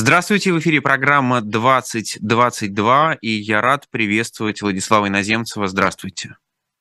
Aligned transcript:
Здравствуйте, 0.00 0.52
в 0.52 0.60
эфире 0.60 0.80
программа 0.80 1.40
2022, 1.40 3.18
и 3.20 3.30
я 3.30 3.60
рад 3.60 3.88
приветствовать 3.90 4.62
Владислава 4.62 5.08
Иноземцева. 5.08 5.66
Здравствуйте. 5.66 6.36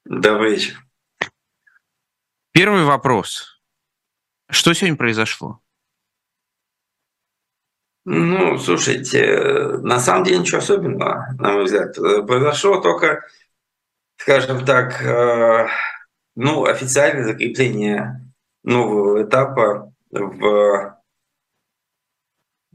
Добрый 0.05 0.51
вечер. 0.51 0.86
Первый 2.51 2.83
вопрос. 2.83 3.59
Что 4.51 4.72
сегодня 4.74 4.98
произошло? 4.98 5.59
Ну, 8.05 8.59
слушайте, 8.59 9.80
на 9.82 10.00
самом 10.00 10.24
деле 10.24 10.38
ничего 10.38 10.60
особенного, 10.60 11.26
на 11.40 11.54
мой 11.54 11.64
взгляд. 11.64 11.96
Произошло 11.96 12.82
только, 12.82 13.26
скажем 14.18 14.64
так, 14.64 15.02
э, 15.02 15.68
ну, 16.36 16.66
официальное 16.66 17.24
закрепление 17.24 18.32
нового 18.64 19.24
этапа 19.24 19.92
в 20.12 20.96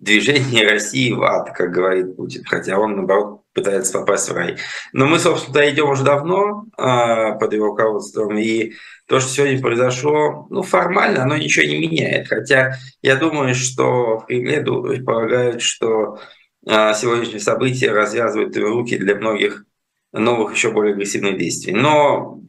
движение 0.02 0.68
России 0.68 1.12
в 1.12 1.22
ад, 1.22 1.52
как 1.56 1.70
говорит 1.70 2.16
Путин, 2.16 2.42
хотя 2.44 2.78
он, 2.78 2.96
наоборот, 2.96 3.42
пытается 3.54 3.92
попасть 3.92 4.28
в 4.28 4.34
рай. 4.34 4.56
Но 4.92 5.06
мы, 5.06 5.20
собственно, 5.20 5.70
идем 5.70 5.90
уже 5.90 6.02
давно 6.02 6.64
э, 6.76 7.38
под 7.38 7.52
его 7.52 7.66
руководством, 7.66 8.36
и 8.36 8.72
то, 9.06 9.20
что 9.20 9.30
сегодня 9.30 9.60
произошло, 9.60 10.48
ну, 10.50 10.62
формально 10.62 11.22
оно 11.22 11.36
ничего 11.36 11.66
не 11.66 11.78
меняет. 11.78 12.28
Хотя 12.28 12.74
я 13.00 13.14
думаю, 13.14 13.54
что 13.54 14.18
в 14.18 14.26
Кремле 14.26 14.62
полагают, 15.04 15.62
что 15.62 16.18
э, 16.66 16.94
сегодняшние 16.94 17.40
события 17.40 17.92
развязывают 17.92 18.56
руки 18.56 18.98
для 18.98 19.14
многих 19.14 19.64
новых, 20.12 20.54
еще 20.54 20.72
более 20.72 20.94
агрессивных 20.94 21.38
действий. 21.38 21.74
Но 21.74 22.40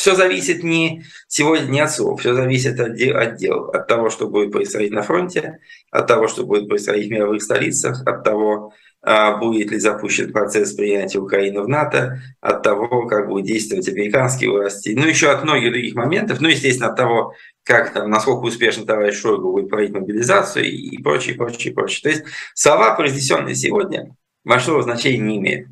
все 0.00 0.14
зависит 0.14 0.64
не 0.64 1.04
сегодня 1.28 1.66
не 1.66 1.80
от 1.80 1.92
слов, 1.92 2.20
все 2.20 2.34
зависит 2.34 2.80
от 2.80 2.96
дел, 3.36 3.66
от 3.66 3.86
того, 3.86 4.08
что 4.08 4.28
будет 4.28 4.50
происходить 4.50 4.92
на 4.92 5.02
фронте, 5.02 5.58
от 5.90 6.06
того, 6.06 6.28
что 6.28 6.44
будет 6.44 6.68
происходить 6.68 7.08
в 7.08 7.12
мировых 7.12 7.42
столицах, 7.42 8.06
от 8.06 8.24
того, 8.24 8.72
а, 9.02 9.38
будет 9.38 9.70
ли 9.70 9.78
запущен 9.78 10.32
процесс 10.32 10.74
принятия 10.74 11.18
Украины 11.18 11.62
в 11.62 11.68
НАТО, 11.68 12.20
от 12.40 12.62
того, 12.62 13.06
как 13.06 13.28
будут 13.28 13.46
действовать 13.46 13.88
американские 13.88 14.50
власти, 14.50 14.94
ну 14.96 15.06
еще 15.06 15.30
от 15.30 15.42
многих 15.42 15.72
других 15.72 15.94
моментов, 15.94 16.40
ну 16.40 16.48
естественно 16.48 16.90
от 16.90 16.96
того, 16.96 17.34
как 17.64 17.92
там, 17.94 18.10
насколько 18.10 18.44
успешно 18.44 18.84
товарищ 18.84 19.16
Шойгу 19.16 19.52
будет 19.52 19.70
проводить 19.70 19.94
мобилизацию 19.94 20.66
и 20.66 20.98
прочее, 21.02 21.36
прочее, 21.36 21.72
прочее. 21.72 22.02
То 22.02 22.08
есть 22.10 22.24
слова, 22.54 22.94
произнесенные 22.94 23.54
сегодня, 23.54 24.14
большого 24.44 24.82
значения 24.82 25.18
не 25.18 25.38
имеют. 25.38 25.68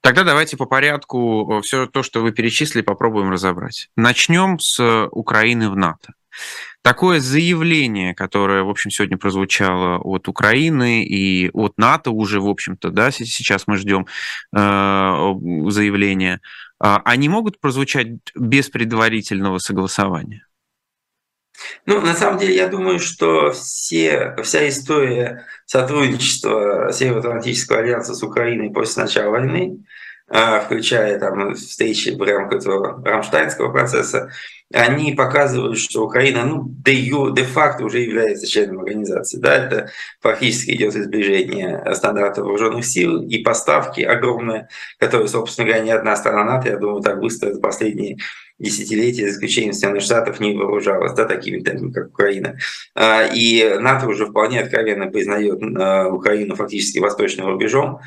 Тогда 0.00 0.24
давайте 0.24 0.56
по 0.56 0.66
порядку 0.66 1.58
э, 1.58 1.62
все 1.62 1.86
то, 1.86 2.02
что 2.02 2.22
вы 2.22 2.32
перечислили, 2.32 2.82
попробуем 2.82 3.30
разобрать. 3.30 3.88
Начнем 3.94 4.58
с 4.58 5.08
Украины 5.12 5.70
в 5.70 5.76
НАТО. 5.76 6.14
Такое 6.82 7.20
заявление, 7.20 8.12
которое, 8.12 8.64
в 8.64 8.68
общем, 8.68 8.90
сегодня 8.90 9.16
прозвучало 9.16 9.98
от 9.98 10.26
Украины 10.26 11.04
и 11.04 11.48
от 11.52 11.78
НАТО 11.78 12.10
уже, 12.10 12.40
в 12.40 12.48
общем-то, 12.48 12.90
да, 12.90 13.12
сейчас 13.12 13.68
мы 13.68 13.76
ждем 13.76 14.06
э, 14.52 14.58
заявления, 15.70 16.40
э, 16.82 16.96
они 17.04 17.28
могут 17.28 17.60
прозвучать 17.60 18.08
без 18.34 18.68
предварительного 18.68 19.58
согласования? 19.58 20.44
Ну, 21.86 22.00
на 22.00 22.14
самом 22.14 22.38
деле, 22.38 22.56
я 22.56 22.66
думаю, 22.66 22.98
что 22.98 23.52
все, 23.52 24.34
вся 24.42 24.68
история 24.68 25.46
сотрудничества 25.66 26.90
Североатлантического 26.92 27.78
альянса 27.78 28.14
с 28.14 28.22
Украиной 28.24 28.72
после 28.72 29.04
начала 29.04 29.30
войны, 29.30 29.84
а, 30.28 30.60
включая 30.60 31.18
там 31.18 31.54
встречи 31.54 32.10
в 32.10 32.22
рамках 32.22 32.60
этого 32.60 33.02
Рамштайнского 33.04 33.70
процесса, 33.70 34.30
они 34.72 35.12
показывают, 35.12 35.78
что 35.78 36.04
Украина, 36.04 36.44
ну, 36.44 36.74
де-факто 36.84 37.84
уже 37.84 38.00
является 38.00 38.46
членом 38.46 38.80
организации. 38.80 39.38
Да, 39.38 39.54
это 39.54 39.90
фактически 40.20 40.72
идет 40.72 40.96
изближение 40.96 41.82
стандартов 41.94 42.44
вооруженных 42.44 42.84
сил 42.84 43.22
и 43.22 43.38
поставки 43.38 44.00
огромные, 44.00 44.68
которые, 44.98 45.28
собственно 45.28 45.68
говоря, 45.68 45.84
ни 45.84 45.90
одна 45.90 46.16
страна 46.16 46.44
НАТО, 46.44 46.68
я 46.68 46.76
думаю, 46.76 47.02
так 47.02 47.20
быстро 47.20 47.52
за 47.52 47.60
последние 47.60 48.18
десятилетия, 48.58 49.28
за 49.28 49.32
исключением 49.32 49.72
Соединенных 49.72 50.02
Штатов, 50.02 50.40
не 50.40 50.56
вооружалась 50.56 51.12
да, 51.14 51.24
такими 51.24 51.60
темпами, 51.60 51.92
как 51.92 52.08
Украина. 52.10 52.56
А, 52.94 53.24
и 53.24 53.78
НАТО 53.80 54.06
уже 54.06 54.26
вполне 54.26 54.60
откровенно 54.60 55.10
признает 55.10 55.60
а, 55.76 56.08
Украину 56.08 56.54
фактически 56.54 56.98
восточным 56.98 57.46
рубежом, 57.46 58.00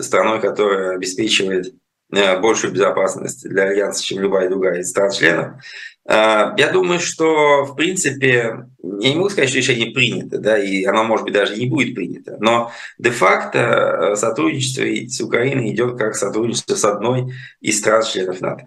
страной, 0.00 0.40
которая 0.40 0.94
обеспечивает 0.94 1.74
большую 2.10 2.72
безопасность 2.72 3.48
для 3.48 3.64
Альянса, 3.64 4.02
чем 4.02 4.20
любая 4.20 4.48
другая 4.48 4.80
из 4.80 4.90
стран-членов. 4.90 5.62
Я 6.06 6.70
думаю, 6.72 6.98
что, 6.98 7.64
в 7.64 7.76
принципе, 7.76 8.66
я 8.82 9.08
не 9.10 9.14
могу 9.14 9.28
сказать, 9.28 9.50
что 9.50 9.58
решение 9.58 9.92
принято, 9.92 10.38
да, 10.38 10.58
и 10.58 10.84
оно, 10.84 11.04
может 11.04 11.24
быть, 11.24 11.34
даже 11.34 11.56
не 11.56 11.66
будет 11.66 11.94
принято, 11.94 12.36
но 12.40 12.72
де-факто 12.98 14.14
сотрудничество 14.16 14.82
с 14.82 15.20
Украиной 15.20 15.70
идет 15.70 15.96
как 15.98 16.16
сотрудничество 16.16 16.74
с 16.74 16.84
одной 16.84 17.32
из 17.60 17.78
стран-членов 17.78 18.40
НАТО. 18.40 18.66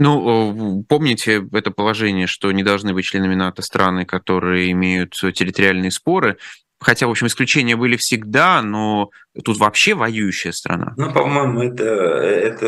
Ну, 0.00 0.84
помните 0.88 1.46
это 1.52 1.70
положение, 1.70 2.26
что 2.26 2.50
не 2.50 2.64
должны 2.64 2.94
быть 2.94 3.04
членами 3.04 3.36
НАТО 3.36 3.62
страны, 3.62 4.04
которые 4.04 4.72
имеют 4.72 5.12
территориальные 5.12 5.92
споры, 5.92 6.38
Хотя, 6.84 7.06
в 7.06 7.10
общем, 7.10 7.26
исключения 7.26 7.76
были 7.76 7.96
всегда, 7.96 8.62
но 8.62 9.10
тут 9.44 9.58
вообще 9.58 9.94
воюющая 9.94 10.52
страна. 10.52 10.94
Ну, 10.96 11.12
по-моему, 11.12 11.62
это, 11.62 11.84
это 11.84 12.66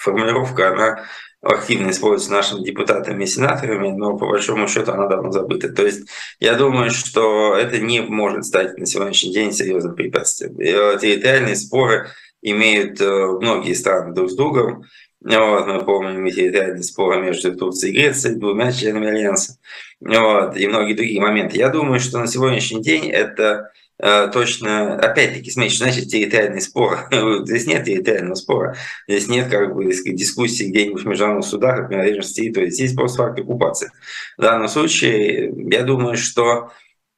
формулировка, 0.00 0.72
она 0.72 1.04
активно 1.42 1.90
используется 1.90 2.32
нашими 2.32 2.62
депутатами 2.62 3.24
и 3.24 3.26
сенаторами, 3.26 3.88
но 3.90 4.16
по 4.18 4.26
большому 4.26 4.68
счету 4.68 4.92
она 4.92 5.06
давно 5.06 5.30
забыта. 5.30 5.70
То 5.70 5.86
есть 5.86 6.08
я 6.38 6.54
думаю, 6.54 6.90
что 6.90 7.56
это 7.56 7.78
не 7.78 8.02
может 8.02 8.44
стать 8.44 8.76
на 8.76 8.84
сегодняшний 8.84 9.32
день 9.32 9.52
серьезным 9.52 9.94
препятствием. 9.94 10.54
Территориальные 10.56 11.56
споры 11.56 12.08
имеют 12.42 13.00
э, 13.00 13.26
многие 13.40 13.74
страны 13.74 14.14
друг 14.14 14.30
с 14.30 14.34
другом. 14.34 14.84
Вот, 15.22 15.66
мы 15.66 15.84
помним 15.84 16.30
территориальные 16.30 16.82
споры 16.82 17.20
между 17.20 17.54
Турцией 17.54 17.92
и 17.92 17.96
Грецией, 17.96 18.36
двумя 18.36 18.72
членами 18.72 19.08
Альянса, 19.08 19.58
вот, 20.00 20.56
и 20.56 20.66
многие 20.66 20.94
другие 20.94 21.20
моменты. 21.20 21.58
Я 21.58 21.68
думаю, 21.68 22.00
что 22.00 22.18
на 22.18 22.26
сегодняшний 22.26 22.80
день 22.80 23.10
это 23.10 23.70
э, 23.98 24.30
точно, 24.32 24.94
опять-таки, 24.94 25.50
смотрите, 25.50 25.76
что 25.76 25.84
значит 25.84 26.08
территориальный 26.08 26.62
спор. 26.62 27.06
Здесь 27.44 27.66
нет 27.66 27.84
территориального 27.84 28.34
спора. 28.34 28.76
Здесь 29.06 29.28
нет 29.28 29.48
как 29.50 29.74
бы 29.74 29.84
дискуссии 29.84 30.70
где-нибудь 30.70 31.02
в 31.02 31.06
международных 31.06 31.46
судах 31.46 31.80
о 31.80 31.88
принадлежности 31.88 32.40
территории. 32.40 32.70
Здесь 32.70 32.94
просто 32.94 33.18
факт 33.18 33.38
оккупации. 33.38 33.90
В 34.38 34.42
данном 34.42 34.68
случае, 34.68 35.52
я 35.70 35.82
думаю, 35.82 36.16
что 36.16 36.70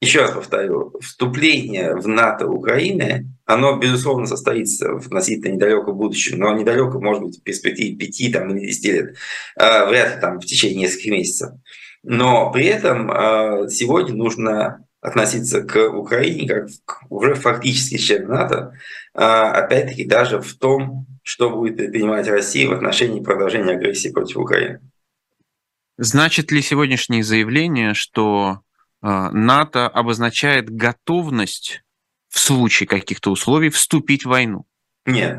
еще 0.03 0.23
раз 0.23 0.33
повторю, 0.33 0.93
вступление 1.01 1.95
в 1.95 2.09
НАТО 2.09 2.49
Украины, 2.49 3.29
оно, 3.53 3.77
безусловно, 3.77 4.27
состоится 4.27 4.93
в 4.95 5.07
относительно 5.07 5.53
недалеком 5.53 5.97
будущем, 5.97 6.39
но 6.39 6.53
недалеко, 6.57 7.01
может 7.01 7.23
быть, 7.23 7.39
в 7.39 7.43
перспективе 7.43 7.97
5 7.97 8.33
там, 8.33 8.51
или 8.51 8.67
10 8.67 8.85
лет, 8.87 9.17
а, 9.57 9.87
вряд 9.87 10.15
ли 10.15 10.21
там 10.21 10.41
в 10.41 10.47
течение 10.47 10.83
нескольких 10.83 11.13
месяцев. 11.13 11.51
Но 12.03 12.51
при 12.51 12.67
этом 12.67 13.11
а, 13.11 13.69
сегодня 13.69 14.15
нужно 14.15 14.87
относиться 15.01 15.63
к 15.63 15.89
Украине 15.89 16.49
как 16.49 16.69
к 16.85 17.03
уже 17.11 17.35
фактически 17.35 17.97
член 17.99 18.29
НАТО, 18.29 18.73
а, 19.15 19.51
опять-таки 19.53 20.07
даже 20.07 20.41
в 20.41 20.55
том, 20.55 21.07
что 21.23 21.51
будет 21.51 21.77
предпринимать 21.77 22.29
Россия 22.29 22.69
в 22.69 22.73
отношении 22.73 23.21
продолжения 23.21 23.73
агрессии 23.73 24.09
против 24.09 24.39
Украины. 24.39 24.81
Значит 25.99 26.51
ли 26.51 26.63
сегодняшнее 26.63 27.23
заявление, 27.23 27.95
что 27.95 28.61
НАТО 29.03 29.89
обозначает 29.89 30.71
готовность 30.71 31.83
в 32.33 32.39
случае 32.39 32.87
каких-то 32.87 33.31
условий 33.31 33.69
вступить 33.69 34.25
в 34.25 34.31
войну? 34.31 34.65
Нет. 35.05 35.39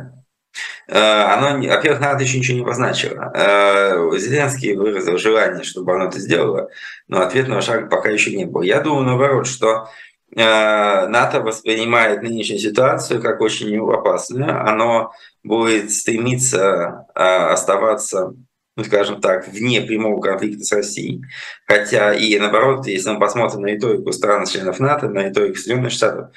А, 0.87 1.33
оно, 1.33 1.67
во-первых, 1.67 1.99
НАТО 1.99 2.23
еще 2.23 2.37
ничего 2.37 2.57
не 2.57 2.63
обозначило. 2.63 3.31
А, 3.35 4.15
Зеленский 4.15 4.75
выразил 4.75 5.17
желание, 5.17 5.63
чтобы 5.63 5.95
оно 5.95 6.05
это 6.05 6.19
сделало, 6.19 6.69
но 7.07 7.21
ответного 7.21 7.61
шага 7.61 7.87
пока 7.87 8.09
еще 8.09 8.35
не 8.35 8.45
было. 8.45 8.61
Я 8.61 8.79
думаю, 8.79 9.05
наоборот, 9.05 9.47
что 9.47 9.89
НАТО 10.35 11.41
воспринимает 11.41 12.23
нынешнюю 12.23 12.59
ситуацию 12.59 13.21
как 13.21 13.39
очень 13.39 13.77
опасную. 13.77 14.67
Оно 14.67 15.11
будет 15.43 15.91
стремиться 15.91 17.05
оставаться 17.13 18.33
ну, 18.75 18.83
скажем 18.83 19.21
так, 19.21 19.47
вне 19.47 19.81
прямого 19.81 20.19
конфликта 20.19 20.63
с 20.63 20.71
Россией. 20.71 21.21
Хотя 21.67 22.13
и 22.13 22.37
наоборот, 22.39 22.87
если 22.87 23.11
мы 23.11 23.19
посмотрим 23.19 23.61
на 23.61 23.67
риторику 23.67 24.11
стран-членов 24.11 24.79
НАТО, 24.79 25.09
на 25.09 25.27
риторику 25.27 25.57
Соединенных 25.57 25.91
Штатов, 25.91 26.31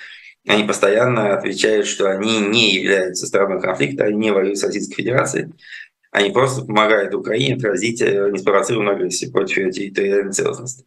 они 0.47 0.65
постоянно 0.65 1.37
отвечают, 1.37 1.87
что 1.87 2.11
они 2.11 2.39
не 2.39 2.75
являются 2.75 3.27
стороной 3.27 3.61
конфликта, 3.61 4.05
они 4.05 4.17
не 4.17 4.31
воюют 4.31 4.59
с 4.59 4.65
Российской 4.65 4.95
Федерацией, 4.95 5.53
они 6.13 6.31
просто 6.31 6.65
помогают 6.65 7.15
Украине 7.15 7.57
отразить 7.57 8.01
э, 8.01 8.31
неспровоцированную 8.31 8.97
агрессию 8.97 9.33
против 9.33 9.59
ее 9.59 9.73
территориальной 9.73 10.33
целостности. 10.33 10.87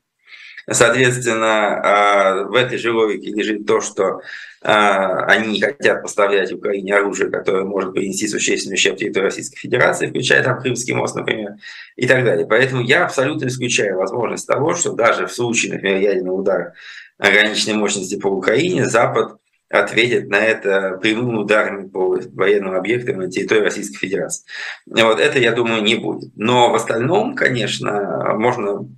Соответственно, 0.71 1.81
а, 1.81 2.43
в 2.43 2.53
этой 2.53 2.77
же 2.77 2.91
логике 2.91 3.31
лежит 3.31 3.65
то, 3.65 3.81
что 3.81 4.21
а, 4.61 5.25
они 5.25 5.53
не 5.53 5.61
хотят 5.61 6.03
поставлять 6.03 6.51
Украине 6.51 6.95
оружие, 6.95 7.31
которое 7.31 7.63
может 7.63 7.93
принести 7.93 8.27
существенный 8.27 8.75
ущерб 8.75 8.97
территории 8.97 9.25
Российской 9.25 9.57
Федерации, 9.57 10.07
включая 10.07 10.43
там 10.43 10.59
Крымский 10.59 10.93
мост, 10.93 11.15
например, 11.15 11.53
и 11.95 12.07
так 12.07 12.23
далее. 12.23 12.45
Поэтому 12.45 12.83
я 12.83 13.05
абсолютно 13.05 13.47
исключаю 13.47 13.97
возможность 13.97 14.47
того, 14.47 14.75
что 14.75 14.93
даже 14.93 15.25
в 15.25 15.33
случае, 15.33 15.73
например, 15.73 15.97
ядерного 15.97 16.35
удара 16.35 16.73
ограниченной 17.17 17.75
мощности 17.75 18.19
по 18.19 18.27
Украине, 18.27 18.85
Запад 18.85 19.39
ответит 19.69 20.29
на 20.29 20.37
это 20.37 20.97
прямым 21.01 21.37
ударами 21.37 21.87
по 21.87 22.19
военным 22.33 22.75
объектам 22.75 23.17
на 23.17 23.29
территории 23.29 23.61
Российской 23.61 23.97
Федерации. 23.97 24.45
Вот 24.87 25.19
это, 25.19 25.39
я 25.39 25.51
думаю, 25.51 25.83
не 25.83 25.95
будет. 25.95 26.31
Но 26.35 26.71
в 26.71 26.75
остальном, 26.75 27.35
конечно, 27.35 28.33
можно 28.35 28.89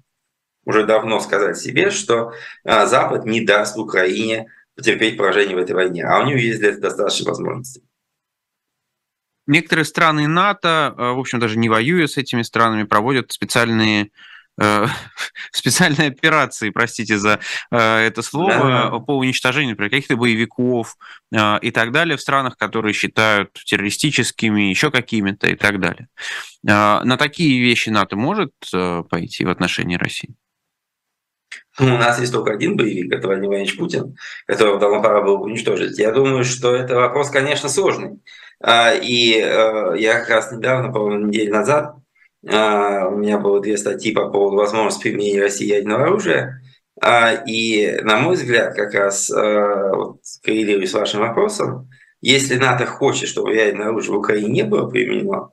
уже 0.66 0.86
давно 0.86 1.20
сказать 1.20 1.58
себе, 1.58 1.90
что 1.92 2.34
а, 2.64 2.86
Запад 2.86 3.26
не 3.26 3.42
даст 3.42 3.78
Украине 3.78 4.48
потерпеть 4.76 5.18
поражение 5.18 5.56
в 5.56 5.60
этой 5.60 5.74
войне, 5.74 6.06
а 6.06 6.20
у 6.20 6.26
него 6.26 6.38
есть 6.38 6.60
для 6.60 6.70
этого 6.70 6.84
достаточно 6.84 7.30
возможностей. 7.30 7.84
Некоторые 9.48 9.86
страны 9.86 10.28
НАТО, 10.28 10.94
а, 10.98 11.14
в 11.14 11.20
общем, 11.20 11.40
даже 11.40 11.58
не 11.58 11.68
воюя 11.68 12.08
с 12.08 12.18
этими 12.18 12.44
странами, 12.44 12.84
проводят 12.84 13.32
специальные 13.32 14.12
Э, 14.62 14.86
специальные 15.52 16.10
операции, 16.10 16.70
простите 16.70 17.18
за 17.18 17.40
э, 17.72 17.78
это 17.78 18.22
слово, 18.22 18.90
да. 18.92 19.00
по 19.00 19.18
уничтожению 19.18 19.72
например, 19.72 19.90
каких-то 19.90 20.16
боевиков 20.16 20.98
э, 21.34 21.60
и 21.62 21.72
так 21.72 21.92
далее 21.92 22.16
в 22.18 22.22
странах, 22.22 22.58
которые 22.58 22.94
считают 22.94 23.54
террористическими, 23.54 24.62
еще 24.62 24.92
какими-то 24.92 25.50
и 25.50 25.56
так 25.56 25.80
далее. 25.80 26.08
На 26.64 27.18
такие 27.18 27.60
вещи 27.60 27.90
НАТО 27.90 28.16
может 28.16 28.52
пойти 29.10 29.46
в 29.46 29.50
отношении 29.50 29.96
России? 29.96 30.36
Ну, 31.80 31.96
у 31.96 31.98
нас 31.98 32.20
есть 32.20 32.32
только 32.32 32.52
один 32.52 32.78
боевик, 32.78 33.12
это 33.12 33.28
Владимир 33.28 33.50
Владимирович 33.50 33.78
Путин, 33.78 34.16
которого 34.46 34.80
давно 34.80 35.02
пора 35.02 35.22
было 35.22 35.38
уничтожить. 35.38 35.98
Я 35.98 36.12
думаю, 36.12 36.44
что 36.44 36.76
это 36.76 36.96
вопрос, 36.98 37.32
конечно, 37.32 37.68
сложный. 37.68 38.20
А, 38.62 38.94
и 38.94 39.30
я 39.30 40.20
как 40.20 40.30
раз 40.30 40.52
недавно, 40.52 40.92
по-моему, 40.92 41.28
неделю 41.28 41.54
назад 41.54 41.96
у 42.44 43.18
меня 43.18 43.38
было 43.38 43.62
две 43.62 43.78
статьи 43.78 44.12
по 44.14 44.30
поводу 44.30 44.58
возможности 44.58 45.04
применения 45.04 45.42
России 45.42 45.68
ядерного 45.68 46.04
оружия. 46.04 46.62
А, 47.00 47.34
и, 47.34 48.00
на 48.02 48.20
мой 48.20 48.36
взгляд, 48.36 48.76
как 48.76 48.94
раз 48.94 49.30
а, 49.32 49.94
вот, 49.94 50.22
коррелируя 50.44 50.86
с 50.86 50.94
вашим 50.94 51.22
вопросом, 51.22 51.90
если 52.20 52.56
НАТО 52.56 52.86
хочет, 52.86 53.30
чтобы 53.30 53.54
ядерное 53.54 53.88
оружие 53.88 54.16
в 54.16 54.20
Украине 54.20 54.50
не 54.50 54.64
было 54.64 54.88
применено, 54.88 55.52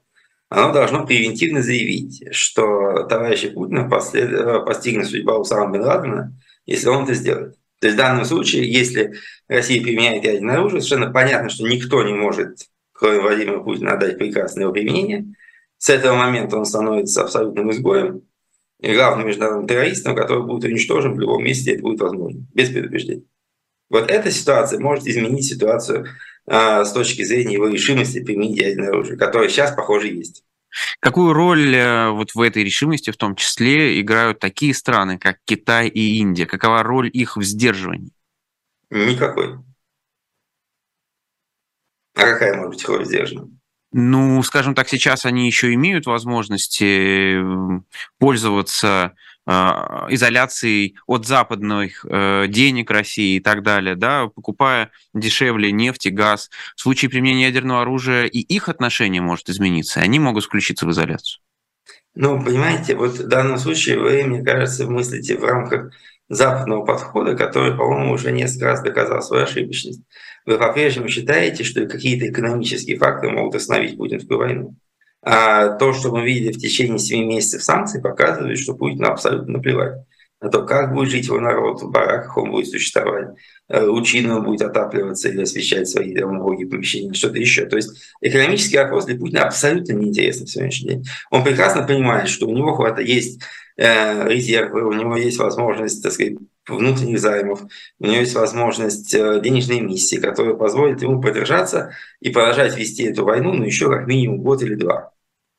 оно 0.50 0.72
должно 0.72 1.06
превентивно 1.06 1.62
заявить, 1.62 2.24
что 2.34 3.04
товарища 3.04 3.50
Путина 3.50 3.88
послед... 3.88 4.64
постигнет 4.64 5.06
судьба 5.06 5.38
Усама 5.38 5.72
бен 5.72 5.82
Ладена, 5.82 6.38
если 6.66 6.88
он 6.88 7.04
это 7.04 7.14
сделает. 7.14 7.54
То 7.80 7.86
есть 7.86 7.96
в 7.96 7.98
данном 7.98 8.24
случае, 8.24 8.70
если 8.70 9.14
Россия 9.46 9.82
применяет 9.82 10.24
ядерное 10.24 10.56
оружие, 10.56 10.80
совершенно 10.80 11.12
понятно, 11.12 11.48
что 11.48 11.66
никто 11.66 12.02
не 12.02 12.12
может, 12.12 12.58
кроме 12.92 13.20
Владимира 13.20 13.60
Путина, 13.60 13.92
отдать 13.92 14.18
приказ 14.18 14.56
на 14.56 14.62
его 14.62 14.72
применение– 14.72 15.26
с 15.78 15.88
этого 15.88 16.16
момента 16.16 16.56
он 16.56 16.64
становится 16.64 17.22
абсолютным 17.22 17.70
изгоем 17.70 18.22
и 18.80 18.94
главным 18.94 19.26
международным 19.26 19.66
террористом, 19.66 20.14
который 20.14 20.44
будет 20.44 20.64
уничтожен 20.64 21.14
в 21.14 21.20
любом 21.20 21.42
месте, 21.42 21.72
это 21.72 21.82
будет 21.82 22.00
возможно, 22.00 22.40
без 22.52 22.68
предупреждения. 22.68 23.24
Вот 23.90 24.10
эта 24.10 24.30
ситуация 24.30 24.78
может 24.78 25.06
изменить 25.06 25.46
ситуацию 25.46 26.06
э, 26.46 26.84
с 26.84 26.92
точки 26.92 27.24
зрения 27.24 27.54
его 27.54 27.68
решимости 27.68 28.22
применить 28.22 28.58
ядерное 28.58 28.90
оружие, 28.90 29.16
которое 29.16 29.48
сейчас, 29.48 29.74
похоже, 29.74 30.08
есть. 30.08 30.44
Какую 31.00 31.32
роль 31.32 31.74
э, 31.74 32.10
вот 32.10 32.34
в 32.34 32.40
этой 32.40 32.62
решимости 32.62 33.10
в 33.10 33.16
том 33.16 33.34
числе 33.34 34.00
играют 34.00 34.38
такие 34.38 34.74
страны, 34.74 35.18
как 35.18 35.38
Китай 35.44 35.88
и 35.88 36.18
Индия? 36.18 36.46
Какова 36.46 36.82
роль 36.82 37.10
их 37.12 37.36
в 37.36 37.42
сдерживании? 37.42 38.12
Никакой. 38.90 39.56
А 42.14 42.20
какая 42.20 42.56
может 42.56 42.74
быть 42.74 42.84
роль 42.86 43.06
сдерживания? 43.06 43.57
Ну, 43.92 44.42
скажем 44.42 44.74
так, 44.74 44.88
сейчас 44.88 45.24
они 45.24 45.46
еще 45.46 45.72
имеют 45.72 46.06
возможности 46.06 47.38
пользоваться 48.18 49.14
а, 49.50 50.06
изоляцией 50.10 50.96
от 51.06 51.26
западных 51.26 52.04
э, 52.06 52.48
денег 52.48 52.90
России 52.90 53.36
и 53.36 53.40
так 53.40 53.62
далее, 53.62 53.94
да, 53.94 54.26
покупая 54.26 54.90
дешевле 55.14 55.72
нефть 55.72 56.04
и 56.04 56.10
газ. 56.10 56.50
В 56.76 56.82
случае 56.82 57.10
применения 57.10 57.46
ядерного 57.46 57.80
оружия 57.80 58.26
и 58.26 58.40
их 58.40 58.68
отношение 58.68 59.22
может 59.22 59.48
измениться, 59.48 60.00
и 60.00 60.02
они 60.02 60.18
могут 60.18 60.44
включиться 60.44 60.84
в 60.84 60.90
изоляцию. 60.90 61.40
Ну, 62.14 62.44
понимаете, 62.44 62.94
вот 62.94 63.12
в 63.12 63.26
данном 63.26 63.56
случае 63.56 63.98
вы, 63.98 64.22
мне 64.24 64.42
кажется, 64.42 64.84
мыслите 64.84 65.38
в 65.38 65.44
рамках 65.44 65.92
западного 66.28 66.84
подхода, 66.84 67.34
который, 67.34 67.74
по-моему, 67.74 68.12
уже 68.12 68.32
несколько 68.32 68.66
раз 68.66 68.82
доказал 68.82 69.22
свою 69.22 69.44
ошибочность. 69.44 70.02
Вы 70.46 70.58
по-прежнему 70.58 71.08
считаете, 71.08 71.64
что 71.64 71.86
какие-то 71.86 72.28
экономические 72.28 72.98
факторы 72.98 73.32
могут 73.32 73.54
остановить 73.54 73.96
путинскую 73.96 74.38
войну. 74.38 74.74
А 75.22 75.70
то, 75.76 75.92
что 75.92 76.10
мы 76.10 76.24
видели 76.24 76.52
в 76.52 76.58
течение 76.58 76.98
7 76.98 77.26
месяцев 77.26 77.62
санкций, 77.62 78.00
показывает, 78.00 78.58
что 78.58 78.74
Путину 78.74 79.08
абсолютно 79.08 79.54
наплевать 79.54 80.04
на 80.40 80.50
то, 80.50 80.64
как 80.64 80.94
будет 80.94 81.10
жить 81.10 81.26
его 81.26 81.40
народ, 81.40 81.82
в 81.82 81.90
бараках 81.90 82.36
он 82.36 82.52
будет 82.52 82.68
существовать, 82.68 83.28
лучиной 83.68 84.34
э, 84.34 84.38
он 84.38 84.44
будет 84.44 84.62
отапливаться 84.62 85.28
или 85.28 85.42
освещать 85.42 85.88
свои 85.88 86.14
домовые 86.14 86.68
помещения, 86.68 87.12
что-то 87.12 87.38
еще. 87.38 87.66
То 87.66 87.76
есть 87.76 87.90
экономический 88.20 88.78
вопрос 88.78 89.06
для 89.06 89.16
Путина 89.16 89.44
абсолютно 89.44 89.94
неинтересен 89.94 90.46
в 90.46 90.50
сегодняшний 90.50 90.88
день. 90.90 91.04
Он 91.30 91.42
прекрасно 91.42 91.82
понимает, 91.82 92.28
что 92.28 92.46
у 92.46 92.54
него 92.54 92.72
хватает, 92.74 93.08
есть 93.08 93.42
э, 93.76 94.28
резервы, 94.28 94.86
у 94.86 94.92
него 94.92 95.16
есть 95.16 95.38
возможность, 95.38 96.02
так 96.02 96.12
сказать, 96.12 96.34
внутренних 96.68 97.18
займов, 97.18 97.62
у 97.98 98.04
него 98.04 98.16
есть 98.16 98.34
возможность 98.34 99.14
э, 99.14 99.40
денежной 99.42 99.80
эмиссии, 99.80 100.16
которая 100.16 100.54
позволит 100.54 101.02
ему 101.02 101.20
продержаться 101.20 101.92
и 102.20 102.30
продолжать 102.30 102.76
вести 102.76 103.04
эту 103.04 103.24
войну, 103.24 103.52
ну, 103.52 103.64
еще 103.64 103.88
как 103.88 104.06
минимум 104.06 104.42
год 104.42 104.62
или 104.62 104.74
два. 104.74 105.12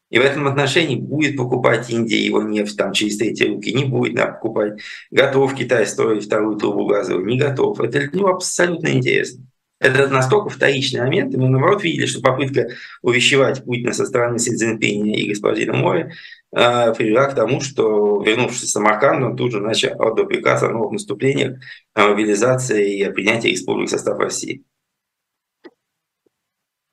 И 0.10 0.18
в 0.18 0.22
этом 0.22 0.48
отношении 0.48 0.96
будет 0.96 1.38
покупать 1.38 1.90
Индия 1.90 2.20
его 2.24 2.42
нефть 2.42 2.78
там 2.78 2.94
через 2.94 3.18
третьи 3.18 3.46
руки, 3.46 3.74
не 3.74 3.86
будет 3.86 4.16
нам 4.16 4.34
покупать. 4.34 4.80
Готов 5.12 5.54
Китай 5.54 5.86
строить 5.86 6.26
вторую 6.26 6.58
трубу 6.58 6.88
газовую, 6.88 7.28
не 7.28 7.38
готов. 7.38 7.80
Это 7.80 8.00
для 8.00 8.10
него 8.20 8.30
абсолютно 8.30 8.88
интересно. 8.88 9.46
Это 9.80 10.08
настолько 10.08 10.50
вторичный 10.50 11.00
момент, 11.02 11.34
и 11.34 11.38
мы 11.38 11.48
наоборот 11.48 11.84
видели, 11.84 12.06
что 12.06 12.22
попытка 12.22 12.68
увещевать 13.02 13.64
Путина 13.64 13.94
со 13.94 14.06
стороны 14.06 14.38
Си 14.38 14.54
Цзиньпиня 14.56 15.18
и 15.18 15.30
господина 15.30 15.74
Мори 15.74 16.12
привела 16.52 17.26
к 17.26 17.36
тому, 17.36 17.62
что, 17.62 18.22
вернувшись 18.22 18.64
в 18.64 18.72
Самарканд, 18.72 19.24
он 19.24 19.38
тут 19.38 19.52
же 19.52 19.62
начал 19.62 19.92
отдал 20.02 20.26
приказ 20.26 20.64
о 20.64 20.70
новых 20.70 20.92
наступлениях, 20.92 21.60
о 21.94 22.10
мобилизации 22.10 22.98
и 22.98 23.04
о 23.04 23.12
принятии 23.12 23.50
республики 23.50 23.88
в 23.88 23.92
состав 23.92 24.18
России. 24.20 24.64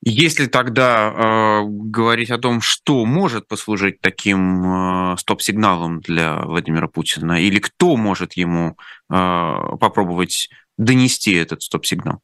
Если 0.08 0.46
тогда 0.46 1.10
э, 1.10 1.62
говорить 1.66 2.30
о 2.30 2.38
том, 2.38 2.60
что 2.60 3.04
может 3.04 3.48
послужить 3.48 4.00
таким 4.00 5.12
э, 5.12 5.16
стоп-сигналом 5.18 5.98
для 5.98 6.42
Владимира 6.42 6.86
Путина, 6.86 7.42
или 7.42 7.58
кто 7.58 7.96
может 7.96 8.34
ему 8.34 8.68
э, 8.68 8.74
попробовать 9.80 10.48
донести 10.78 11.32
этот 11.32 11.62
стоп-сигнал? 11.62 12.20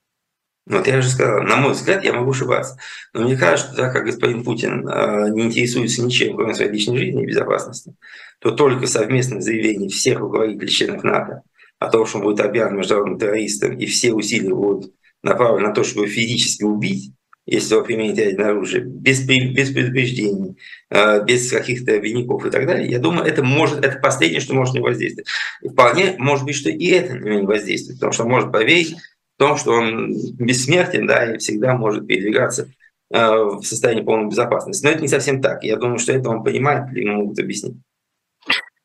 Вот 0.67 0.87
я 0.87 0.99
уже 0.99 1.09
сказал, 1.09 1.43
на 1.43 1.57
мой 1.57 1.73
взгляд, 1.73 2.05
я 2.05 2.13
могу 2.13 2.31
ошибаться. 2.31 2.79
Но 3.13 3.23
мне 3.23 3.37
кажется, 3.37 3.73
что 3.73 3.83
так 3.83 3.93
как 3.93 4.05
господин 4.05 4.45
Путин 4.45 4.89
э, 4.89 5.31
не 5.31 5.47
интересуется 5.47 6.05
ничем, 6.05 6.37
кроме 6.37 6.55
своей 6.55 6.71
личной 6.71 6.99
жизни 6.99 7.23
и 7.23 7.27
безопасности, 7.27 7.95
то 8.39 8.53
только 8.53 8.87
совместное 8.87 9.41
заявление 9.41 9.89
всех 9.89 10.21
руководителей 10.21 10.71
членов 10.71 11.03
НАТО 11.03 11.43
о 11.81 11.91
том, 11.91 12.07
что 12.07 12.19
он 12.19 12.25
будет 12.25 12.41
объявлен 12.41 12.79
международным 12.79 13.19
террористом, 13.19 13.77
и 13.77 13.87
все 13.87 14.13
усилия 14.13 14.55
будут 14.55 14.93
направлены 15.23 15.69
на 15.69 15.75
то, 15.75 15.83
чтобы 15.83 16.07
физически 16.07 16.63
убить, 16.63 17.13
если 17.45 17.75
вы 17.75 17.83
примените 17.83 18.23
ядерное 18.23 18.51
оружие, 18.51 18.85
без, 18.85 19.27
без 19.27 19.71
предупреждений, 19.71 20.57
э, 20.91 21.25
без 21.25 21.51
каких-то 21.51 21.97
обвиняков 21.97 22.47
и 22.47 22.51
так 22.51 22.67
далее, 22.67 22.89
я 22.89 23.01
думаю, 23.01 23.27
это 23.27 23.43
может, 23.43 23.85
это 23.85 23.99
последнее, 23.99 24.41
что 24.41 24.55
может 24.55 24.75
не 24.75 24.81
воздействовать. 24.81 25.29
И 25.61 25.69
вполне 25.69 26.15
может 26.19 26.45
быть, 26.45 26.55
что 26.55 26.71
и 26.71 26.87
это 26.87 27.19
не 27.19 27.43
воздействует, 27.43 27.99
потому 27.99 28.13
что 28.13 28.25
может 28.25 28.53
поверить 28.53 28.95
том, 29.43 29.57
что 29.57 29.73
он 29.73 30.15
бессмертен, 30.35 31.07
да, 31.07 31.35
и 31.35 31.39
всегда 31.39 31.77
может 31.77 32.07
передвигаться 32.07 32.69
э, 33.13 33.19
в 33.19 33.63
состоянии 33.65 34.03
полной 34.03 34.31
безопасности. 34.31 34.85
Но 34.85 34.93
это 34.93 35.03
не 35.03 35.09
совсем 35.09 35.43
так. 35.43 35.65
Я 35.65 35.77
думаю, 35.77 35.99
что 35.99 36.13
это 36.13 36.29
он 36.29 36.45
понимает 36.45 36.97
ему 36.97 37.23
могут 37.23 37.41
объяснить. 37.41 37.77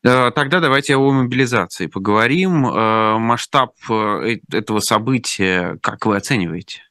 Э, 0.04 0.32
тогда 0.32 0.60
давайте 0.60 0.96
о 0.96 1.12
мобилизации 1.12 1.86
поговорим. 1.86 2.62
Масштаб 2.62 3.76
этого 4.52 4.80
события, 4.80 5.78
как 5.84 6.08
вы 6.08 6.18
оцениваете? 6.18 6.82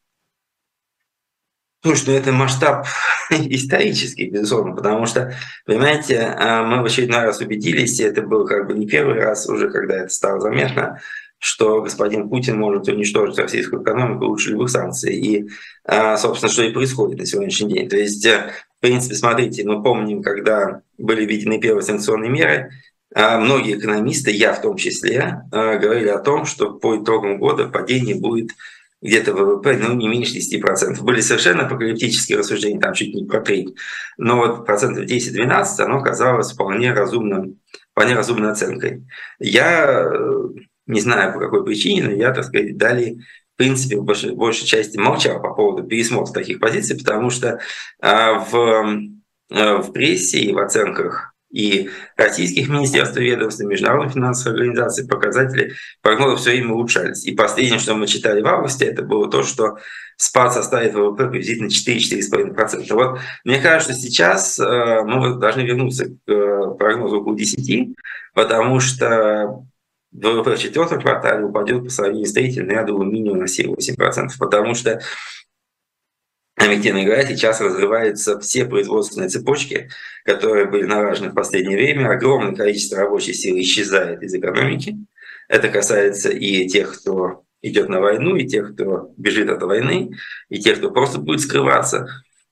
Слушай, 1.83 2.05
ну 2.07 2.13
это 2.15 2.33
масштаб 2.33 2.87
исторический, 3.31 4.31
безусловно, 4.31 4.75
потому 4.75 5.07
что, 5.07 5.35
понимаете, 5.67 6.35
мы 6.67 6.83
в 6.83 6.85
очередной 6.85 7.23
раз 7.23 7.41
убедились, 7.41 8.01
и 8.01 8.05
это 8.05 8.23
был 8.23 8.45
как 8.45 8.67
бы 8.67 8.75
не 8.75 8.87
первый 8.87 9.21
раз 9.21 9.49
уже, 9.49 9.71
когда 9.71 9.99
это 9.99 10.09
стало 10.09 10.41
заметно, 10.41 11.01
что 11.39 11.83
господин 11.83 12.29
Путин 12.29 12.59
может 12.59 12.89
уничтожить 12.89 13.39
российскую 13.39 13.83
экономику 13.83 14.27
лучше 14.27 14.51
любых 14.51 14.71
санкций. 14.71 15.15
И, 15.15 15.49
а, 15.85 16.17
собственно, 16.17 16.51
что 16.51 16.63
и 16.63 16.73
происходит 16.73 17.19
на 17.19 17.27
сегодняшний 17.27 17.73
день. 17.73 17.89
То 17.89 17.97
есть, 17.97 18.25
э, 18.25 18.51
в 18.79 18.81
принципе, 18.81 19.15
смотрите, 19.15 19.65
мы 19.65 19.83
помним, 19.83 20.23
когда 20.23 20.83
были 20.99 21.25
введены 21.25 21.61
первые 21.61 21.83
санкционные 21.83 22.31
меры, 22.31 22.71
а, 23.15 23.39
многие 23.39 23.79
экономисты, 23.79 24.31
я 24.31 24.53
в 24.53 24.61
том 24.61 24.77
числе, 24.77 25.43
говорили 25.51 26.09
о 26.09 26.19
том, 26.19 26.45
что 26.45 26.73
по 26.73 26.97
итогам 26.97 27.39
года 27.39 27.69
падение 27.69 28.15
будет 28.15 28.51
где-то 29.03 29.35
ВВП, 29.35 29.79
ну, 29.81 29.95
не 29.95 30.09
меньше 30.09 30.35
10%. 30.35 31.03
Были 31.03 31.21
совершенно 31.21 31.67
апокалиптические 31.67 32.39
рассуждения, 32.39 32.81
там 32.81 32.95
чуть 32.95 33.15
не 33.15 33.25
про 33.25 33.41
треть. 33.41 33.75
Но 34.17 34.37
вот 34.37 34.67
процентов 34.67 35.05
10-12 35.05 35.81
оно 35.81 36.03
казалось 36.03 36.53
вполне 36.53 36.93
разумным, 36.93 37.61
вполне 37.93 38.15
разумной 38.15 38.53
оценкой. 38.53 39.05
Я 39.39 40.11
э, 40.13 40.49
не 40.87 41.01
знаю 41.01 41.33
по 41.33 41.41
какой 41.41 41.65
причине, 41.65 42.05
но 42.05 42.11
я, 42.13 42.33
так 42.33 42.45
сказать, 42.45 42.77
далее 42.77 43.19
в 43.57 43.59
принципе, 43.59 43.97
в 43.97 44.05
большей, 44.05 44.35
большей 44.35 44.67
части 44.67 44.99
молчал 44.99 45.41
по 45.41 45.55
поводу 45.55 45.83
пересмотра 45.83 46.31
таких 46.31 46.61
позиций, 46.61 46.99
потому 46.99 47.31
что 47.31 47.59
а, 48.03 48.35
в, 48.35 48.55
а, 49.51 49.79
в 49.79 49.93
прессе 49.93 50.41
и 50.41 50.53
в 50.53 50.59
оценках 50.59 51.33
и 51.51 51.89
российских 52.19 52.69
министерств 52.69 53.17
и 53.17 53.25
ведомств, 53.25 53.63
и 53.63 53.67
международных 53.67 54.13
финансовых 54.13 54.59
организаций 54.59 55.09
показатели 55.09 55.73
прогнозов 56.03 56.41
все 56.41 56.51
время 56.51 56.75
улучшались. 56.75 57.25
И 57.25 57.35
последнее, 57.35 57.79
что 57.79 57.95
мы 57.95 58.07
читали 58.07 58.43
в 58.43 58.47
августе, 58.47 58.85
это 58.85 59.03
было 59.03 59.31
то, 59.31 59.43
что 59.43 59.79
спад 60.19 60.53
составит 60.53 60.93
ВВП 60.93 61.29
приблизительно 61.29 61.69
4-4,5%. 61.69 62.93
Вот 62.93 63.21
мне 63.45 63.59
кажется, 63.59 63.95
что 63.95 64.03
сейчас 64.03 64.59
э, 64.59 65.03
мы 65.05 65.39
должны 65.39 65.63
вернуться 65.63 66.05
к 66.05 66.31
э, 66.31 66.75
прогнозу 66.79 67.21
около 67.21 67.35
10, 67.35 67.97
потому 68.35 68.79
что 68.81 69.65
ВВП 70.17 70.57
в 70.57 70.59
четвертом 70.59 71.01
квартале 71.01 71.45
упадет 71.45 71.85
по 71.85 71.91
сравнению 71.91 72.27
с 72.27 72.33
третьим, 72.33 72.71
я 72.71 72.83
думаю, 72.83 73.11
минимум 73.11 73.41
на 73.41 73.45
7-8%, 73.45 74.31
потому 74.39 74.75
что 74.75 75.01
объективно 76.57 77.05
говоря, 77.05 77.27
сейчас 77.27 77.61
разрываются 77.61 78.41
все 78.41 78.65
производственные 78.65 79.29
цепочки, 79.29 79.91
которые 80.25 80.67
были 80.67 80.85
налажены 80.85 81.31
в 81.31 81.35
последнее 81.35 81.77
время. 81.77 82.11
Огромное 82.11 82.55
количество 82.55 82.99
рабочей 82.99 83.35
силы 83.35 83.61
исчезает 83.61 84.23
из 84.23 84.35
экономики. 84.35 84.97
Это 85.49 85.69
касается 85.69 86.31
и 86.31 86.67
тех, 86.67 86.99
кто 86.99 87.45
идет 87.63 87.89
на 87.89 88.01
войну, 88.01 88.37
и 88.37 88.47
тех, 88.47 88.75
кто 88.75 89.13
бежит 89.17 89.51
от 89.51 89.63
войны, 89.63 90.13
и 90.49 90.59
тех, 90.61 90.79
кто 90.79 90.91
просто 90.91 91.19
будет 91.19 91.41
скрываться 91.41 92.07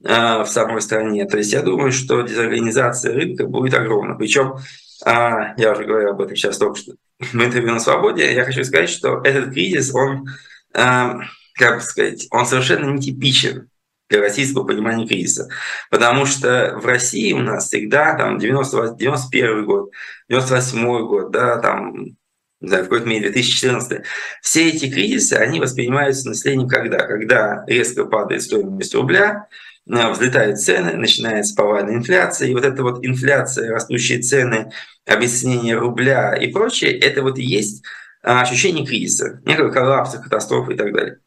э, 0.04 0.42
в 0.42 0.46
самой 0.46 0.82
стране. 0.82 1.24
То 1.26 1.38
есть 1.38 1.52
я 1.52 1.62
думаю, 1.62 1.92
что 1.92 2.22
дезорганизация 2.22 3.14
рынка 3.14 3.46
будет 3.46 3.74
огромна. 3.74 4.14
Причем, 4.16 4.56
э, 5.04 5.10
я 5.56 5.72
уже 5.72 5.84
говорил 5.84 6.10
об 6.10 6.20
этом 6.20 6.36
сейчас 6.36 6.58
только 6.58 6.76
что 6.76 6.94
в 7.18 7.34
интервью 7.34 7.72
на 7.72 7.80
«Свободе», 7.80 8.32
я 8.34 8.44
хочу 8.44 8.64
сказать, 8.64 8.90
что 8.90 9.20
этот 9.22 9.52
кризис, 9.52 9.94
он, 9.94 10.26
э, 10.74 11.14
как 11.54 11.82
сказать, 11.82 12.26
он 12.30 12.46
совершенно 12.46 12.90
нетипичен 12.90 13.68
для 14.08 14.20
российского 14.20 14.64
понимания 14.64 15.06
кризиса. 15.06 15.48
Потому 15.90 16.26
что 16.26 16.78
в 16.80 16.86
России 16.86 17.32
у 17.32 17.38
нас 17.38 17.68
всегда 17.68 18.14
там 18.16 18.38
90, 18.38 18.96
91 18.98 19.64
год, 19.64 19.90
98 20.28 21.06
год, 21.06 21.30
да, 21.30 21.58
там 21.58 22.16
не 22.60 22.68
знаю, 22.68 22.84
в 22.84 22.88
какой-то 22.88 23.06
мере 23.06 23.30
2014. 23.30 24.02
Все 24.40 24.68
эти 24.70 24.90
кризисы, 24.90 25.34
они 25.34 25.60
воспринимаются 25.60 26.28
населением 26.28 26.68
когда? 26.68 26.98
Когда 27.06 27.62
резко 27.66 28.06
падает 28.06 28.42
стоимость 28.42 28.94
рубля, 28.94 29.48
взлетают 29.86 30.60
цены, 30.60 30.94
начинается 30.94 31.54
повальная 31.54 31.96
инфляция, 31.96 32.48
и 32.48 32.54
вот 32.54 32.64
эта 32.64 32.82
вот 32.82 33.04
инфляция, 33.04 33.70
растущие 33.70 34.20
цены, 34.20 34.70
обесценение 35.06 35.76
рубля 35.76 36.34
и 36.34 36.50
прочее, 36.50 36.98
это 36.98 37.22
вот 37.22 37.38
и 37.38 37.44
есть 37.44 37.84
а, 38.22 38.40
ощущение 38.40 38.86
кризиса, 38.86 39.42
некого 39.44 39.70
коллапса, 39.70 40.18
катастрофы 40.18 40.72
и 40.72 40.76
так 40.76 40.92
далее. 40.92 41.18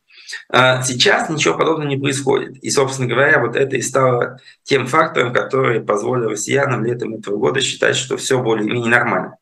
А, 0.50 0.82
сейчас 0.82 1.30
ничего 1.30 1.56
подобного 1.56 1.88
не 1.88 1.98
происходит. 1.98 2.58
И, 2.64 2.70
собственно 2.72 3.08
говоря, 3.08 3.40
вот 3.40 3.56
это 3.56 3.76
и 3.78 3.82
стало 3.82 4.40
тем 4.64 4.88
фактором, 4.88 5.32
который 5.32 5.82
позволил 5.82 6.30
россиянам 6.30 6.84
летом 6.84 7.14
этого 7.14 7.38
года 7.38 7.62
считать, 7.62 7.96
что 7.96 8.18
все 8.18 8.42
более-менее 8.42 8.90
нормально. 8.90 9.38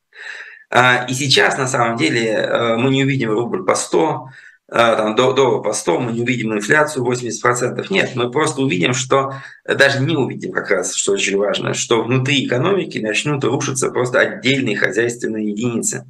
И 1.07 1.13
сейчас, 1.13 1.57
на 1.57 1.67
самом 1.67 1.95
деле, 1.95 2.31
э, 2.31 2.75
мы 2.75 2.89
не 2.89 3.03
увидим 3.03 3.29
рубль 3.29 3.63
по 3.63 3.75
100, 3.75 4.27
э, 4.27 4.45
там, 4.77 5.15
доллар 5.15 5.62
по 5.62 5.74
100, 5.74 6.00
мы 6.00 6.12
не 6.12 6.22
увидим 6.22 6.53
инфляцию 6.53 7.05
80%. 7.05 7.86
Нет, 7.89 8.12
мы 8.15 8.29
просто 8.29 8.62
увидим, 8.62 8.94
что 8.94 9.34
даже 9.65 10.01
не 10.01 10.15
увидим 10.15 10.51
как 10.51 10.70
раз, 10.70 10.94
что 10.96 11.13
очень 11.13 11.38
важно, 11.38 11.74
что 11.74 12.03
внутри 12.03 12.46
экономики 12.46 12.98
начнут 12.98 13.44
рушиться 13.44 13.89
просто 13.89 14.20
отдельные 14.20 14.75
хозяйственные 14.75 15.51
единицы. 15.51 16.05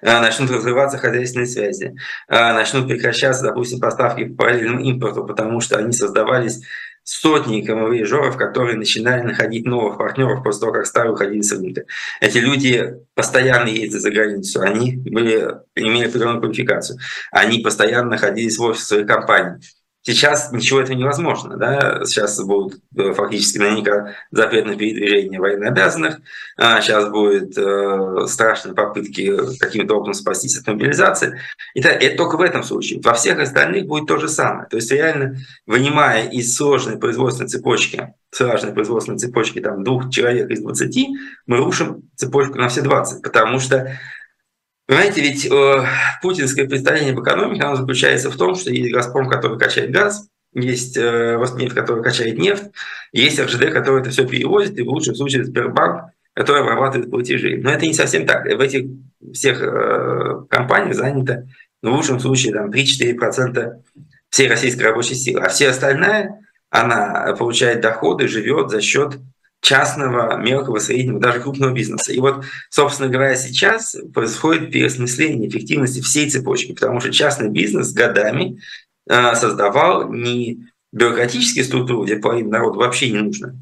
Э, 0.00 0.20
начнут 0.20 0.50
разрываться 0.50 0.98
хозяйственные 0.98 1.46
связи, 1.46 1.96
э, 2.28 2.52
начнут 2.52 2.88
прекращаться, 2.88 3.44
допустим, 3.44 3.80
поставки 3.80 4.24
по 4.24 4.44
параллельному 4.44 4.80
импорту, 4.80 5.24
потому 5.24 5.60
что 5.60 5.76
они 5.76 5.92
создавались 5.92 6.62
сотни 7.06 7.62
камевоежеров, 7.62 8.36
которые 8.36 8.76
начинали 8.76 9.22
находить 9.22 9.64
новых 9.64 9.96
партнеров 9.96 10.42
после 10.42 10.60
того, 10.60 10.72
как 10.72 10.86
старые 10.86 11.12
уходили 11.12 11.40
с 11.40 11.52
рынка. 11.52 11.84
Эти 12.20 12.38
люди 12.38 12.96
постоянно 13.14 13.68
ездят 13.68 14.02
за 14.02 14.10
границу, 14.10 14.60
они 14.60 14.96
были, 14.96 15.54
имели 15.76 16.08
определенную 16.08 16.40
квалификацию, 16.40 16.98
они 17.30 17.60
постоянно 17.60 18.10
находились 18.10 18.58
в 18.58 18.62
офисе 18.62 18.84
своих 18.86 19.06
компаний. 19.06 19.62
Сейчас 20.06 20.52
ничего 20.52 20.80
этого 20.80 20.96
невозможно. 20.96 21.56
Да? 21.56 22.04
Сейчас 22.04 22.40
будет 22.40 22.78
э, 22.96 23.12
фактически 23.12 23.58
наверняка 23.58 24.14
запрет 24.30 24.64
на 24.64 24.76
передвижение 24.76 25.40
военнообязанных. 25.40 26.20
А 26.56 26.80
сейчас 26.80 27.10
будут 27.10 27.58
э, 27.58 28.26
страшные 28.28 28.76
попытки 28.76 29.58
каким-то 29.58 29.96
образом 29.96 30.14
спастись 30.14 30.56
от 30.56 30.66
мобилизации. 30.68 31.40
И 31.74 31.80
это 31.80 32.16
только 32.16 32.36
в 32.36 32.42
этом 32.42 32.62
случае. 32.62 33.00
Во 33.02 33.14
всех 33.14 33.40
остальных 33.40 33.86
будет 33.86 34.06
то 34.06 34.18
же 34.18 34.28
самое. 34.28 34.68
То 34.68 34.76
есть 34.76 34.92
реально, 34.92 35.38
вынимая 35.66 36.28
из 36.28 36.54
сложной 36.54 36.98
производственной 36.98 37.48
цепочки, 37.48 38.14
сложной 38.30 38.74
производственной 38.74 39.18
цепочки 39.18 39.58
там, 39.58 39.82
двух 39.82 40.10
человек 40.10 40.48
из 40.50 40.60
20, 40.60 41.08
мы 41.46 41.56
рушим 41.56 42.08
цепочку 42.14 42.58
на 42.58 42.68
все 42.68 42.82
20. 42.82 43.22
Потому 43.22 43.58
что 43.58 43.98
Понимаете, 44.86 45.20
ведь 45.20 45.46
э, 45.46 45.84
путинское 46.22 46.68
представление 46.68 47.12
об 47.12 47.20
экономике 47.20 47.62
оно 47.62 47.76
заключается 47.76 48.30
в 48.30 48.36
том, 48.36 48.54
что 48.54 48.70
есть 48.70 48.92
«Газпром», 48.92 49.28
который 49.28 49.58
качает 49.58 49.90
газ, 49.90 50.28
есть 50.54 50.96
э, 50.96 51.36
Роснефть, 51.36 51.74
который 51.74 52.02
качает 52.02 52.38
нефть, 52.38 52.64
есть 53.12 53.38
РЖД, 53.38 53.72
который 53.72 54.00
это 54.00 54.10
все 54.10 54.26
перевозит, 54.26 54.78
и 54.78 54.82
в 54.82 54.88
лучшем 54.88 55.16
случае 55.16 55.44
Сбербанк, 55.44 56.12
который 56.34 56.62
обрабатывает 56.62 57.10
платежи. 57.10 57.58
Но 57.60 57.72
это 57.72 57.84
не 57.84 57.94
совсем 57.94 58.26
так. 58.26 58.44
В 58.44 58.60
этих 58.60 58.86
всех 59.32 59.60
э, 59.60 60.44
компаниях 60.48 60.94
занято 60.94 61.46
ну, 61.82 61.92
в 61.92 61.96
лучшем 61.96 62.20
случае 62.20 62.52
там, 62.52 62.70
3-4% 62.70 63.72
всей 64.30 64.48
российской 64.48 64.82
рабочей 64.82 65.14
силы. 65.14 65.40
А 65.40 65.48
все 65.48 65.68
остальная, 65.68 66.40
она 66.70 67.34
получает 67.38 67.80
доходы, 67.80 68.28
живет 68.28 68.70
за 68.70 68.80
счет 68.80 69.18
частного, 69.60 70.36
мелкого, 70.36 70.78
среднего, 70.78 71.18
даже 71.18 71.40
крупного 71.40 71.72
бизнеса. 71.72 72.12
И 72.12 72.20
вот, 72.20 72.44
собственно 72.70 73.08
говоря, 73.08 73.34
сейчас 73.34 73.96
происходит 74.14 74.70
переосмысление 74.70 75.48
эффективности 75.48 76.00
всей 76.00 76.30
цепочки, 76.30 76.72
потому 76.72 77.00
что 77.00 77.12
частный 77.12 77.48
бизнес 77.48 77.92
годами 77.92 78.60
э, 79.08 79.34
создавал 79.34 80.12
не 80.12 80.68
бюрократические 80.92 81.64
структуры, 81.64 82.06
где 82.06 82.16
половина 82.16 82.50
народа 82.50 82.78
вообще 82.78 83.10
не 83.10 83.18
нужно, 83.18 83.58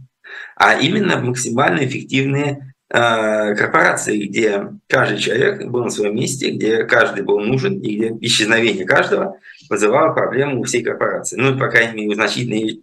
а 0.57 0.75
именно 0.75 1.19
максимально 1.19 1.85
эффективные 1.87 2.75
э, 2.91 3.55
корпорации, 3.55 4.27
где 4.27 4.69
каждый 4.89 5.19
человек 5.19 5.67
был 5.67 5.85
на 5.85 5.91
своем 5.91 6.17
месте, 6.17 6.51
где 6.51 6.85
каждый 6.85 7.25
был 7.25 7.41
нужен, 7.41 7.81
и 7.81 7.97
где 7.97 8.15
исчезновение 8.21 8.85
каждого 8.85 9.39
вызывало 9.71 10.13
проблему 10.13 10.61
у 10.61 10.65
всей 10.65 10.83
корпорации. 10.83 11.41
Ну, 11.41 11.59
по 11.59 11.69
крайней 11.69 11.95
мере, 11.95 12.11
у 12.11 12.15
значительной 12.15 12.83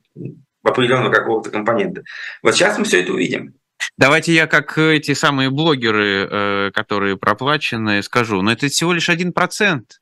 определенного 0.63 1.12
какого-то 1.12 1.50
компонента. 1.50 2.03
Вот 2.41 2.56
сейчас 2.56 2.77
мы 2.77 2.86
все 2.86 3.01
это 3.01 3.13
увидим. 3.13 3.53
Давайте 3.98 4.34
я, 4.34 4.48
как 4.48 4.77
эти 4.77 5.13
самые 5.13 5.50
блогеры, 5.50 6.27
э, 6.30 6.72
которые 6.74 7.18
проплачены, 7.18 8.03
скажу, 8.03 8.41
но 8.41 8.51
это 8.51 8.68
всего 8.68 8.94
лишь 8.94 9.10
один 9.10 9.34
процент 9.34 10.01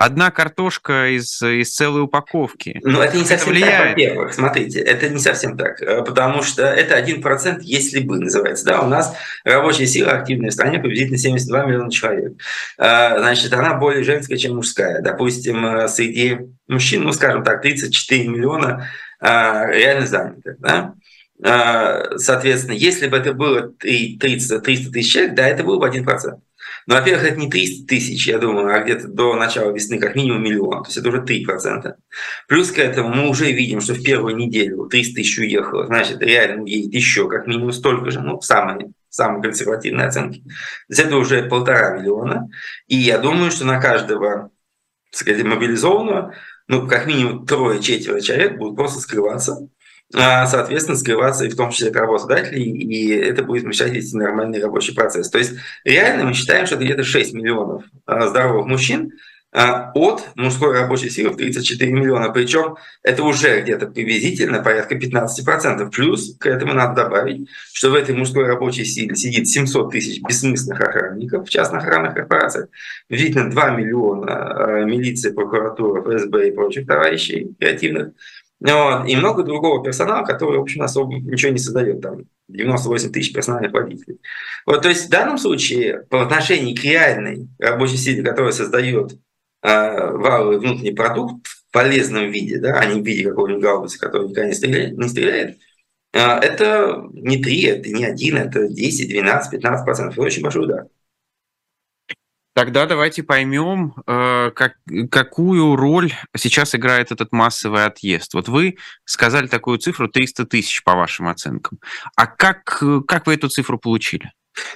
одна 0.00 0.30
картошка 0.30 1.14
из, 1.14 1.42
из 1.42 1.74
целой 1.74 2.02
упаковки. 2.02 2.80
Ну, 2.82 3.00
это 3.02 3.18
не 3.18 3.24
совсем 3.24 3.54
это 3.54 3.66
так, 3.66 3.88
во-первых. 3.90 4.32
Смотрите, 4.32 4.80
это 4.80 5.10
не 5.10 5.18
совсем 5.18 5.58
так. 5.58 5.82
Э, 5.82 6.02
потому 6.02 6.42
что 6.42 6.62
это 6.62 6.94
один 6.94 7.20
процент, 7.20 7.62
если 7.62 8.00
бы, 8.00 8.18
называется. 8.18 8.64
Да, 8.64 8.80
у 8.80 8.88
нас 8.88 9.14
рабочая 9.44 9.86
сила 9.86 10.12
активная 10.12 10.50
в 10.50 10.54
стране 10.54 10.78
приблизительно 10.78 11.18
72 11.18 11.66
миллиона 11.66 11.90
человек. 11.90 12.32
Э, 12.78 13.18
значит, 13.18 13.52
она 13.52 13.74
более 13.74 14.02
женская, 14.02 14.38
чем 14.38 14.56
мужская. 14.56 15.02
Допустим, 15.02 15.86
среди 15.88 16.38
мужчин, 16.66 17.02
ну, 17.02 17.12
скажем 17.12 17.44
так, 17.44 17.60
34 17.60 18.26
миллиона 18.26 18.88
реально 19.20 20.06
заняты. 20.06 20.56
Да? 20.58 20.94
А, 21.42 22.18
соответственно, 22.18 22.74
если 22.74 23.08
бы 23.08 23.16
это 23.16 23.32
было 23.32 23.72
300, 23.72 24.60
300 24.60 24.92
тысяч 24.92 25.12
человек, 25.12 25.34
да, 25.34 25.48
это 25.48 25.64
было 25.64 25.78
бы 25.78 25.88
1%. 25.88 26.04
Но, 26.86 26.94
во-первых, 26.94 27.24
это 27.24 27.38
не 27.38 27.50
300 27.50 27.86
тысяч, 27.86 28.26
я 28.26 28.38
думаю, 28.38 28.74
а 28.74 28.80
где-то 28.80 29.08
до 29.08 29.34
начала 29.36 29.72
весны 29.72 29.98
как 29.98 30.16
минимум 30.16 30.42
миллион. 30.42 30.82
То 30.82 30.88
есть 30.88 30.96
это 30.96 31.08
уже 31.08 31.22
3%. 31.22 31.94
Плюс 32.48 32.70
к 32.70 32.78
этому 32.78 33.14
мы 33.14 33.28
уже 33.28 33.50
видим, 33.52 33.80
что 33.80 33.94
в 33.94 34.02
первую 34.02 34.36
неделю 34.36 34.86
300 34.86 35.14
тысяч 35.14 35.38
уехало. 35.38 35.86
Значит, 35.86 36.20
реально 36.20 36.62
уедет 36.62 36.92
еще 36.92 37.28
как 37.28 37.46
минимум 37.46 37.72
столько 37.72 38.10
же, 38.10 38.20
ну, 38.20 38.40
самые, 38.40 38.92
самые 39.08 39.42
консервативные 39.42 40.06
оценки. 40.06 40.40
То 40.40 40.50
есть 40.88 41.00
это 41.00 41.16
уже 41.16 41.44
полтора 41.44 41.96
миллиона. 41.96 42.48
И 42.86 42.96
я 42.96 43.18
думаю, 43.18 43.50
что 43.50 43.64
на 43.64 43.80
каждого 43.80 44.50
сказать, 45.10 45.42
мобилизованного 45.42 46.34
ну, 46.70 46.86
как 46.86 47.06
минимум 47.06 47.46
трое-четверо 47.46 48.20
человек 48.20 48.56
будут 48.56 48.76
просто 48.76 49.00
скрываться, 49.00 49.68
а, 50.14 50.46
соответственно, 50.46 50.96
скрываться 50.96 51.44
и 51.44 51.48
в 51.48 51.56
том 51.56 51.72
числе 51.72 51.90
работодателей, 51.90 52.62
и 52.62 53.08
это 53.08 53.42
будет 53.42 53.64
мешать 53.64 53.90
вести 53.90 54.16
нормальный 54.16 54.62
рабочий 54.62 54.94
процесс. 54.94 55.28
То 55.30 55.38
есть 55.38 55.54
реально 55.84 56.26
мы 56.26 56.32
считаем, 56.32 56.66
что 56.66 56.76
это 56.76 56.84
где-то 56.84 57.02
6 57.02 57.32
миллионов 57.32 57.82
а, 58.06 58.28
здоровых 58.28 58.66
мужчин, 58.66 59.10
от 59.52 60.30
мужской 60.36 60.72
рабочей 60.72 61.10
силы 61.10 61.30
в 61.30 61.36
34 61.36 61.92
миллиона. 61.92 62.30
Причем 62.30 62.76
это 63.02 63.24
уже 63.24 63.60
где-то 63.62 63.88
приблизительно 63.88 64.62
порядка 64.62 64.94
15%. 64.94 65.90
Плюс 65.90 66.36
к 66.38 66.46
этому 66.46 66.72
надо 66.72 67.02
добавить, 67.02 67.48
что 67.72 67.90
в 67.90 67.94
этой 67.94 68.14
мужской 68.14 68.46
рабочей 68.46 68.84
силе 68.84 69.16
сидит 69.16 69.48
700 69.48 69.90
тысяч 69.90 70.22
бессмысленных 70.22 70.80
охранников 70.80 71.46
в 71.46 71.50
частных 71.50 71.82
охранных 71.82 72.14
корпорациях, 72.14 72.68
видно 73.08 73.50
2 73.50 73.70
миллиона 73.70 74.26
а, 74.30 74.84
милиции, 74.84 75.32
прокуратуры, 75.32 76.02
ФСБ 76.02 76.48
и 76.48 76.52
прочих 76.52 76.86
товарищей 76.86 77.54
креативных, 77.58 78.12
вот. 78.60 79.08
И 79.08 79.16
много 79.16 79.42
другого 79.42 79.82
персонала, 79.82 80.24
который, 80.24 80.58
в 80.58 80.62
общем, 80.62 80.82
особо 80.82 81.14
ничего 81.14 81.50
не 81.50 81.58
создает. 81.58 82.02
Там 82.02 82.24
98 82.48 83.10
тысяч 83.10 83.32
персональных 83.32 83.72
водителей. 83.72 84.18
Вот, 84.66 84.82
то 84.82 84.88
есть 84.88 85.06
в 85.06 85.10
данном 85.10 85.38
случае 85.38 86.04
по 86.10 86.22
отношению 86.22 86.76
к 86.76 86.84
реальной 86.84 87.48
рабочей 87.58 87.96
силе, 87.96 88.22
которая 88.22 88.52
создает 88.52 89.12
валовый 89.62 90.58
внутренний 90.58 90.94
продукт 90.94 91.46
в 91.46 91.72
полезном 91.72 92.30
виде, 92.30 92.58
да, 92.58 92.78
а 92.78 92.86
не 92.86 93.00
в 93.00 93.04
виде 93.04 93.28
какого-нибудь 93.28 93.62
гаубицы, 93.62 93.98
который 93.98 94.28
никогда 94.28 94.48
не 94.48 94.54
стреляет, 94.54 94.98
не 94.98 95.08
стреляет 95.08 95.58
э, 96.12 96.18
это 96.18 97.08
не 97.12 97.42
3, 97.42 97.62
это 97.62 97.90
не 97.90 98.04
1, 98.04 98.36
это 98.36 98.68
10, 98.68 99.08
12, 99.08 99.50
15 99.50 99.84
процентов. 99.84 100.14
Это 100.14 100.22
очень 100.22 100.42
большой 100.42 100.64
удар. 100.64 100.86
Тогда 102.52 102.86
давайте 102.86 103.22
поймем, 103.22 103.94
э, 104.06 104.50
как, 104.50 104.74
какую 105.10 105.76
роль 105.76 106.12
сейчас 106.36 106.74
играет 106.74 107.12
этот 107.12 107.30
массовый 107.32 107.84
отъезд. 107.84 108.34
Вот 108.34 108.48
вы 108.48 108.76
сказали 109.04 109.46
такую 109.46 109.78
цифру 109.78 110.08
300 110.08 110.46
тысяч 110.46 110.82
по 110.82 110.94
вашим 110.94 111.28
оценкам. 111.28 111.78
А 112.16 112.26
как, 112.26 112.82
как 113.06 113.26
вы 113.26 113.34
эту 113.34 113.48
цифру 113.48 113.78
получили? 113.78 114.32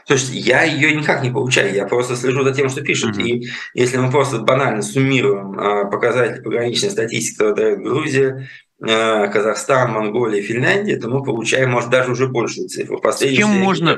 Слушайте, 0.06 0.38
я 0.38 0.62
ее 0.62 0.94
никак 0.94 1.22
не 1.22 1.30
получаю, 1.30 1.74
я 1.74 1.86
просто 1.86 2.16
слежу 2.16 2.42
за 2.44 2.52
тем, 2.52 2.68
что 2.68 2.82
пишут. 2.82 3.16
Mm-hmm. 3.16 3.28
И 3.28 3.48
если 3.74 3.96
мы 3.96 4.10
просто 4.10 4.38
банально 4.38 4.82
суммируем 4.82 5.58
э, 5.58 5.90
показатели 5.90 6.42
пограничной 6.42 6.90
статистики, 6.90 7.38
которые 7.38 7.76
дает 7.76 7.82
Грузия, 7.82 8.48
э, 8.80 9.28
Казахстан, 9.28 9.92
Монголия, 9.92 10.42
Финляндия, 10.42 10.96
то 10.96 11.08
мы 11.08 11.22
получаем, 11.24 11.70
может, 11.70 11.90
даже 11.90 12.12
уже 12.12 12.28
большую 12.28 12.68
цифру. 12.68 13.02
С 13.02 13.18
чем 13.18 13.50
можно... 13.50 13.96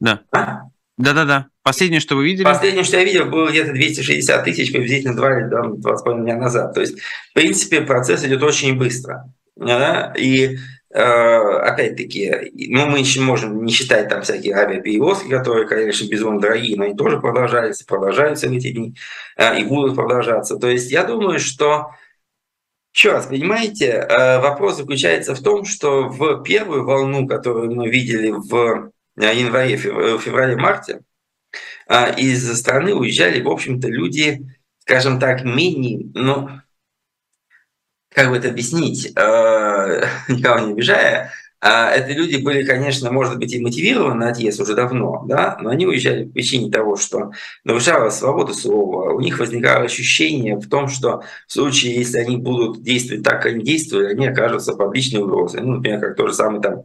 Да. 0.00 0.20
А? 0.32 0.62
Да-да-да. 0.96 1.46
Последнее, 1.62 2.00
что 2.00 2.16
вы 2.16 2.26
видели? 2.26 2.44
Последнее, 2.44 2.84
что 2.84 2.98
я 2.98 3.04
видел, 3.04 3.26
было 3.26 3.48
где-то 3.48 3.72
260 3.72 4.44
тысяч 4.44 4.70
приблизительно 4.70 5.16
2 5.16 5.38
или 5.38 5.80
2,5 5.80 6.22
дня 6.22 6.36
назад. 6.36 6.74
То 6.74 6.80
есть, 6.80 7.00
в 7.00 7.32
принципе, 7.32 7.80
процесс 7.80 8.22
идет 8.24 8.42
очень 8.42 8.76
быстро. 8.76 9.32
Да? 9.56 10.12
И 10.16 10.58
опять-таки, 10.96 12.52
ну, 12.68 12.86
мы 12.86 13.00
еще 13.00 13.20
можем 13.20 13.64
не 13.64 13.72
считать 13.72 14.08
там 14.08 14.22
всякие 14.22 14.54
авиаперевозки, 14.54 15.28
которые, 15.28 15.66
конечно, 15.66 16.06
безумно 16.08 16.40
дорогие, 16.40 16.76
но 16.76 16.84
они 16.84 16.94
тоже 16.94 17.18
продолжаются, 17.18 17.84
продолжаются 17.84 18.48
в 18.48 18.52
эти 18.52 18.70
дни 18.70 18.94
э, 19.36 19.60
и 19.60 19.64
будут 19.64 19.96
продолжаться. 19.96 20.56
То 20.56 20.68
есть 20.68 20.92
я 20.92 21.02
думаю, 21.02 21.40
что 21.40 21.90
еще 22.92 23.10
раз, 23.10 23.26
понимаете, 23.26 23.86
э, 23.86 24.40
вопрос 24.40 24.76
заключается 24.76 25.34
в 25.34 25.42
том, 25.42 25.64
что 25.64 26.08
в 26.08 26.42
первую 26.44 26.84
волну, 26.84 27.26
которую 27.26 27.74
мы 27.74 27.88
видели 27.88 28.30
в 28.30 28.92
январе, 29.16 29.76
феврале-марте, 29.76 31.00
а, 31.86 32.10
из 32.10 32.56
страны 32.58 32.94
уезжали, 32.94 33.42
в 33.42 33.48
общем-то, 33.48 33.88
люди, 33.88 34.46
скажем 34.78 35.18
так, 35.18 35.44
менее, 35.44 36.10
ну, 36.14 36.48
как 38.14 38.30
бы 38.30 38.36
это 38.36 38.48
объяснить, 38.48 39.12
а, 39.16 40.04
никого 40.28 40.60
не 40.60 40.72
обижая, 40.72 41.32
а 41.66 41.90
это 41.90 42.12
люди 42.12 42.36
были, 42.36 42.62
конечно, 42.62 43.10
может 43.10 43.38
быть, 43.38 43.54
и 43.54 43.60
мотивированы 43.60 44.16
на 44.16 44.28
отъезд 44.28 44.60
уже 44.60 44.74
давно, 44.74 45.24
да, 45.26 45.56
но 45.62 45.70
они 45.70 45.86
уезжали 45.86 46.24
по 46.24 46.34
причине 46.34 46.70
того, 46.70 46.96
что 46.96 47.32
нарушалась 47.64 48.18
свобода 48.18 48.52
слова, 48.52 49.14
у 49.14 49.20
них 49.20 49.38
возникало 49.38 49.84
ощущение 49.84 50.56
в 50.56 50.68
том, 50.68 50.88
что 50.88 51.22
в 51.48 51.52
случае, 51.52 51.94
если 51.94 52.18
они 52.18 52.36
будут 52.36 52.82
действовать 52.82 53.24
так, 53.24 53.42
как 53.42 53.52
они 53.52 53.64
действовали, 53.64 54.12
они 54.12 54.26
окажутся 54.26 54.74
под 54.74 54.94
личной 54.94 55.22
угрозой. 55.22 55.62
Ну, 55.62 55.76
например, 55.76 56.00
как 56.00 56.16
тот 56.16 56.28
же 56.28 56.34
самый 56.34 56.60
там 56.60 56.84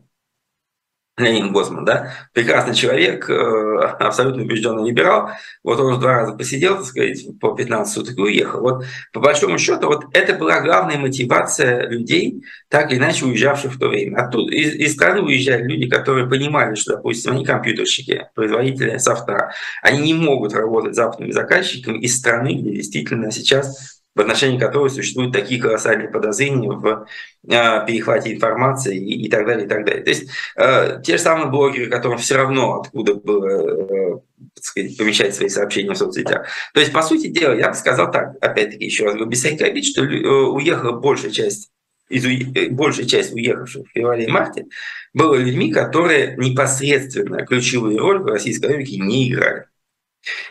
Ленин 1.20 1.52
Госман, 1.52 1.86
да, 1.86 2.14
прекрасный 2.34 2.74
человек, 2.74 3.30
э, 3.30 3.78
абсолютно 4.00 4.44
убежденный 4.44 4.88
либерал, 4.90 5.30
вот 5.64 5.80
он 5.80 5.92
уже 5.92 6.00
два 6.00 6.14
раза 6.14 6.34
посидел, 6.34 6.78
так 6.78 6.86
сказать, 6.86 7.26
по 7.40 7.54
15 7.54 7.94
суток 7.94 8.18
и 8.18 8.22
уехал. 8.22 8.62
Вот 8.62 8.86
по 9.14 9.20
большому 9.20 9.58
счету, 9.58 9.88
вот 9.88 10.06
это 10.14 10.34
была 10.36 10.62
главная 10.62 10.98
мотивация 10.98 11.88
людей, 11.88 12.44
так 12.70 12.92
или 12.92 13.00
иначе 13.00 13.26
уезжавших 13.26 13.74
в 13.74 13.80
то 13.80 13.88
время. 13.90 14.18
Оттуда, 14.18 14.54
из, 14.54 14.76
из 14.76 14.94
страны 14.94 15.22
уезжали 15.22 15.64
люди, 15.64 15.90
которые 15.90 16.28
понимали, 16.28 16.76
что, 16.76 16.96
допустим, 16.96 17.34
они 17.34 17.46
компьютерщики, 17.46 18.28
производители 18.36 18.98
софта, 18.98 19.52
они 19.82 20.02
не 20.02 20.14
могут 20.14 20.54
работать 20.54 20.96
западными 20.96 21.32
заказчиками 21.32 22.00
из 22.00 22.18
страны, 22.18 22.54
где 22.54 22.72
действительно 22.72 23.32
сейчас 23.32 23.99
в 24.20 24.22
отношении 24.22 24.60
которой 24.60 24.90
существуют 24.90 25.32
такие 25.32 25.62
колоссальные 25.62 26.10
подозрения 26.10 26.70
в 26.70 27.08
э, 27.48 27.86
перехвате 27.88 28.36
информации 28.36 28.98
и, 28.98 29.26
и 29.26 29.30
так 29.30 29.46
далее, 29.46 29.66
и 29.66 29.70
так 29.70 29.86
далее. 29.86 30.04
То 30.04 30.10
есть 30.10 30.30
э, 30.58 31.02
те 31.06 31.14
же 31.14 31.24
самые 31.24 31.50
блогеры, 31.50 31.90
которым 31.90 32.18
все 32.18 32.36
равно 32.36 32.82
откуда 32.82 33.16
было 33.16 33.48
э, 33.48 34.20
сказать, 34.62 34.98
помещать 34.98 35.34
свои 35.34 35.48
сообщения 35.48 35.94
в 35.94 35.98
соцсетях. 35.98 36.48
То 36.74 36.82
есть, 36.82 36.92
по 36.92 37.02
сути 37.02 37.28
дела, 37.28 37.54
я 37.54 37.70
бы 37.70 37.76
сказал 37.76 38.12
так, 38.12 38.36
опять-таки, 38.42 38.84
еще 38.84 39.06
раз 39.06 39.16
без 39.16 39.40
всяких 39.40 39.66
обид, 39.66 39.86
что 39.86 40.04
э, 40.04 40.28
уехала 40.28 41.00
большая 41.00 41.32
часть 41.32 41.70
из 42.10 42.26
э, 42.26 42.70
большая 42.72 43.06
часть 43.06 43.32
уехавших 43.32 43.88
в 43.88 43.92
феврале 43.94 44.26
и 44.26 44.28
марте 44.28 44.66
было 45.14 45.36
людьми, 45.36 45.72
которые 45.72 46.36
непосредственно 46.36 47.46
ключевую 47.46 47.98
роль 48.00 48.20
в 48.20 48.26
российской 48.26 48.66
экономике 48.66 48.98
не 48.98 49.32
играли. 49.32 49.66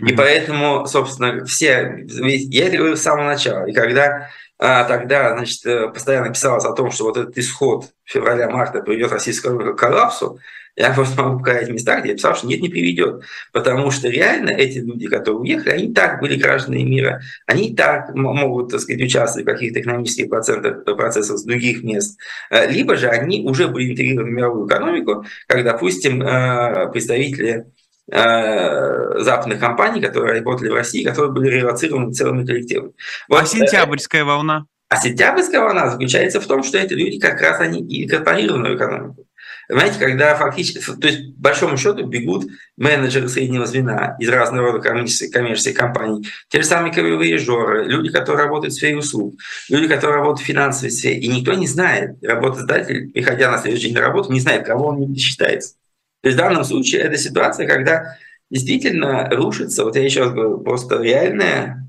И 0.00 0.12
поэтому, 0.12 0.86
собственно, 0.86 1.44
все, 1.44 2.04
я 2.08 2.66
это 2.66 2.76
говорю 2.76 2.96
с 2.96 3.02
самого 3.02 3.26
начала. 3.26 3.66
И 3.66 3.72
когда 3.72 4.28
а, 4.58 4.84
тогда, 4.84 5.34
значит, 5.36 5.64
э, 5.66 5.88
постоянно 5.88 6.30
писалось 6.30 6.64
о 6.64 6.72
том, 6.72 6.90
что 6.90 7.04
вот 7.04 7.16
этот 7.16 7.38
исход 7.38 7.90
февраля-марта 8.04 8.82
приведет 8.82 9.12
российскую 9.12 9.76
к 9.76 9.78
коллапсу, 9.78 10.40
я 10.74 10.92
просто 10.92 11.20
могу 11.20 11.38
показать 11.38 11.68
места, 11.68 12.00
где 12.00 12.10
я 12.10 12.14
писал, 12.14 12.34
что 12.34 12.46
нет, 12.46 12.60
не 12.60 12.68
приведет. 12.68 13.22
Потому 13.52 13.90
что 13.90 14.08
реально 14.08 14.50
эти 14.50 14.78
люди, 14.78 15.08
которые 15.08 15.40
уехали, 15.40 15.70
они 15.70 15.92
так 15.92 16.20
были 16.20 16.36
гражданами 16.36 16.82
мира, 16.82 17.20
они 17.46 17.74
так 17.74 18.14
могут, 18.14 18.70
так 18.70 18.80
сказать, 18.80 19.02
участвовать 19.02 19.46
в 19.46 19.50
каких-то 19.50 19.80
экономических 19.80 20.28
процентах, 20.28 20.84
процессах 20.84 21.38
с 21.38 21.44
других 21.44 21.84
мест. 21.84 22.18
Э, 22.50 22.68
либо 22.68 22.96
же 22.96 23.08
они 23.08 23.44
уже 23.44 23.68
были 23.68 23.92
интегрированы 23.92 24.30
в 24.30 24.34
мировую 24.34 24.66
экономику, 24.66 25.24
как, 25.46 25.62
допустим, 25.62 26.22
э, 26.22 26.90
представители 26.90 27.48
Э, 27.50 27.77
западных 28.10 29.60
компаний, 29.60 30.00
которые 30.00 30.38
работали 30.40 30.70
в 30.70 30.74
России, 30.74 31.04
которые 31.04 31.32
были 31.32 31.48
релацированы 31.48 32.12
целыми 32.12 32.46
коллективами. 32.46 32.92
Вот, 33.28 33.42
а 33.42 33.46
сентябрьская 33.46 34.24
волна? 34.24 34.64
А 34.88 34.96
сентябрьская 34.96 35.60
волна 35.60 35.90
заключается 35.90 36.40
в 36.40 36.46
том, 36.46 36.62
что 36.62 36.78
эти 36.78 36.94
люди 36.94 37.18
как 37.18 37.40
раз 37.42 37.60
они 37.60 37.80
и 37.80 38.04
инкорпорированы 38.04 38.70
в 38.70 38.76
экономику. 38.76 39.26
Понимаете, 39.68 39.98
когда 39.98 40.34
фактически, 40.34 40.78
то 40.78 41.06
есть, 41.06 41.36
по 41.36 41.42
большому 41.42 41.76
счету, 41.76 42.06
бегут 42.06 42.46
менеджеры 42.78 43.28
среднего 43.28 43.66
звена 43.66 44.16
из 44.18 44.30
разного 44.30 44.72
рода 44.72 44.80
коммерческих, 44.80 45.30
коммерческих 45.30 45.76
компаний, 45.76 46.26
те 46.48 46.62
же 46.62 46.66
самые 46.66 46.90
кавиоежоры, 46.90 47.84
люди, 47.84 48.10
которые 48.10 48.44
работают 48.44 48.72
в 48.72 48.76
сфере 48.78 48.96
услуг, 48.96 49.34
люди, 49.68 49.86
которые 49.86 50.20
работают 50.20 50.40
в 50.40 50.46
финансовой 50.46 50.90
сфере, 50.90 51.20
и 51.20 51.28
никто 51.28 51.52
не 51.52 51.66
знает, 51.66 52.12
работодатель, 52.22 53.10
приходя 53.12 53.50
на 53.50 53.58
следующий 53.58 53.88
день 53.88 53.96
на 53.96 54.00
работу, 54.00 54.32
не 54.32 54.40
знает, 54.40 54.64
кого 54.64 54.86
он 54.86 55.00
не 55.00 55.18
считается. 55.18 55.74
То 56.20 56.28
есть 56.28 56.36
в 56.36 56.40
данном 56.40 56.64
случае 56.64 57.02
это 57.02 57.16
ситуация, 57.16 57.66
когда 57.66 58.16
действительно 58.50 59.28
рушится, 59.30 59.84
вот 59.84 59.96
я 59.96 60.04
еще 60.04 60.24
раз 60.24 60.32
говорю, 60.32 60.58
просто 60.58 61.00
реальная 61.02 61.88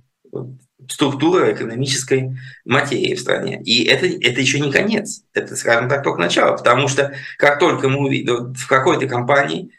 структура 0.90 1.52
экономической 1.54 2.36
материи 2.66 3.16
в 3.16 3.20
стране. 3.20 3.62
И 3.64 3.84
это, 3.86 4.06
это 4.06 4.42
еще 4.42 4.60
не 4.60 4.72
конец, 4.72 5.24
это, 5.34 5.56
скажем 5.56 5.90
так, 5.90 6.04
только 6.04 6.20
начало. 6.20 6.58
Потому 6.58 6.88
что 6.88 7.14
как 7.38 7.60
только 7.60 7.90
мы 7.90 8.06
увидим 8.06 8.54
в 8.54 8.68
какой-то 8.68 9.08
компании, 9.08 9.72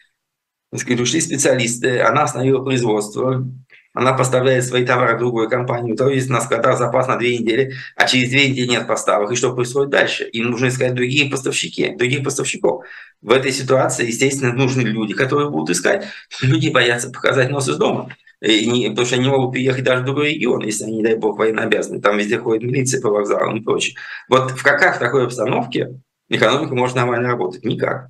так 0.71 0.81
сказать, 0.81 1.01
ушли 1.01 1.21
специалисты, 1.21 2.01
она 2.01 2.25
остановила 2.25 2.63
производство, 2.63 3.45
она 3.93 4.13
поставляет 4.13 4.65
свои 4.65 4.85
товары 4.85 5.17
в 5.17 5.19
другую 5.19 5.49
компанию, 5.49 5.97
то 5.97 6.09
есть 6.09 6.29
на 6.29 6.41
складах 6.41 6.79
запас 6.79 7.09
на 7.09 7.17
две 7.17 7.39
недели, 7.39 7.75
а 7.97 8.07
через 8.07 8.31
две 8.31 8.49
недели 8.49 8.69
нет 8.69 8.87
поставок. 8.87 9.33
И 9.33 9.37
что 9.37 9.55
происходит 9.55 9.91
дальше? 9.91 10.25
Им 10.25 10.51
нужно 10.51 10.69
искать 10.69 10.95
другие 10.95 11.31
поставщики, 11.31 11.95
других 11.97 12.23
поставщиков. 12.23 12.85
В 13.21 13.33
этой 13.33 13.53
ситуации, 13.53 14.07
естественно, 14.07 14.53
нужны 14.53 14.83
люди, 14.83 15.15
которые 15.15 15.51
будут 15.51 15.71
искать. 15.71 16.07
Люди 16.41 16.69
боятся 16.69 17.11
показать 17.11 17.51
нос 17.51 17.69
из 17.69 17.77
дома. 17.77 18.15
И 18.41 18.67
не, 18.67 18.89
потому 18.89 19.07
что 19.07 19.17
они 19.17 19.29
могут 19.29 19.53
приехать 19.53 19.85
даже 19.85 20.03
в 20.03 20.07
другой 20.07 20.35
регион, 20.35 20.65
если 20.65 20.85
они, 20.85 20.99
не 20.99 21.03
дай 21.03 21.17
бог, 21.17 21.39
военнообязаны. 21.39 22.01
Там 22.01 22.17
везде 22.17 22.39
ходит 22.39 22.63
милиция 22.63 23.01
по 23.03 23.11
вокзалам 23.11 23.59
и 23.59 23.61
прочее. 23.61 23.97
Вот 24.29 24.53
в 24.53 24.63
каках 24.63 24.97
в 24.97 24.99
такой 24.99 25.25
обстановке 25.25 26.01
экономика 26.31 26.75
может 26.75 26.97
нормально 26.97 27.29
работать? 27.29 27.65
Никак. 27.65 28.09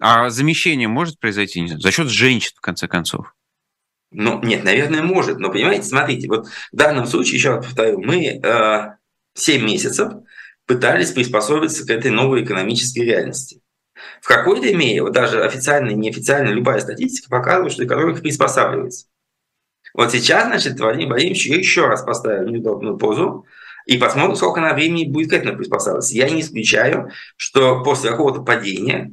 А 0.00 0.28
замещение 0.28 0.88
может 0.88 1.18
произойти 1.18 1.66
за 1.66 1.90
счет 1.90 2.08
женщин, 2.08 2.50
в 2.56 2.60
конце 2.60 2.88
концов? 2.88 3.32
Ну, 4.16 4.40
нет, 4.42 4.62
наверное, 4.62 5.02
может. 5.02 5.38
Но, 5.38 5.50
понимаете, 5.50 5.84
смотрите, 5.84 6.28
вот 6.28 6.46
в 6.46 6.76
данном 6.76 7.06
случае, 7.06 7.36
еще 7.36 7.54
раз 7.54 7.66
повторю, 7.66 8.00
мы 8.00 8.26
э, 8.26 8.96
7 9.34 9.64
месяцев 9.64 10.12
пытались 10.66 11.10
приспособиться 11.10 11.84
к 11.84 11.90
этой 11.90 12.12
новой 12.12 12.44
экономической 12.44 13.00
реальности. 13.00 13.60
В 14.20 14.28
какой-то 14.28 14.72
мере, 14.74 15.02
вот 15.02 15.12
даже 15.12 15.42
официально 15.42 15.90
и 15.90 15.94
неофициально, 15.94 16.50
любая 16.50 16.80
статистика 16.80 17.28
показывает, 17.28 17.72
что 17.72 17.84
экономика 17.84 18.20
приспосабливается. 18.20 19.06
Вот 19.94 20.12
сейчас, 20.12 20.46
значит, 20.46 20.78
Владимир 20.78 21.08
Владимирович 21.08 21.46
еще 21.46 21.86
раз 21.86 22.02
поставил 22.02 22.48
неудобную 22.48 22.96
позу, 22.96 23.46
и 23.86 23.98
посмотрим, 23.98 24.36
сколько 24.36 24.60
на 24.60 24.74
времени 24.74 25.10
будет 25.10 25.30
к 25.30 25.34
этому 25.34 25.56
приспосабливаться. 25.56 26.14
Я 26.14 26.30
не 26.30 26.40
исключаю, 26.40 27.10
что 27.36 27.82
после 27.82 28.10
какого-то 28.10 28.42
падения 28.42 29.12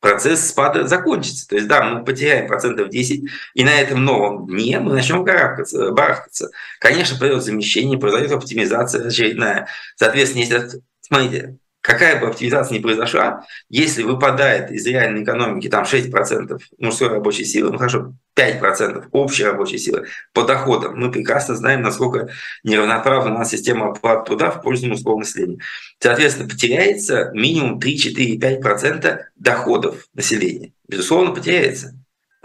процесс 0.00 0.48
спада 0.48 0.86
закончится. 0.86 1.48
То 1.48 1.56
есть, 1.56 1.68
да, 1.68 1.82
мы 1.82 2.04
потеряем 2.04 2.46
процентов 2.46 2.90
10, 2.90 3.30
и 3.54 3.64
на 3.64 3.80
этом 3.80 4.04
новом 4.04 4.46
дне 4.46 4.78
мы 4.78 4.92
начнем 4.92 5.24
карабкаться, 5.24 5.90
барахтаться. 5.92 6.50
Конечно, 6.80 7.18
произойдет 7.18 7.44
замещение, 7.44 7.98
произойдет 7.98 8.32
оптимизация 8.32 9.06
очередная. 9.06 9.68
Соответственно, 9.96 10.42
если, 10.42 10.82
смотрите, 11.00 11.56
какая 11.86 12.20
бы 12.20 12.26
оптимизация 12.26 12.76
ни 12.76 12.82
произошла, 12.82 13.46
если 13.68 14.02
выпадает 14.02 14.72
из 14.72 14.84
реальной 14.86 15.22
экономики 15.22 15.68
там 15.68 15.84
6% 15.84 16.60
мужской 16.78 17.08
рабочей 17.08 17.44
силы, 17.44 17.70
ну 17.70 17.78
хорошо, 17.78 18.12
5% 18.36 19.06
общей 19.12 19.44
рабочей 19.44 19.78
силы 19.78 20.06
по 20.32 20.42
доходам, 20.42 20.98
мы 20.98 21.12
прекрасно 21.12 21.54
знаем, 21.54 21.82
насколько 21.82 22.28
неравноправна 22.64 23.34
у 23.34 23.38
нас 23.38 23.50
система 23.50 23.90
оплаты 23.90 24.26
труда 24.26 24.50
в 24.50 24.62
пользу 24.62 24.88
мужского 24.88 25.18
населения. 25.18 25.58
Соответственно, 26.00 26.48
потеряется 26.48 27.30
минимум 27.32 27.78
3, 27.78 27.98
4, 27.98 28.36
5% 28.36 29.18
доходов 29.36 30.08
населения. 30.12 30.72
Безусловно, 30.88 31.32
потеряется. 31.32 31.94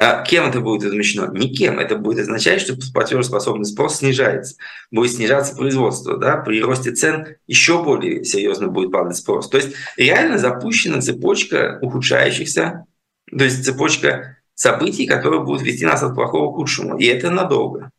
А 0.04 0.24
кем 0.24 0.50
это 0.50 0.62
будет 0.62 0.90
замещено? 0.90 1.28
Никем. 1.28 1.78
Это 1.78 1.96
будет 1.96 2.22
означать, 2.22 2.60
что 2.60 2.76
платежеспособный 2.92 3.66
спрос 3.66 3.98
снижается. 3.98 4.56
Будет 4.90 5.12
снижаться 5.12 5.56
производство. 5.56 6.18
Да? 6.18 6.38
При 6.38 6.60
росте 6.60 6.92
цен 6.92 7.36
еще 7.46 7.84
более 7.84 8.24
серьезно 8.24 8.68
будет 8.68 8.92
падать 8.92 9.18
спрос. 9.18 9.48
То 9.48 9.58
есть 9.58 9.76
реально 9.98 10.40
запущена 10.40 11.02
цепочка 11.02 11.78
ухудшающихся, 11.84 12.86
то 13.30 13.44
есть 13.44 13.64
цепочка 13.64 14.38
событий, 14.56 15.06
которые 15.06 15.44
будут 15.44 15.62
вести 15.62 15.86
нас 15.86 16.02
от 16.02 16.16
плохого 16.16 16.52
к 16.52 16.56
худшему. 16.56 16.98
И 16.98 17.06
это 17.06 17.30
надолго. 17.30 17.92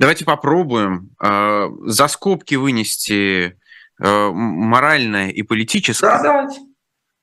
Давайте 0.00 0.24
попробуем 0.24 1.10
э, 1.22 1.68
за 1.86 2.08
скобки 2.08 2.56
вынести 2.56 3.56
э, 4.00 4.30
моральное 4.32 5.28
и 5.28 5.42
политическое. 5.42 6.06
Да, 6.06 6.22
давайте. 6.24 6.60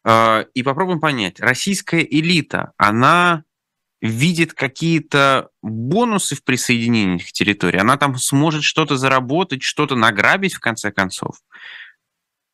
Э, 0.06 0.46
и 0.54 0.64
попробуем 0.64 1.02
понять, 1.02 1.42
российская 1.42 2.08
элита, 2.10 2.72
она 2.78 3.44
видит 4.02 4.54
какие-то 4.54 5.50
бонусы 5.62 6.36
в 6.36 6.44
присоединении 6.44 7.20
к 7.20 7.32
территории? 7.32 7.80
Она 7.80 7.98
там 7.98 8.16
сможет 8.18 8.64
что-то 8.64 8.98
заработать, 8.98 9.64
что-то 9.64 9.96
награбить 9.96 10.54
в 10.54 10.60
конце 10.60 10.92
концов? 10.92 11.38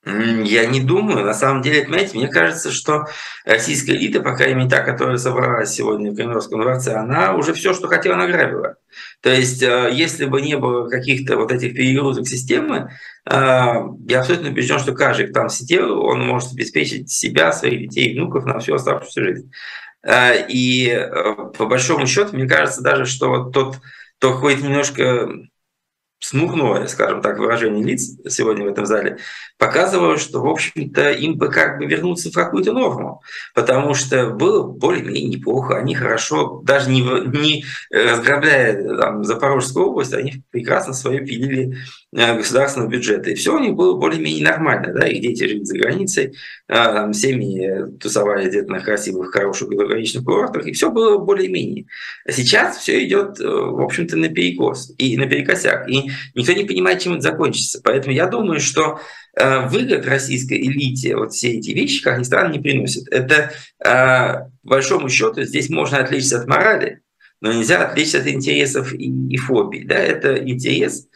Я 0.05 0.67
не 0.67 0.81
думаю. 0.81 1.25
На 1.25 1.33
самом 1.33 1.63
деле, 1.63 1.83
понимаете, 1.83 2.15
мне 2.15 2.27
кажется, 2.27 2.69
что 2.71 3.05
российская 3.43 3.95
элита, 3.95 4.21
по 4.21 4.35
крайней 4.35 4.53
мере 4.53 4.69
та, 4.69 4.81
которая 4.81 5.17
собралась 5.17 5.71
сегодня 5.71 6.11
в 6.11 6.15
Кремлевском 6.15 6.61
дворце, 6.61 6.93
она 6.93 7.33
уже 7.33 7.53
все, 7.55 7.73
что 7.73 7.87
хотела, 7.87 8.15
награбила. 8.15 8.75
То 9.21 9.31
есть, 9.31 9.63
э, 9.63 9.89
если 9.91 10.25
бы 10.25 10.41
не 10.41 10.57
было 10.57 10.87
каких-то 10.87 11.37
вот 11.37 11.51
этих 11.51 11.73
перегрузок 11.73 12.27
системы, 12.27 12.91
э, 13.25 13.33
я 13.33 14.19
абсолютно 14.19 14.49
убежден, 14.49 14.77
что 14.77 14.93
каждый, 14.93 15.25
кто 15.25 15.39
там 15.39 15.49
сидел, 15.49 15.99
он 15.99 16.21
может 16.21 16.51
обеспечить 16.51 17.09
себя, 17.09 17.51
своих 17.51 17.89
детей, 17.89 18.15
внуков 18.15 18.45
на 18.45 18.59
всю 18.59 18.75
оставшуюся 18.75 19.23
жизнь. 19.23 19.51
Э, 20.05 20.45
и 20.47 20.89
э, 20.89 21.35
по 21.57 21.65
большому 21.65 22.05
счету, 22.05 22.35
мне 22.35 22.47
кажется 22.47 22.81
даже, 22.81 23.05
что 23.05 23.29
вот 23.29 23.51
тот, 23.53 23.77
то 24.19 24.33
хоть 24.33 24.61
немножко 24.61 25.29
смурное, 26.19 26.87
скажем 26.87 27.21
так, 27.21 27.37
выражение 27.37 27.83
лиц 27.83 28.11
сегодня 28.27 28.65
в 28.65 28.69
этом 28.69 28.85
зале, 28.85 29.17
показывало, 29.57 30.17
что, 30.17 30.41
в 30.41 30.47
общем-то, 30.47 31.11
им 31.11 31.37
бы 31.37 31.49
как 31.49 31.77
бы 31.77 31.85
вернуться 31.85 32.29
в 32.29 32.33
какую-то 32.33 32.73
норму, 32.73 33.21
потому 33.53 33.93
что 33.93 34.29
было 34.29 34.63
более-менее 34.63 35.29
неплохо, 35.29 35.77
они 35.77 35.95
хорошо, 35.95 36.61
даже 36.63 36.89
не, 36.89 37.01
не 37.01 37.65
разграбляя 37.91 38.97
там, 38.97 39.23
Запорожскую 39.23 39.87
область, 39.87 40.13
они 40.13 40.43
прекрасно 40.51 40.93
свое 40.93 41.19
пилили 41.19 41.77
э, 42.15 42.37
государственного 42.37 42.89
бюджета, 42.89 43.29
и 43.29 43.35
все 43.35 43.55
у 43.55 43.59
них 43.59 43.73
было 43.73 43.97
более-менее 43.97 44.43
нормально, 44.43 44.93
да, 44.93 45.07
их 45.07 45.21
дети 45.21 45.43
жили 45.43 45.63
за 45.63 45.77
границей, 45.77 46.33
а, 46.67 46.93
там, 46.93 47.13
семьи 47.13 47.97
тусовали 47.99 48.49
где-то 48.49 48.71
на 48.71 48.79
красивых, 48.79 49.31
хороших 49.31 49.69
голограничных 49.69 50.23
курортах, 50.23 50.65
и 50.65 50.71
все 50.71 50.89
было 50.89 51.17
более-менее. 51.17 51.85
А 52.25 52.31
сейчас 52.31 52.77
все 52.77 53.05
идет, 53.05 53.39
э, 53.39 53.47
в 53.47 53.81
общем-то, 53.81 54.17
на 54.17 54.29
перекос 54.29 54.93
и 54.97 55.17
на 55.17 55.27
перекосяк, 55.27 55.87
никто 56.33 56.53
не 56.53 56.63
понимает, 56.63 57.01
чем 57.01 57.13
это 57.13 57.21
закончится. 57.21 57.81
Поэтому 57.83 58.13
я 58.13 58.27
думаю, 58.27 58.59
что 58.59 58.99
Э, 59.37 59.67
выгод 59.67 60.05
российской 60.05 60.61
элите 60.61 61.15
вот 61.17 61.33
все 61.33 61.57
эти 61.57 61.71
вещи, 61.71 62.01
как 62.01 62.17
ни 62.17 62.23
странно, 62.23 62.53
не 62.53 62.59
приносят. 62.59 63.07
Это, 63.09 63.51
э, 63.83 63.85
по 63.85 64.49
большому 64.63 65.09
счету, 65.09 65.43
здесь 65.43 65.69
можно 65.69 65.97
отличиться 65.97 66.39
от 66.39 66.47
морали, 66.47 67.01
но 67.41 67.51
нельзя 67.51 67.85
отличиться 67.85 68.19
от 68.19 68.27
интересов 68.27 68.93
и, 68.93 69.11
и 69.27 69.35
фобий. 69.35 69.83
Да? 69.83 69.95
Это 69.95 70.37
интерес 70.37 71.07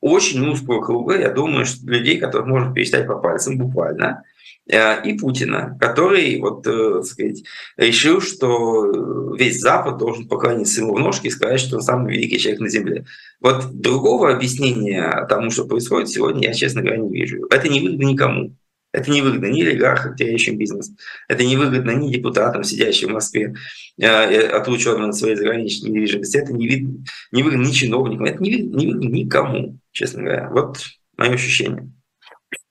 очень 0.00 0.46
узкого 0.48 0.80
круга, 0.80 1.18
я 1.18 1.30
думаю, 1.30 1.66
что 1.66 1.90
людей, 1.90 2.18
которых 2.18 2.46
можно 2.46 2.72
пересчитать 2.72 3.08
по 3.08 3.16
пальцам 3.16 3.58
буквально– 3.58 4.22
и 4.68 5.16
Путина, 5.18 5.76
который 5.80 6.40
вот, 6.40 6.66
э, 6.66 6.94
так 6.94 7.04
сказать, 7.04 7.44
решил, 7.76 8.20
что 8.20 9.34
весь 9.36 9.60
Запад 9.60 9.98
должен 9.98 10.26
поклониться 10.26 10.80
ему 10.80 10.94
в 10.94 10.98
ножки 10.98 11.28
и 11.28 11.30
сказать, 11.30 11.60
что 11.60 11.76
он 11.76 11.82
самый 11.82 12.12
великий 12.12 12.38
человек 12.38 12.60
на 12.60 12.68
Земле. 12.68 13.06
Вот 13.40 13.72
другого 13.72 14.32
объяснения 14.32 15.24
тому, 15.28 15.50
что 15.50 15.66
происходит 15.66 16.08
сегодня, 16.08 16.48
я, 16.48 16.52
честно 16.52 16.82
говоря, 16.82 16.98
не 16.98 17.10
вижу. 17.10 17.46
Это 17.50 17.68
не 17.68 17.80
выгодно 17.80 18.04
никому. 18.04 18.56
Это 18.92 19.10
не 19.10 19.20
выгодно 19.20 19.46
ни 19.46 19.62
олигархам, 19.62 20.16
теряющим 20.16 20.56
бизнес. 20.56 20.90
Это 21.28 21.44
не 21.44 21.56
выгодно 21.56 21.90
ни 21.90 22.12
депутатам, 22.12 22.64
сидящим 22.64 23.10
в 23.10 23.12
Москве, 23.12 23.54
э, 24.00 24.48
отлученным 24.48 25.10
от 25.10 25.14
своей 25.14 25.36
заграничной 25.36 25.90
недвижимости. 25.90 26.38
Это 26.38 26.52
не, 26.52 26.66
видно, 26.66 27.04
не 27.30 27.42
выгодно 27.42 27.66
ни 27.66 27.72
чиновникам. 27.72 28.24
Это 28.24 28.42
не 28.42 28.50
не 28.50 28.86
выгодно 28.86 29.08
никому, 29.08 29.78
честно 29.92 30.22
говоря. 30.22 30.50
Вот 30.50 30.78
мое 31.18 31.34
ощущение. 31.34 31.92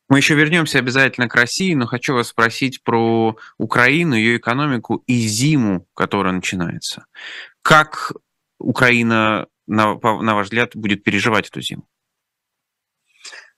Мы 0.08 0.18
еще 0.18 0.36
вернемся 0.36 0.78
обязательно 0.78 1.28
к 1.28 1.36
России, 1.36 1.74
но 1.74 1.88
хочу 1.88 2.14
вас 2.14 2.28
спросить 2.28 2.84
про 2.84 3.36
Украину, 3.58 4.16
ее 4.16 4.38
экономику 4.38 5.04
и 5.08 5.16
зиму, 5.16 5.88
которая 5.96 6.34
начинается. 6.34 7.06
Как 7.64 8.14
Украина, 8.60 9.48
на, 9.66 9.96
ваш 9.96 10.46
взгляд, 10.46 10.76
будет 10.76 11.04
переживать 11.04 11.50
эту 11.50 11.62
зиму? 11.62 11.88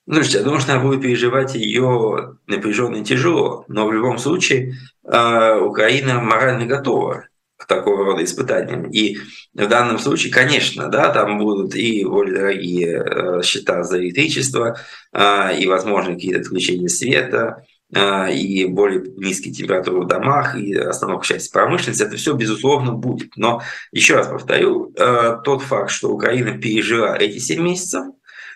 Ну, 0.05 0.21
я 0.21 0.41
думаю, 0.41 0.61
что 0.61 0.73
она 0.73 0.81
будет 0.81 1.01
переживать 1.01 1.55
ее 1.55 2.37
напряженно 2.47 2.95
и 2.95 3.03
тяжело, 3.03 3.65
но 3.67 3.85
в 3.85 3.91
любом 3.91 4.17
случае 4.17 4.75
э, 5.03 5.59
Украина 5.59 6.21
морально 6.21 6.65
готова 6.65 7.27
такого 7.67 8.05
рода 8.05 8.23
испытаниям. 8.23 8.89
И 8.89 9.17
в 9.53 9.67
данном 9.67 9.99
случае, 9.99 10.33
конечно, 10.33 10.87
да, 10.87 11.09
там 11.09 11.37
будут 11.37 11.75
и 11.75 12.03
более 12.05 12.35
дорогие 12.35 13.03
э, 13.05 13.41
счета 13.43 13.83
за 13.83 13.99
электричество, 13.99 14.77
э, 15.13 15.59
и, 15.59 15.67
возможно, 15.67 16.13
какие-то 16.13 16.39
отключения 16.39 16.87
света, 16.87 17.65
э, 17.93 18.33
и 18.33 18.65
более 18.65 19.03
низкие 19.17 19.53
температуры 19.53 20.01
в 20.01 20.07
домах, 20.07 20.55
и 20.55 20.73
остановка 20.73 21.27
части 21.27 21.51
промышленности. 21.51 22.03
Это 22.03 22.15
все, 22.15 22.33
безусловно, 22.33 22.93
будет. 22.93 23.35
Но 23.35 23.61
еще 23.91 24.15
раз 24.15 24.27
повторю, 24.27 24.93
тот 25.43 25.61
факт, 25.61 25.91
что 25.91 26.09
Украина 26.09 26.57
пережила 26.57 27.15
эти 27.17 27.37
7 27.37 27.61
месяцев, 27.61 28.05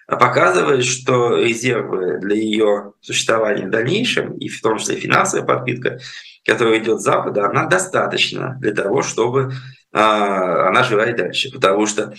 показывает, 0.08 0.84
что 0.84 1.38
резервы 1.38 2.19
для 2.19 2.36
ее 2.36 2.93
существования 3.02 3.67
в 3.67 3.69
дальнейшем, 3.69 4.38
и 4.38 4.50
в 4.50 4.62
том 4.62 4.78
числе 4.78 4.95
финансовая 4.97 5.45
подпитка, 5.45 6.00
которая 6.45 6.80
идет 6.80 7.01
с 7.01 7.04
Запада, 7.04 7.45
она 7.45 7.67
достаточна 7.67 8.58
для 8.60 8.73
того, 8.73 9.01
чтобы 9.01 9.54
а, 9.91 10.69
она 10.69 10.84
жила 10.84 11.06
и 11.06 11.13
дальше. 11.13 11.51
Потому 11.51 11.86
что, 11.86 12.13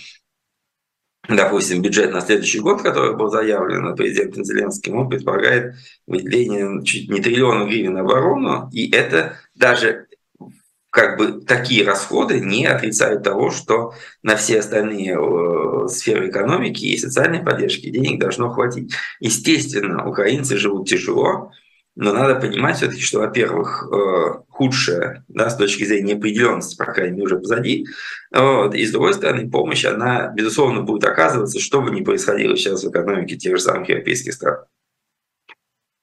допустим, 1.27 1.81
бюджет 1.81 2.11
на 2.11 2.21
следующий 2.21 2.59
год, 2.59 2.81
который 2.81 3.15
был 3.15 3.29
заявлен 3.29 3.95
президентом 3.95 4.43
Зеленским, 4.45 4.95
он 4.95 5.09
предполагает 5.09 5.75
выделение 6.07 6.83
чуть 6.83 7.09
не 7.09 7.21
триллиона 7.21 7.65
гривен 7.65 7.93
на 7.93 8.01
оборону, 8.01 8.69
и 8.71 8.89
это 8.91 9.37
даже 9.55 10.07
как 10.93 11.17
бы 11.17 11.41
такие 11.41 11.83
расходы 11.83 12.39
не 12.39 12.67
отрицают 12.67 13.23
того, 13.23 13.49
что 13.49 13.95
на 14.21 14.35
все 14.35 14.59
остальные 14.59 15.17
э, 15.17 15.87
сферы 15.87 16.29
экономики 16.29 16.85
и 16.85 16.99
социальной 16.99 17.43
поддержки 17.43 17.89
денег 17.89 18.19
должно 18.19 18.51
хватить. 18.51 18.93
Естественно, 19.19 20.07
украинцы 20.07 20.55
живут 20.55 20.87
тяжело, 20.87 21.51
но 21.95 22.11
надо 22.11 22.35
понимать 22.35 22.77
все-таки, 22.77 23.01
что, 23.01 23.19
во-первых, 23.19 23.87
э, 23.91 24.41
худшее 24.49 25.23
да, 25.27 25.49
с 25.49 25.57
точки 25.57 25.83
зрения 25.83 26.13
неопределенности, 26.13 26.75
по 26.75 26.85
крайней 26.85 27.13
мере, 27.13 27.25
уже 27.25 27.39
позади. 27.39 27.85
Вот. 28.31 28.73
И 28.73 28.85
с 28.85 28.91
другой 28.91 29.13
стороны, 29.13 29.49
помощь, 29.49 29.85
она, 29.85 30.29
безусловно, 30.29 30.81
будет 30.81 31.03
оказываться, 31.05 31.59
что 31.59 31.81
бы 31.81 31.91
ни 31.91 32.03
происходило 32.03 32.57
сейчас 32.57 32.83
в 32.83 32.89
экономике 32.89 33.35
тех 33.35 33.57
же 33.57 33.61
самых 33.61 33.89
европейских 33.89 34.33
стран. 34.33 34.65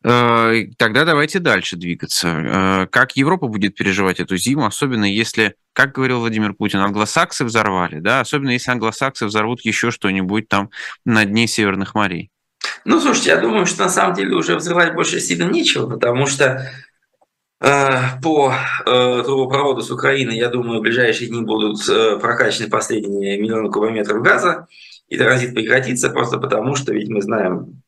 Э, 0.05 0.65
тогда 0.79 1.05
давайте 1.05 1.41
дальше 1.41 1.77
двигаться. 1.77 2.29
Э, 2.29 2.87
как 2.87 3.17
Европа 3.17 3.49
будет 3.49 3.75
переживать 3.75 4.21
эту 4.21 4.37
зиму, 4.37 4.67
особенно 4.67 5.05
если, 5.05 5.57
как 5.73 5.93
говорил 5.93 6.21
Владимир 6.21 6.55
Путин, 6.55 6.79
англосаксы 6.79 7.45
взорвали, 7.45 7.99
да, 7.99 8.21
особенно 8.21 8.51
если 8.51 8.71
англосаксы 8.71 9.27
взорвут 9.27 9.63
еще 9.63 9.91
что-нибудь 9.91 10.49
там 10.49 10.71
на 11.05 11.25
дне 11.25 11.49
Северных 11.49 11.97
морей. 11.97 12.31
Ну, 12.91 12.99
слушайте, 12.99 13.31
я 13.31 13.37
думаю, 13.37 13.67
что 13.67 13.85
на 13.85 13.89
самом 13.89 14.17
деле 14.17 14.35
уже 14.35 14.57
взрывать 14.57 14.95
больше 14.95 15.21
сильно 15.21 15.45
нечего, 15.45 15.89
потому 15.89 16.27
что 16.27 16.69
по 17.61 18.53
трубопроводу 18.85 19.83
с 19.83 19.93
Украины, 19.93 20.33
я 20.33 20.49
думаю, 20.49 20.81
в 20.81 20.83
ближайшие 20.83 21.29
дни 21.29 21.41
будут 21.41 21.87
прокачаны 22.21 22.69
последние 22.69 23.41
миллионы 23.41 23.71
кубометров 23.71 24.25
газа, 24.25 24.67
и 25.07 25.17
транзит 25.17 25.55
прекратится 25.55 26.11
просто 26.11 26.39
потому, 26.39 26.75
что 26.75 26.93
ведь 26.93 27.09
мы 27.09 27.23
знаем 27.23 27.81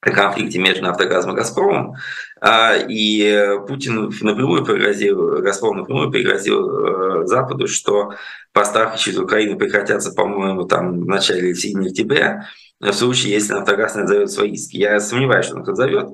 конфликте 0.00 0.58
между 0.58 0.82
«Нафтогазом» 0.82 1.32
и 1.32 1.36
«Газпромом», 1.36 1.94
а, 2.40 2.74
и 2.76 3.56
Путин 3.68 4.12
напрямую 4.20 4.64
пригрозил, 4.64 5.42
«Газпром» 5.42 5.78
напрямую 5.78 6.10
пригрозил 6.10 7.22
э, 7.22 7.26
Западу, 7.26 7.68
что 7.68 8.14
поставки 8.52 9.00
через 9.00 9.18
Украину 9.18 9.56
прекратятся, 9.56 10.12
по-моему, 10.12 10.64
там 10.64 11.02
в 11.02 11.06
начале 11.06 11.50
или 11.50 11.54
середине 11.54 11.88
октября, 11.88 12.48
в 12.92 12.96
случае, 12.96 13.32
если 13.32 13.54
«Нафтогаз» 13.54 13.94
не 13.94 14.02
отзовет 14.02 14.30
свои 14.30 14.52
иски. 14.52 14.76
Я 14.76 15.00
сомневаюсь, 15.00 15.46
что 15.46 15.56
он 15.56 15.62
их 15.62 15.68
отзовет. 15.68 16.08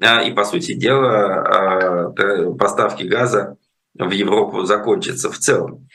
А, 0.00 0.22
и, 0.22 0.32
по 0.32 0.44
сути 0.44 0.72
дела, 0.72 2.08
а, 2.08 2.52
поставки 2.58 3.02
газа 3.04 3.56
в 3.94 4.10
Европу 4.10 4.64
закончатся 4.64 5.30
в 5.30 5.38
целом. 5.38 5.88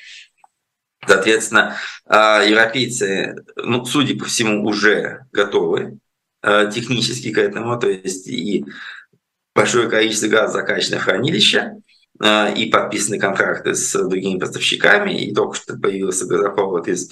Соответственно, 1.06 1.76
европейцы, 2.08 3.44
ну, 3.56 3.84
судя 3.86 4.18
по 4.18 4.26
всему, 4.26 4.66
уже 4.66 5.26
готовы 5.32 5.98
технически 6.44 7.32
к 7.32 7.38
этому, 7.38 7.80
то 7.80 7.90
есть 7.90 8.28
и 8.28 8.66
большое 9.56 9.90
количество 9.90 10.28
газа 10.28 10.60
закачано 10.60 11.00
в 11.00 11.04
хранилище, 11.04 11.78
и 12.56 12.70
подписаны 12.72 13.18
контракты 13.18 13.76
с 13.76 13.98
другими 14.08 14.40
поставщиками, 14.40 15.12
и 15.14 15.34
только 15.34 15.56
что 15.56 15.78
появился 15.78 16.26
газопровод 16.26 16.88
из 16.90 17.10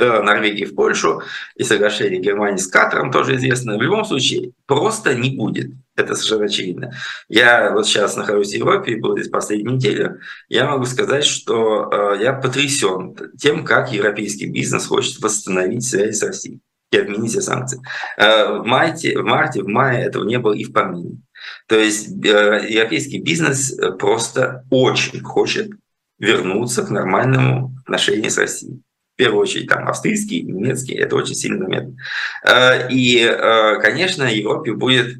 Норвегии 0.00 0.64
в 0.64 0.74
Польшу, 0.74 1.22
и 1.56 1.64
соглашение 1.64 2.20
Германии 2.20 2.58
с 2.58 2.66
Катаром 2.66 3.10
тоже 3.10 3.36
известно. 3.36 3.76
В 3.76 3.82
любом 3.82 4.04
случае, 4.04 4.52
просто 4.66 5.14
не 5.14 5.36
будет. 5.36 5.72
Это 5.96 6.14
совершенно 6.14 6.44
очевидно. 6.46 6.92
Я 7.28 7.72
вот 7.72 7.86
сейчас 7.86 8.16
нахожусь 8.16 8.52
в 8.52 8.56
Европе, 8.56 8.96
был 8.96 9.16
здесь 9.16 9.28
последнюю 9.28 9.76
неделю. 9.76 10.20
Я 10.48 10.66
могу 10.66 10.84
сказать, 10.86 11.24
что 11.24 11.90
э, 11.92 12.22
я 12.22 12.32
потрясен 12.32 13.16
тем, 13.38 13.64
как 13.64 13.92
европейский 13.92 14.46
бизнес 14.46 14.86
хочет 14.86 15.20
восстановить 15.20 15.84
связь 15.84 16.18
с 16.18 16.22
Россией 16.22 16.60
и 16.90 16.96
отменить 16.96 17.30
все 17.30 17.40
санкции. 17.40 17.80
Э, 18.16 18.58
в 18.58 18.64
марте, 18.64 19.18
в 19.18 19.24
марте, 19.24 19.62
в 19.62 19.68
мае 19.68 20.04
этого 20.04 20.24
не 20.24 20.38
было 20.38 20.54
и 20.54 20.64
в 20.64 20.72
помине. 20.72 21.18
То 21.66 21.78
есть 21.78 22.08
э, 22.24 22.66
европейский 22.68 23.20
бизнес 23.20 23.78
э, 23.78 23.92
просто 23.92 24.64
очень 24.70 25.20
хочет 25.20 25.70
вернуться 26.18 26.82
к 26.82 26.90
нормальному 26.90 27.74
отношению 27.82 28.30
с 28.30 28.38
Россией. 28.38 28.82
Первую 29.20 29.42
очередь 29.42 29.68
там 29.68 29.86
австрийский, 29.86 30.40
немецкий, 30.42 30.94
это 30.94 31.16
очень 31.16 31.34
сильно 31.34 31.58
заметно. 31.58 31.94
И, 32.90 33.78
конечно, 33.82 34.22
Европе 34.24 34.72
будет 34.72 35.18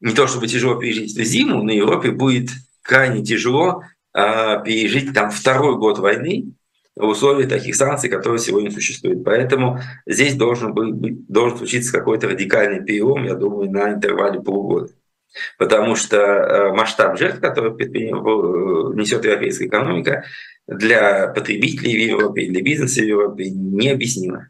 не 0.00 0.14
то 0.14 0.26
чтобы 0.26 0.46
тяжело 0.46 0.76
пережить 0.76 1.14
эту 1.14 1.24
зиму, 1.24 1.62
но 1.62 1.70
Европе 1.70 2.10
будет 2.10 2.48
крайне 2.82 3.22
тяжело 3.22 3.82
пережить 4.14 5.12
там 5.12 5.30
второй 5.30 5.76
год 5.76 5.98
войны, 5.98 6.54
в 6.96 7.06
условиях 7.06 7.48
таких 7.48 7.74
санкций, 7.74 8.10
которые 8.10 8.38
сегодня 8.38 8.70
существуют. 8.70 9.24
Поэтому 9.24 9.80
здесь 10.06 10.34
должен, 10.34 10.74
быть, 10.74 11.26
должен 11.26 11.58
случиться 11.58 11.92
какой-то 11.92 12.28
радикальный 12.28 12.84
перелом, 12.84 13.24
я 13.24 13.34
думаю, 13.34 13.70
на 13.70 13.94
интервале 13.94 14.40
полугода. 14.40 14.90
Потому 15.56 15.96
что 15.96 16.18
э, 16.18 16.72
масштаб 16.74 17.18
жертв, 17.18 17.40
который 17.40 17.72
э, 17.72 18.94
несет 18.94 19.24
европейская 19.24 19.66
экономика, 19.66 20.24
для 20.74 21.28
потребителей 21.28 21.96
в 21.96 22.10
Европе, 22.10 22.48
для 22.48 22.62
бизнеса 22.62 23.00
в 23.00 23.04
Европе 23.04 23.50
необъяснимо. 23.50 24.48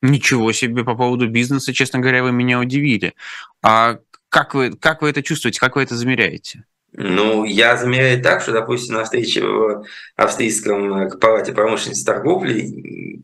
Ничего 0.00 0.52
себе 0.52 0.84
по 0.84 0.94
поводу 0.94 1.28
бизнеса, 1.28 1.72
честно 1.72 2.00
говоря, 2.00 2.22
вы 2.22 2.32
меня 2.32 2.58
удивили. 2.58 3.14
А 3.62 3.98
как 4.28 4.54
вы, 4.54 4.72
как 4.72 5.02
вы 5.02 5.10
это 5.10 5.22
чувствуете, 5.22 5.60
как 5.60 5.76
вы 5.76 5.82
это 5.82 5.94
замеряете? 5.94 6.64
Ну, 6.94 7.44
я 7.44 7.76
замеряю 7.76 8.22
так, 8.22 8.42
что, 8.42 8.52
допустим, 8.52 8.96
на 8.96 9.04
встрече 9.04 9.42
в 9.42 9.84
австрийском 10.16 10.94
э, 10.94 11.18
палате 11.18 11.52
промышленности 11.52 12.02
и 12.02 12.06
торговли 12.06 12.62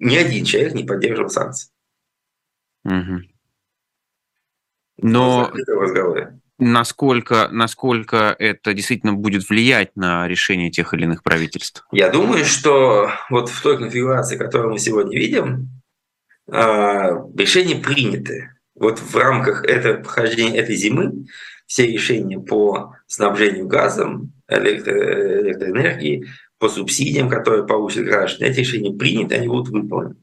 ни 0.01 0.17
один 0.17 0.45
человек 0.45 0.75
не 0.75 0.85
поддерживал 0.85 1.29
санкции. 1.29 1.71
Угу. 2.85 3.21
Но 4.99 5.53
насколько, 6.59 7.49
насколько 7.51 8.35
это 8.39 8.75
действительно 8.75 9.15
будет 9.15 9.49
влиять 9.49 9.97
на 9.97 10.27
решение 10.29 10.71
тех 10.71 10.93
или 10.95 11.05
иных 11.05 11.23
правительств? 11.23 11.87
Я 11.93 12.11
думаю, 12.11 12.45
что 12.45 13.11
вот 13.31 13.49
в 13.49 13.63
той 13.63 13.79
конфигурации, 13.79 14.37
которую 14.37 14.73
мы 14.73 14.79
сегодня 14.79 15.19
видим, 15.19 15.71
а, 16.51 17.25
решения 17.37 17.77
приняты. 17.77 18.51
Вот 18.75 18.99
в 18.99 19.17
рамках 19.17 19.65
этого 19.65 20.03
прохождения 20.03 20.59
этой 20.59 20.77
зимы 20.77 21.27
все 21.67 21.87
решения 21.87 22.39
по 22.39 22.95
снабжению 23.07 23.67
газом, 23.67 24.33
электро- 24.51 25.43
электроэнергией, 25.43 26.27
по 26.59 26.69
субсидиям, 26.69 27.29
которые 27.29 27.67
получат 27.67 28.05
граждане, 28.05 28.51
эти 28.51 28.61
решения 28.61 28.97
приняты, 28.97 29.37
они 29.37 29.47
будут 29.47 29.69
выполнены. 29.69 30.17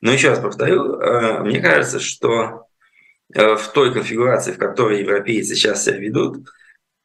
Но 0.00 0.12
еще 0.12 0.30
раз 0.30 0.38
повторю, 0.38 0.94
э, 1.00 1.42
мне 1.42 1.60
кажется, 1.60 2.00
что 2.00 2.66
в 3.34 3.72
той 3.72 3.92
конфигурации, 3.92 4.52
в 4.52 4.58
которой 4.58 5.00
европейцы 5.00 5.54
сейчас 5.54 5.84
себя 5.84 5.98
ведут, 5.98 6.46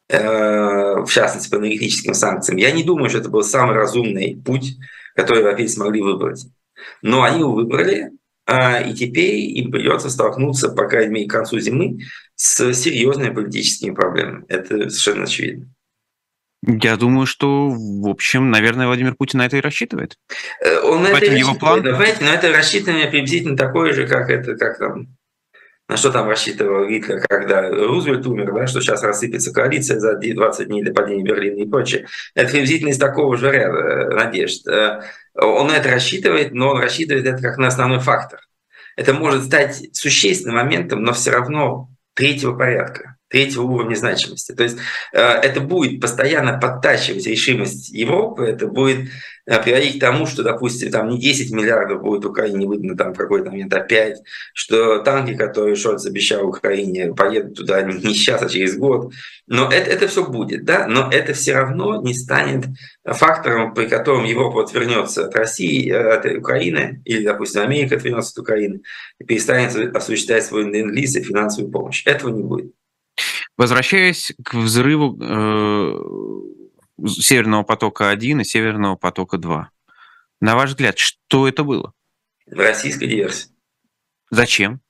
э, 0.10 0.18
в 0.18 1.08
частности 1.10 1.50
по 1.50 1.56
энергетическим 1.56 2.14
санкциям, 2.14 2.58
я 2.58 2.72
не 2.72 2.84
думаю, 2.84 3.10
что 3.10 3.20
это 3.20 3.30
был 3.30 3.44
самый 3.44 3.76
разумный 3.76 4.42
путь, 4.46 4.78
который 5.16 5.40
европейцы 5.40 5.80
могли 5.80 6.02
выбрать. 6.02 6.46
Но 7.02 7.24
они 7.24 7.40
его 7.40 7.54
выбрали, 7.54 8.12
а, 8.46 8.80
и 8.80 8.94
теперь 8.94 9.36
им 9.36 9.72
придется 9.72 10.10
столкнуться, 10.10 10.70
по 10.70 10.88
крайней 10.88 11.14
мере, 11.14 11.28
к 11.28 11.32
концу 11.32 11.60
зимы, 11.60 12.00
с 12.36 12.74
серьезными 12.74 13.34
политическими 13.34 13.94
проблемами. 13.94 14.46
Это 14.48 14.90
совершенно 14.90 15.24
очевидно. 15.24 15.68
Я 16.64 16.98
думаю, 16.98 17.28
что, 17.28 17.70
в 17.70 18.08
общем, 18.10 18.50
наверное, 18.50 18.88
Владимир 18.88 19.16
Путин 19.16 19.40
на 19.40 19.46
это 19.46 19.58
и 19.58 19.62
рассчитывает. 19.62 20.18
Э, 20.64 20.80
он 20.80 21.04
на 21.04 21.08
это 21.08 21.26
его 21.26 21.56
план. 21.56 21.84
Но 21.84 21.90
это 22.02 22.52
рассчитывание 22.52 23.08
приблизительно 23.08 23.56
такое 23.56 23.94
же, 23.94 24.08
как 24.08 24.30
это, 24.30 24.56
как 24.56 24.78
там, 24.80 25.17
на 25.88 25.96
что 25.96 26.12
там 26.12 26.28
рассчитывал 26.28 26.88
Гитлер, 26.88 27.22
когда 27.28 27.70
Рузвельт 27.70 28.26
умер, 28.28 28.54
да, 28.54 28.68
что 28.68 28.82
сейчас 28.82 29.04
рассыпется 29.04 29.54
коалиция 29.54 30.00
за 30.00 30.16
20 30.16 30.68
дней 30.68 30.84
до 30.84 30.94
падения 30.94 31.24
Берлина 31.24 31.62
и 31.62 31.66
прочее. 31.66 32.08
Это 32.36 32.52
приблизительно 32.52 32.90
из 32.90 32.98
такого 32.98 33.38
же 33.38 33.52
ряда 33.52 33.78
э, 33.78 34.16
надежд. 34.16 34.68
Э, 34.68 35.02
он 35.36 35.72
это 35.72 35.90
рассчитывает, 35.90 36.54
но 36.54 36.72
он 36.72 36.82
рассчитывает 36.82 37.26
это 37.26 37.42
как 37.42 37.58
на 37.58 37.68
основной 37.68 38.00
фактор. 38.00 38.40
Это 38.96 39.14
может 39.14 39.46
стать 39.46 39.96
существенным 39.96 40.56
моментом, 40.56 41.04
но 41.04 41.14
все 41.14 41.32
равно 41.32 41.90
третьего 42.16 42.58
порядка 42.58 43.18
третьего 43.30 43.64
уровня 43.64 43.96
значимости. 43.96 44.54
То 44.54 44.64
есть 44.64 44.78
э, 45.14 45.20
это 45.20 45.60
будет 45.60 46.02
постоянно 46.02 46.58
подтачивать 46.58 47.28
решимость 47.28 47.90
Европы, 47.90 48.46
это 48.46 48.68
будет 48.68 49.10
приводить 49.48 49.98
к 49.98 50.02
тому, 50.02 50.26
что, 50.26 50.44
допустим, 50.44 50.92
там 50.92 51.08
не 51.10 51.20
10 51.20 51.52
миллиардов 51.52 52.02
будет 52.02 52.26
Украине 52.26 52.68
выдано 52.68 52.98
там 52.98 53.14
в 53.14 53.18
какой-то 53.18 53.50
момент, 53.50 53.74
а 53.74 53.80
5, 53.80 54.18
что 54.54 55.00
танки, 55.00 55.36
которые 55.36 55.76
Шольц 55.76 56.06
обещал 56.06 56.48
Украине, 56.48 57.14
поедут 57.14 57.56
туда 57.56 57.82
не 57.84 58.14
сейчас, 58.14 58.44
а 58.44 58.50
через 58.50 58.78
год. 58.78 59.14
Но 59.48 59.72
это, 59.72 59.90
это 59.90 60.08
все 60.10 60.26
будет, 60.26 60.66
да, 60.66 60.88
но 60.88 61.10
это 61.10 61.34
все 61.34 61.54
равно 61.54 62.02
не 62.02 62.14
станет 62.14 62.66
фактором, 63.06 63.74
при 63.74 63.88
котором 63.88 64.26
Европа 64.26 64.64
отвернется 64.64 65.26
от 65.26 65.36
России, 65.36 65.90
э, 65.90 66.16
от 66.16 66.26
Украины, 66.26 67.02
или, 67.06 67.24
допустим, 67.24 67.62
Америка 67.62 67.96
отвернется 67.96 68.34
от 68.34 68.40
Украины 68.40 68.82
и 69.20 69.24
перестанет 69.24 69.96
осуществлять 69.96 70.44
свой 70.44 70.70
ленд-лиз 70.70 71.16
и 71.16 71.24
финансовую 71.24 71.72
помощь. 71.72 72.06
Этого 72.06 72.36
не 72.36 72.44
будет. 72.44 72.74
Возвращаясь 73.58 74.34
к 74.44 74.54
взрыву 74.54 75.18
э, 75.20 76.58
Северного 77.06 77.64
потока-1 77.64 78.42
и 78.42 78.44
Северного 78.44 78.96
потока-2, 78.96 79.66
на 80.40 80.56
ваш 80.56 80.72
взгляд, 80.72 80.98
что 80.98 81.48
это 81.48 81.64
было? 81.64 81.94
Российская 82.50 83.08
диверсия. 83.08 83.52
Зачем? 84.30 84.82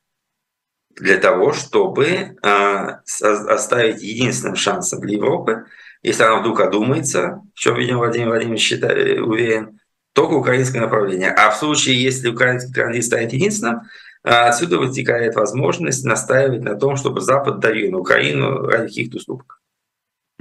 Для 0.95 1.17
того, 1.17 1.53
чтобы 1.53 2.05
э, 2.05 2.37
оставить 2.41 4.01
единственным 4.01 4.55
шансом 4.55 5.01
для 5.01 5.15
Европы, 5.15 5.65
если 6.01 6.23
она 6.23 6.39
вдруг 6.39 6.59
одумается, 6.61 7.41
в 7.53 7.59
чем, 7.59 7.75
видимо, 7.75 7.99
Владимир 7.99 8.29
Владимирович 8.29 8.61
считает, 8.61 9.19
уверен, 9.19 9.79
только 10.13 10.33
украинское 10.33 10.81
направление. 10.81 11.31
А 11.31 11.51
в 11.51 11.57
случае, 11.57 12.01
если 12.01 12.29
украинский 12.29 12.73
транзит 12.73 13.05
станет 13.05 13.33
единственным, 13.33 13.81
а 14.23 14.49
отсюда 14.49 14.79
вытекает 14.79 15.35
возможность 15.35 16.03
настаивать 16.03 16.61
на 16.61 16.75
том, 16.75 16.95
чтобы 16.95 17.21
Запад 17.21 17.59
давил 17.59 17.91
на 17.91 17.99
Украину 17.99 18.61
ради 18.61 18.87
каких-то 18.87 19.17
уступок. 19.17 19.61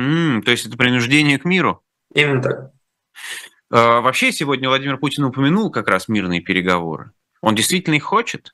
Mm, 0.00 0.42
то 0.42 0.50
есть 0.50 0.66
это 0.66 0.76
принуждение 0.76 1.38
к 1.38 1.44
миру? 1.44 1.82
Именно 2.14 2.42
так. 2.42 2.70
А, 3.70 4.00
вообще 4.00 4.32
сегодня 4.32 4.68
Владимир 4.68 4.98
Путин 4.98 5.24
упомянул 5.24 5.70
как 5.70 5.88
раз 5.88 6.08
мирные 6.08 6.40
переговоры. 6.40 7.12
Он 7.40 7.54
действительно 7.54 7.94
их 7.94 8.04
хочет? 8.04 8.52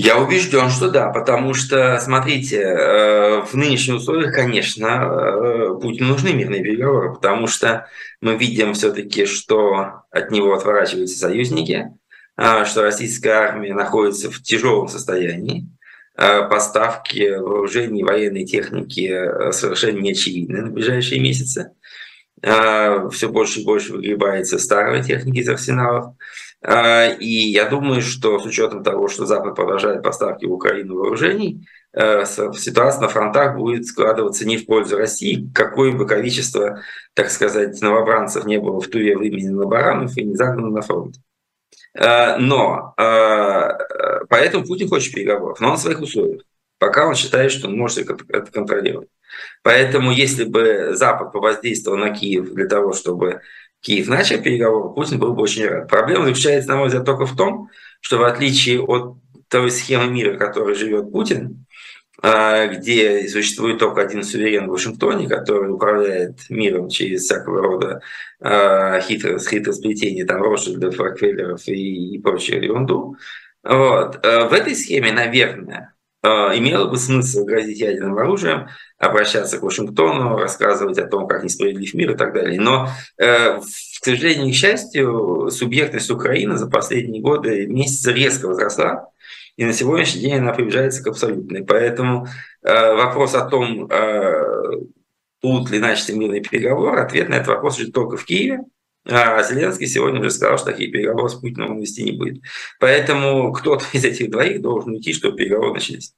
Я 0.00 0.18
убежден, 0.18 0.70
что 0.70 0.90
да, 0.90 1.10
потому 1.10 1.54
что, 1.54 1.98
смотрите, 1.98 2.58
э, 2.58 3.42
в 3.42 3.54
нынешних 3.54 3.96
условиях, 3.96 4.32
конечно, 4.32 4.86
э, 4.86 5.80
Путину 5.82 6.10
нужны 6.10 6.32
мирные 6.32 6.62
переговоры, 6.62 7.14
потому 7.14 7.48
что 7.48 7.88
мы 8.20 8.36
видим 8.36 8.74
все-таки, 8.74 9.26
что 9.26 10.04
от 10.12 10.30
него 10.30 10.54
отворачиваются 10.54 11.18
союзники, 11.18 11.98
а, 12.36 12.64
что 12.64 12.82
российская 12.82 13.32
армия 13.32 13.74
находится 13.74 14.30
в 14.30 14.40
тяжелом 14.40 14.86
состоянии, 14.86 15.66
поставки 16.18 17.38
вооружений, 17.38 18.02
военной 18.02 18.44
техники 18.44 19.52
совершенно 19.52 19.98
не 19.98 20.12
очевидны 20.12 20.62
на 20.62 20.70
ближайшие 20.70 21.20
месяцы. 21.20 21.70
Все 22.40 23.28
больше 23.28 23.60
и 23.60 23.64
больше 23.64 23.92
выгребается 23.92 24.58
старой 24.58 25.02
техники 25.02 25.38
из 25.38 25.48
арсеналов. 25.48 26.14
И 27.20 27.50
я 27.52 27.68
думаю, 27.68 28.02
что 28.02 28.38
с 28.40 28.46
учетом 28.46 28.82
того, 28.82 29.08
что 29.08 29.26
Запад 29.26 29.54
продолжает 29.54 30.02
поставки 30.02 30.44
в 30.44 30.52
Украину 30.52 30.96
вооружений, 30.96 31.64
Э, 31.94 32.24
ситуация 32.26 33.02
на 33.02 33.08
фронтах 33.08 33.56
будет 33.56 33.86
складываться 33.86 34.46
не 34.46 34.56
в 34.58 34.66
пользу 34.66 34.98
России, 34.98 35.50
какое 35.54 35.92
бы 35.92 36.06
количество, 36.06 36.82
так 37.14 37.30
сказать, 37.30 37.80
новобранцев 37.80 38.44
не 38.44 38.58
было 38.58 38.80
в 38.80 38.88
Туве 38.88 39.16
выменено 39.16 39.62
на 39.62 39.66
баранов 39.66 40.16
и 40.16 40.24
не 40.24 40.36
загнано 40.36 40.68
на 40.68 40.82
фронт. 40.82 41.16
Э, 41.94 42.36
но 42.36 42.94
э, 42.98 43.02
поэтому 44.28 44.64
Путин 44.64 44.88
хочет 44.88 45.14
переговоров, 45.14 45.60
но 45.60 45.74
в 45.74 45.78
своих 45.78 46.00
условиях, 46.00 46.42
пока 46.78 47.06
он 47.06 47.14
считает, 47.14 47.52
что 47.52 47.68
он 47.68 47.76
может 47.76 47.98
это 47.98 48.50
контролировать. 48.52 49.08
Поэтому 49.62 50.10
если 50.10 50.44
бы 50.44 50.90
Запад 50.92 51.32
повоздействовал 51.32 51.98
на 51.98 52.10
Киев 52.10 52.52
для 52.52 52.66
того, 52.66 52.92
чтобы 52.92 53.40
Киев 53.80 54.08
начал 54.08 54.42
переговоры, 54.42 54.94
Путин 54.94 55.18
был 55.18 55.34
бы 55.34 55.42
очень 55.42 55.66
рад. 55.66 55.88
Проблема 55.88 56.26
заключается, 56.26 56.70
на 56.70 56.76
мой 56.76 56.86
взгляд, 56.88 57.04
только 57.04 57.26
в 57.26 57.36
том, 57.36 57.70
что 58.00 58.18
в 58.18 58.24
отличие 58.24 58.80
от 58.82 59.16
той 59.48 59.70
схемы 59.70 60.10
мира, 60.10 60.34
в 60.34 60.38
которой 60.38 60.74
живет 60.74 61.12
Путин, 61.12 61.66
а, 62.20 62.66
где 62.66 63.28
существует 63.28 63.78
только 63.78 64.00
один 64.00 64.24
суверен 64.24 64.66
в 64.66 64.72
Вашингтоне, 64.72 65.28
который 65.28 65.72
управляет 65.72 66.50
миром 66.50 66.88
через 66.88 67.22
всякого 67.22 67.62
рода 67.62 68.00
а, 68.40 69.00
хитрость, 69.00 69.48
хитросплетение 69.48 70.24
там 70.24 70.42
Ротшильдов, 70.42 70.98
Рокфеллеров 70.98 71.66
и, 71.68 72.16
и 72.16 72.18
прочую 72.18 72.64
ерунду. 72.64 73.16
Вот. 73.68 74.26
А, 74.26 74.48
в 74.48 74.52
этой 74.52 74.74
схеме, 74.74 75.12
наверное, 75.12 75.94
имело 76.24 76.88
бы 76.88 76.96
смысл 76.96 77.44
грозить 77.44 77.78
ядерным 77.78 78.18
оружием, 78.18 78.66
обращаться 78.98 79.58
к 79.58 79.62
Вашингтону, 79.62 80.36
рассказывать 80.36 80.98
о 80.98 81.06
том, 81.06 81.28
как 81.28 81.44
несправедлив 81.44 81.94
мир 81.94 82.10
и 82.10 82.16
так 82.16 82.34
далее. 82.34 82.60
Но, 82.60 82.88
к 83.16 83.60
сожалению, 84.02 84.52
к 84.52 84.56
счастью, 84.56 85.48
субъектность 85.52 86.10
Украины 86.10 86.56
за 86.56 86.68
последние 86.68 87.22
годы 87.22 87.68
месяцы 87.68 88.12
резко 88.12 88.48
возросла. 88.48 89.12
И 89.58 89.64
на 89.64 89.72
сегодняшний 89.72 90.20
день 90.20 90.34
она 90.34 90.52
приближается 90.52 91.02
к 91.02 91.08
абсолютной. 91.08 91.64
Поэтому 91.64 92.28
э, 92.62 92.94
вопрос 92.94 93.34
о 93.34 93.44
том, 93.44 93.88
э, 93.90 94.44
будут 95.42 95.70
ли 95.70 95.80
начаты 95.80 96.14
мирные 96.14 96.40
переговоры, 96.40 97.00
ответ 97.00 97.28
на 97.28 97.34
этот 97.34 97.48
вопрос 97.48 97.76
лежит 97.78 97.92
только 97.92 98.16
в 98.16 98.24
Киеве. 98.24 98.60
А 99.08 99.42
Зеленский 99.42 99.86
сегодня 99.86 100.20
уже 100.20 100.30
сказал, 100.30 100.58
что 100.58 100.66
такие 100.66 100.90
переговоры 100.90 101.30
с 101.30 101.34
Путиным 101.34 101.72
он 101.72 101.80
вести 101.80 102.02
не 102.02 102.12
будет. 102.12 102.42
Поэтому 102.78 103.52
кто-то 103.52 103.84
из 103.92 104.04
этих 104.04 104.30
двоих 104.30 104.60
должен 104.60 104.92
уйти, 104.92 105.14
чтобы 105.14 105.38
переговоры 105.38 105.72
начались. 105.72 106.12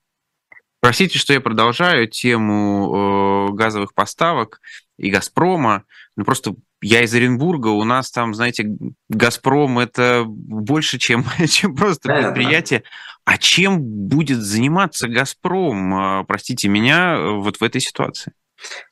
Простите, 0.80 1.18
что 1.18 1.32
я 1.32 1.40
продолжаю 1.40 2.08
тему 2.08 3.48
э, 3.50 3.54
газовых 3.54 3.94
поставок 3.94 4.60
и 4.98 5.10
«Газпрома». 5.10 5.84
Ну, 6.16 6.24
просто 6.24 6.54
я 6.82 7.02
из 7.02 7.14
Оренбурга, 7.14 7.68
у 7.68 7.84
нас 7.84 8.10
там, 8.10 8.34
знаете, 8.34 8.66
«Газпром»— 9.08 9.78
это 9.80 10.24
больше, 10.26 10.98
чем, 10.98 11.24
чем 11.48 11.76
просто 11.76 12.08
Понятно. 12.08 12.32
предприятие. 12.32 12.82
А 13.24 13.36
чем 13.36 13.82
будет 13.82 14.40
заниматься 14.40 15.06
«Газпром», 15.06 15.94
а, 15.94 16.24
простите 16.24 16.68
меня, 16.68 17.20
вот 17.20 17.58
в 17.58 17.62
этой 17.62 17.80
ситуации? 17.80 18.32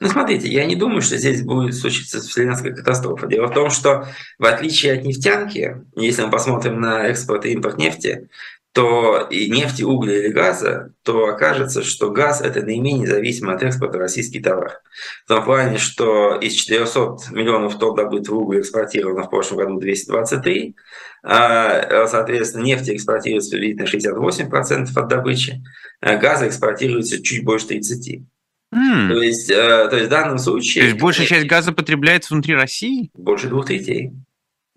Ну, 0.01 0.09
смотрите, 0.09 0.49
я 0.49 0.65
не 0.65 0.77
думаю, 0.77 1.03
что 1.03 1.17
здесь 1.17 1.43
будет 1.43 1.75
случиться 1.75 2.21
вселенская 2.21 2.75
катастрофа. 2.75 3.27
Дело 3.27 3.49
в 3.49 3.55
том, 3.55 3.71
что 3.71 4.07
в 4.39 4.45
отличие 4.45 4.95
от 4.95 5.05
нефтянки, 5.05 5.77
если 5.97 6.23
мы 6.23 6.31
посмотрим 6.31 6.81
на 6.81 7.07
экспорт 7.09 7.45
и 7.45 7.53
импорт 7.53 7.79
нефти, 7.79 8.29
то 8.73 9.27
и 9.31 9.51
нефти, 9.51 9.83
угля 9.83 10.19
или 10.19 10.29
газа, 10.29 10.93
то 11.03 11.27
окажется, 11.27 11.83
что 11.83 12.11
газ– 12.11 12.41
это 12.43 12.63
наименее 12.63 13.09
зависимый 13.09 13.57
от 13.57 13.63
экспорта 13.63 13.99
российский 13.99 14.41
товар. 14.41 14.81
В 15.25 15.29
том 15.29 15.45
плане, 15.45 15.79
что 15.79 16.37
из 16.37 16.53
400 16.53 17.33
миллионов 17.33 17.79
тонн 17.79 17.97
добытого 17.97 18.37
угля 18.37 18.61
экспортировано 18.61 19.25
в 19.25 19.31
прошлом 19.31 19.59
году 19.59 19.81
223, 19.81 20.77
а, 21.25 22.07
соответственно, 22.07 22.63
нефть 22.63 22.91
экспортируется 22.91 23.51
приблизительно 23.51 23.87
68% 23.87 24.97
от 24.97 25.09
добычи, 25.09 25.61
а 26.01 26.17
газа 26.17 26.47
экспортируется 26.47 27.21
чуть 27.23 27.45
больше 27.45 27.67
30%. 27.67 28.27
Mm. 28.75 29.09
То, 29.09 29.23
есть, 29.23 29.51
э, 29.51 29.89
то 29.89 29.97
есть 29.97 30.09
в 30.09 30.11
данном 30.11 30.39
случае... 30.39 30.83
То 30.83 30.89
есть 30.91 31.01
большая 31.01 31.27
часть 31.27 31.47
газа 31.47 31.73
потребляется 31.73 32.35
внутри 32.35 32.55
России? 32.55 33.11
Больше 33.15 33.49
двух 33.49 33.67
третей. 33.67 34.13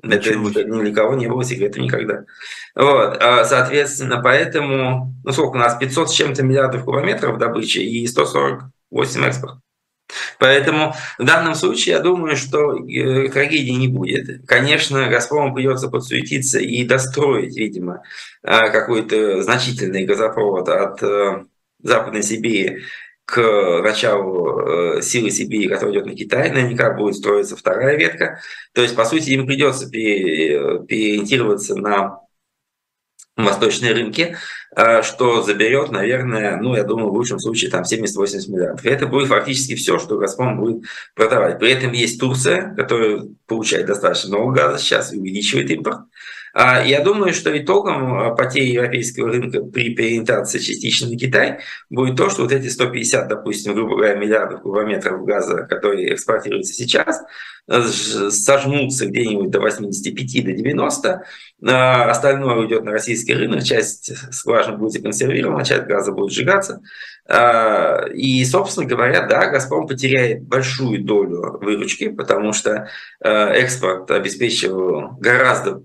Это 0.04 0.36
ни 0.36 0.82
для 0.82 0.94
кого 0.94 1.16
не 1.16 1.28
было 1.28 1.44
секретом 1.44 1.84
никогда. 1.84 2.24
Вот, 2.76 3.18
а, 3.22 3.46
соответственно, 3.46 4.20
поэтому, 4.22 5.14
ну 5.24 5.32
сколько 5.32 5.58
у 5.58 5.60
нас, 5.60 5.78
500 5.78 6.10
с 6.10 6.14
чем-то 6.14 6.44
миллиардов 6.44 6.86
кубометров 6.86 7.38
добычи 7.38 7.80
и 7.80 8.08
148 8.08 9.26
экспорт. 9.26 9.60
Поэтому 10.40 10.94
в 11.18 11.24
данном 11.24 11.56
случае 11.56 11.96
я 11.96 12.02
думаю, 12.02 12.36
что 12.36 12.76
э, 12.76 13.30
трагедии 13.30 13.72
не 13.72 13.88
будет. 13.88 14.46
Конечно, 14.46 15.08
Газпрому 15.08 15.54
придется 15.54 15.88
подсуетиться 15.88 16.60
и 16.60 16.84
достроить, 16.84 17.56
видимо, 17.56 18.02
а, 18.44 18.70
какой-то 18.70 19.42
значительный 19.44 20.06
газопровод 20.06 20.68
от 20.68 21.04
э, 21.04 21.44
Западной 21.84 22.24
Сибири 22.24 22.82
к 23.32 23.82
началу 23.82 24.60
э, 24.60 25.02
силы 25.02 25.32
Сибири, 25.32 25.70
которая 25.70 25.94
идет 25.94 26.06
на 26.06 26.15
Китай, 26.15 26.52
наверняка 26.52 26.91
будет 26.91 27.15
строиться 27.15 27.56
вторая 27.56 27.98
ветка. 27.98 28.41
То 28.74 28.82
есть, 28.82 28.94
по 28.94 29.06
сути, 29.06 29.30
им 29.30 29.48
придется 29.48 29.89
переориентироваться 29.89 31.76
на 31.76 32.20
восточные 33.38 33.94
рынки, 33.94 34.36
э, 34.76 35.02
что 35.04 35.44
заберет, 35.44 35.91
наверное, 35.91 36.58
ну, 36.58 36.76
я 36.76 36.84
думаю, 36.84 37.10
в 37.10 37.13
лучшем 37.13 37.39
случае 37.39 37.72
там 37.72 37.84
70-80 37.84 38.52
миллиардов. 38.52 38.86
Это 38.86 39.08
будет 39.08 39.30
фактически 39.30 39.76
все, 39.76 39.98
что 39.98 40.17
«Газпром» 40.17 40.60
будет 40.60 40.84
продавать. 41.15 41.58
При 41.58 41.72
этом 41.72 41.94
есть 41.94 42.20
Турция, 42.20 42.76
которая 42.76 43.24
получает 43.48 43.86
достаточно 43.86 44.38
много 44.38 44.58
газа 44.58 44.78
сейчас 44.78 45.13
и 45.13 45.17
увеличивает 45.17 45.72
импорт. 45.72 46.02
А, 46.54 46.84
я 46.84 47.02
думаю, 47.02 47.34
что 47.34 47.58
итогом 47.58 48.14
а, 48.14 48.36
потери 48.36 48.72
европейского 48.72 49.30
рынка 49.30 49.62
при 49.62 49.96
переориентации 49.96 50.60
частично 50.60 51.08
на 51.10 51.18
Китай 51.18 51.60
будет 51.90 52.18
то, 52.18 52.30
что 52.30 52.42
вот 52.44 52.52
эти 52.52 52.68
150, 52.68 53.28
допустим, 53.28 53.74
грубо 53.74 53.96
говоря, 53.96 54.16
миллиардов 54.16 54.62
кубометров 54.62 55.24
газа, 55.24 55.66
которые 55.70 56.14
экспортируются 56.14 56.74
сейчас, 56.74 57.24
э, 57.70 57.82
сожмутся 57.84 59.06
где-нибудь 59.06 59.50
до 59.50 59.62
85 59.62 60.46
до 60.46 60.52
90, 60.52 61.24
а 61.68 62.10
остальное 62.10 62.56
уйдет 62.56 62.84
на 62.84 62.92
российский 62.92 63.34
рынок, 63.34 63.64
часть 63.64 64.12
скважин 64.34 64.78
будет 64.78 64.92
законсервирована, 64.92 65.64
часть 65.64 65.84
газа 65.84 66.12
будет 66.12 66.34
сжигаться. 66.34 66.82
И, 68.13 68.44
собственно 68.46 68.86
говоря, 68.86 69.26
да, 69.26 69.48
«Газпром» 69.48 69.88
потеряет 69.88 70.44
большую 70.44 71.04
долю 71.04 71.60
выручки, 71.62 72.10
потому 72.10 72.52
что 72.52 72.89
э, 73.24 73.30
экспорт 73.30 74.12
обеспечивал 74.12 75.12
гораздо 75.20 75.82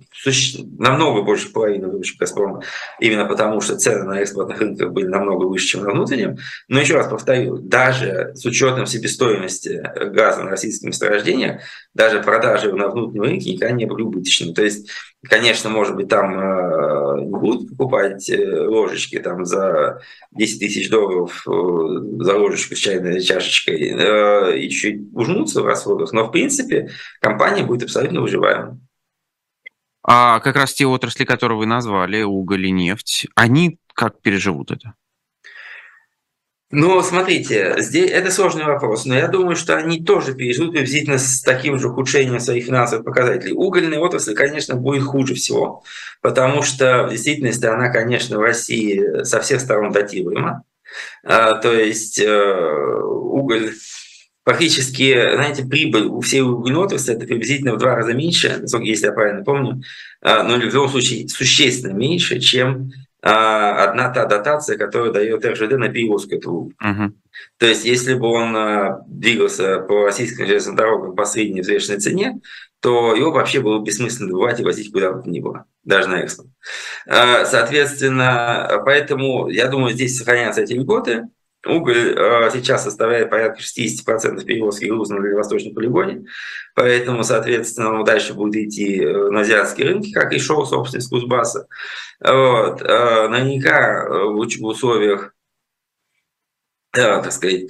намного 0.79 1.23
больше 1.23 1.53
половины 1.53 1.89
выручки 1.89 2.19
«Газпрома», 2.19 2.63
именно 2.99 3.27
потому 3.27 3.61
что 3.61 3.77
цены 3.77 4.05
на 4.05 4.21
экспортных 4.21 4.61
рынках 4.61 4.91
были 4.91 5.07
намного 5.07 5.45
выше, 5.45 5.67
чем 5.67 5.85
на 5.85 5.91
внутреннем. 5.91 6.39
Но 6.69 6.81
еще 6.81 6.95
раз 6.95 7.07
повторю, 7.09 7.59
даже 7.59 8.33
с 8.35 8.45
учетом 8.45 8.87
себестоимости 8.87 9.83
газа 10.11 10.43
на 10.43 10.51
российских 10.51 10.89
месторождениях, 10.89 11.61
даже 11.95 12.23
продажи 12.23 12.73
на 12.73 12.89
внутреннем 12.89 13.23
рынке 13.23 13.53
никогда 13.53 13.75
не 13.75 13.87
были 13.87 14.03
убыточными. 14.03 14.53
То 14.53 14.65
есть, 14.65 14.91
конечно, 15.29 15.71
может 15.71 15.97
быть, 15.97 16.09
там 16.09 16.39
э, 16.39 17.25
не 17.25 17.39
будут 17.39 17.71
покупать 17.71 18.29
э, 18.31 18.67
ложечки 18.67 19.19
там, 19.19 19.45
за 19.45 20.01
10 20.33 20.61
тысяч 20.61 20.91
долларов 20.91 21.47
э, 21.47 22.23
за 22.23 22.37
ложечку 22.37 22.75
с 22.75 22.79
чайной 22.79 23.21
чашечкой 23.21 24.59
и 24.59 24.71
чуть 24.71 25.13
в 25.13 25.67
расходах, 25.67 26.13
но, 26.13 26.27
в 26.27 26.31
принципе, 26.31 26.91
компания 27.21 27.63
будет 27.63 27.85
абсолютно 27.85 28.21
выживаемой. 28.21 28.79
А 30.03 30.41
как 30.41 30.57
раз 30.57 30.73
те 30.73 30.87
отрасли, 30.87 31.25
которые 31.25 31.59
вы 31.59 31.67
назвали, 31.67 32.23
уголь 32.23 32.67
и 32.67 32.71
нефть, 32.71 33.27
они 33.35 33.79
как 33.93 34.21
переживут 34.21 34.71
это? 34.71 34.95
Ну, 36.73 37.01
смотрите, 37.01 37.77
здесь 37.79 38.11
это 38.11 38.33
сложный 38.33 38.65
вопрос, 38.65 39.05
но 39.05 39.15
я 39.15 39.29
думаю, 39.29 39.55
что 39.55 39.77
они 39.77 40.03
тоже 40.03 40.35
переживут 40.35 40.73
приблизительно 40.73 41.17
с 41.17 41.41
таким 41.41 41.79
же 41.79 41.89
ухудшением 41.89 42.41
своих 42.41 42.67
финансовых 42.67 43.05
показателей. 43.05 43.53
Угольная 43.53 44.01
отрасль, 44.01 44.35
конечно, 44.35 44.75
будет 44.75 45.05
хуже 45.05 45.35
всего, 45.35 45.85
потому 46.23 46.63
что 46.63 47.05
в 47.05 47.11
действительности 47.11 47.67
она, 47.67 47.91
конечно, 47.91 48.39
в 48.39 48.43
России 48.43 49.23
со 49.23 49.41
всех 49.41 49.61
сторон 49.61 49.93
датируема. 49.93 50.65
А, 51.23 51.55
то 51.55 51.73
есть 51.73 52.19
э, 52.19 53.03
уголь 53.05 53.73
Фактически, 54.47 55.35
знаете, 55.35 55.65
прибыль 55.65 56.05
у 56.05 56.21
всей 56.21 56.41
угольной 56.41 56.79
отрасли 56.79 57.17
это 57.17 57.27
приблизительно 57.27 57.75
в 57.75 57.79
два 57.79 57.97
раза 57.97 58.13
меньше, 58.15 58.63
если 58.81 59.07
я 59.07 59.13
правильно 59.13 59.43
помню, 59.43 59.83
а, 60.23 60.45
но 60.45 60.55
в 60.55 60.61
любом 60.61 60.89
случае 60.89 61.29
существенно 61.29 61.93
меньше, 61.93 62.39
чем 62.39 62.93
одна 63.29 64.11
та 64.11 64.27
дотация, 64.27 64.79
которую 64.79 65.13
дает 65.13 65.45
РЖД 65.45 65.73
на 65.73 65.89
перевозку 65.89 66.37
угля. 66.37 66.75
Uh-huh. 66.83 67.13
То 67.59 67.67
есть, 67.67 67.85
если 67.85 68.15
бы 68.15 68.29
он 68.29 68.57
а, 68.57 69.05
двигался 69.07 69.81
по 69.81 70.05
российским 70.05 70.47
железным 70.47 70.77
дорогам 70.77 71.17
по 71.17 71.25
средней 71.25 71.61
взвешенной 71.61 71.99
цене, 71.99 72.41
то 72.81 73.15
его 73.15 73.33
вообще 73.33 73.61
было 73.61 73.83
бессмысленно 73.83 74.29
добывать 74.29 74.61
и 74.61 74.65
возить 74.65 74.93
куда 74.93 75.13
бы 75.13 75.23
то 75.23 75.31
ни 75.31 75.41
было, 75.41 75.65
даже 75.83 76.09
на 76.09 76.21
экспорт. 76.21 76.49
Э, 77.07 77.45
соответственно, 77.45 78.83
поэтому, 78.85 79.49
я 79.49 79.69
думаю, 79.69 79.95
здесь 79.95 80.17
сохранятся 80.17 80.63
эти 80.63 80.75
льготы. 80.75 81.25
Уголь 81.67 82.15
э, 82.17 82.51
сейчас 82.53 82.85
составляет 82.85 83.31
порядка 83.31 83.61
60% 83.61 84.45
перевозки 84.45 84.87
груза 84.87 85.15
на 85.15 85.23
Дальневосточном 85.23 85.75
полигоне, 85.75 86.27
поэтому, 86.75 87.25
соответственно, 87.25 87.93
он 87.93 88.05
дальше 88.05 88.35
будет 88.35 88.57
идти 88.57 89.01
на 89.05 89.41
азиатские 89.41 89.89
рынки, 89.89 90.13
как 90.13 90.33
и 90.33 90.39
шел, 90.39 90.65
собственно, 90.67 91.03
с 91.03 91.09
Кузбасса. 91.09 91.67
Вот. 92.21 92.81
Наверняка 92.81 94.09
в 94.09 94.39
условиях, 94.39 95.35
так 96.93 97.33
сказать, 97.33 97.69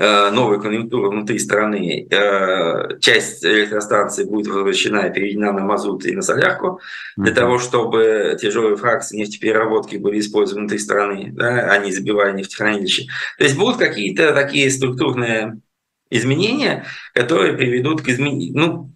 Э, 0.00 0.30
новой 0.30 0.62
конъюнктуры 0.62 1.10
внутри 1.10 1.40
страны, 1.40 2.06
э, 2.08 3.00
часть 3.00 3.44
электростанций 3.44 4.26
будет 4.26 4.46
возвращена 4.46 5.08
и 5.08 5.12
переведена 5.12 5.52
на 5.52 5.62
мазут 5.62 6.06
и 6.06 6.14
на 6.14 6.22
солярку, 6.22 6.80
для 7.16 7.32
mm-hmm. 7.32 7.34
того, 7.34 7.58
чтобы 7.58 8.36
тяжелые 8.40 8.76
фракции 8.76 9.16
нефтепереработки 9.16 9.96
были 9.96 10.20
использованы 10.20 10.62
внутри 10.62 10.78
страны, 10.78 11.32
да, 11.32 11.72
а 11.72 11.78
не 11.78 11.90
забивая 11.90 12.32
нефтехранилища. 12.32 13.06
То 13.38 13.44
есть 13.44 13.56
будут 13.56 13.78
какие-то 13.78 14.32
такие 14.34 14.70
структурные 14.70 15.58
изменения, 16.10 16.84
которые 17.12 17.56
приведут 17.56 18.00
к 18.02 18.08
изменению, 18.08 18.52
ну, 18.54 18.92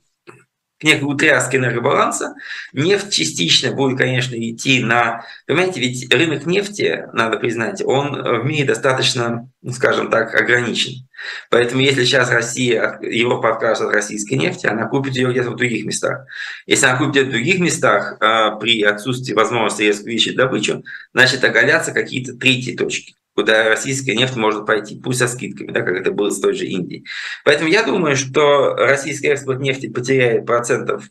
некой 0.83 1.05
утряске 1.05 1.59
энергобаланса. 1.59 2.35
Нефть 2.73 3.13
частично 3.13 3.73
будет, 3.73 3.99
конечно, 3.99 4.35
идти 4.35 4.83
на... 4.83 5.25
Понимаете, 5.47 5.81
ведь 5.81 6.13
рынок 6.13 6.47
нефти, 6.47 7.07
надо 7.13 7.39
признать, 7.39 7.83
он 7.85 8.13
в 8.13 8.45
мире 8.45 8.65
достаточно, 8.65 9.49
ну, 9.63 9.73
скажем 9.73 10.11
так, 10.11 10.35
ограничен. 10.35 11.07
Поэтому 11.51 11.83
если 11.83 12.05
сейчас 12.05 12.31
Россия, 12.31 12.99
Европа 13.01 13.51
откажется 13.51 13.87
от 13.87 13.95
российской 13.95 14.35
нефти, 14.35 14.67
она 14.67 14.89
купит 14.89 15.17
ее 15.17 15.31
где-то 15.31 15.51
в 15.51 15.57
других 15.57 15.85
местах. 15.85 16.27
Если 16.67 16.87
она 16.87 16.99
купит 16.99 17.13
где-то 17.13 17.29
в 17.29 17.33
других 17.33 17.61
местах 17.61 18.17
а, 18.21 18.57
при 18.57 18.83
отсутствии 18.83 19.35
возможности 19.35 19.83
резко 19.83 20.05
увеличить 20.05 20.37
добычу, 20.37 20.83
значит 21.15 21.45
оголятся 21.45 21.93
какие-то 21.93 22.35
третьи 22.35 22.75
точки 22.75 23.15
куда 23.35 23.69
российская 23.69 24.15
нефть 24.15 24.37
может 24.37 24.67
пойти, 24.67 25.01
пусть 25.03 25.19
со 25.19 25.29
скидками, 25.29 25.73
да, 25.73 25.83
как 25.83 25.97
это 25.97 26.13
было 26.13 26.31
с 26.31 26.41
той 26.41 26.55
же 26.55 26.67
Индией. 26.67 27.07
Поэтому 27.45 27.71
я 27.71 27.83
думаю, 27.83 28.17
что 28.17 28.75
российский 28.75 29.29
экспорт 29.29 29.61
нефти 29.61 29.89
потеряет 29.89 30.47
процентов 30.47 31.05